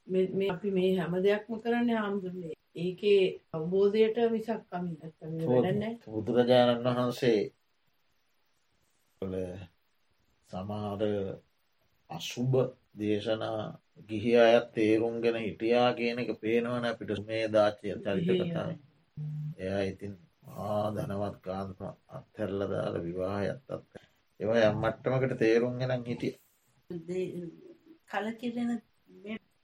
මේ 0.07 0.51
අපි 0.51 0.71
මේ 0.71 0.91
හැම 0.97 1.15
දෙයක්ම 1.21 1.53
කරන්න 1.59 1.91
හාමුදුරනේ. 1.93 2.55
ඒකේ 2.77 3.23
අවබෝධයට 3.53 4.19
මිසක් 4.31 4.61
කමින් 4.69 4.97
වැඩන්න 5.47 5.99
බුදුරජාණන් 6.07 6.87
වහන්සේ 6.89 7.41
සමාර 10.51 11.03
අසුභ 12.11 12.57
දේශනා 12.95 13.61
ගිහි 14.09 14.33
අයත් 14.39 14.67
තේරුම් 14.73 15.15
ගැන 15.21 15.39
හිටියා 15.39 15.89
කියන 15.93 16.19
එක 16.19 16.31
පේනවන 16.41 16.85
අපිට 16.85 17.11
මේ 17.27 17.45
දාචය 17.49 17.87
චරිත 17.97 18.29
කතාව. 18.41 18.71
එයා 19.59 19.83
ඉතින් 19.83 20.15
ආ 20.59 20.87
ධනවත් 20.93 21.37
කාන්ත 21.41 21.79
අත්හැරලදාල 22.11 22.95
විවාහයත් 23.03 23.63
අත් 23.71 23.85
ඒවා 24.41 24.65
යම්මට්ටමකට 24.65 25.39
තේරුම් 25.39 25.75
ගෙනම් 25.79 26.03
හිටිය 26.05 26.35
කලකිරෙන 28.15 28.71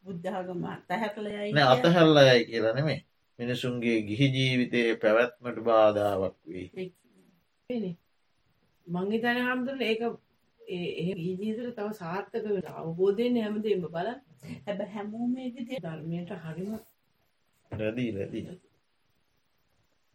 බුද්ධාගම 0.04 0.64
අතහැ 0.68 1.08
කළයයි 1.10 1.64
අතහැල්ල 1.66 2.20
යයි 2.22 2.44
කියලා. 2.46 2.74
නෙමේ 2.74 3.00
මිනිසුන්ගේ 3.38 3.98
ගිහි 4.02 4.26
ජීවිතයේ 4.30 4.96
පැවැත්මට 4.96 5.60
බාධාවක් 5.64 6.36
වී 6.46 6.68
මංගේතන 8.86 9.40
හාමුදුරන 9.40 9.82
ඒක 9.82 10.02
ඒ 10.60 11.14
ජීතර 11.34 11.68
තව 11.72 11.88
සාර්ථක 11.94 12.34
වෙන 12.46 12.66
අවබෝධයෙන් 12.74 13.38
හැමදේම 13.38 13.86
බල 13.88 14.10
හැබ 14.66 14.80
හැමෝම 14.88 15.36
විදි 15.36 15.78
ධර්මයට 15.78 16.34
හරිම 16.42 16.74
රැදී 17.70 18.10
රැදී 18.12 18.44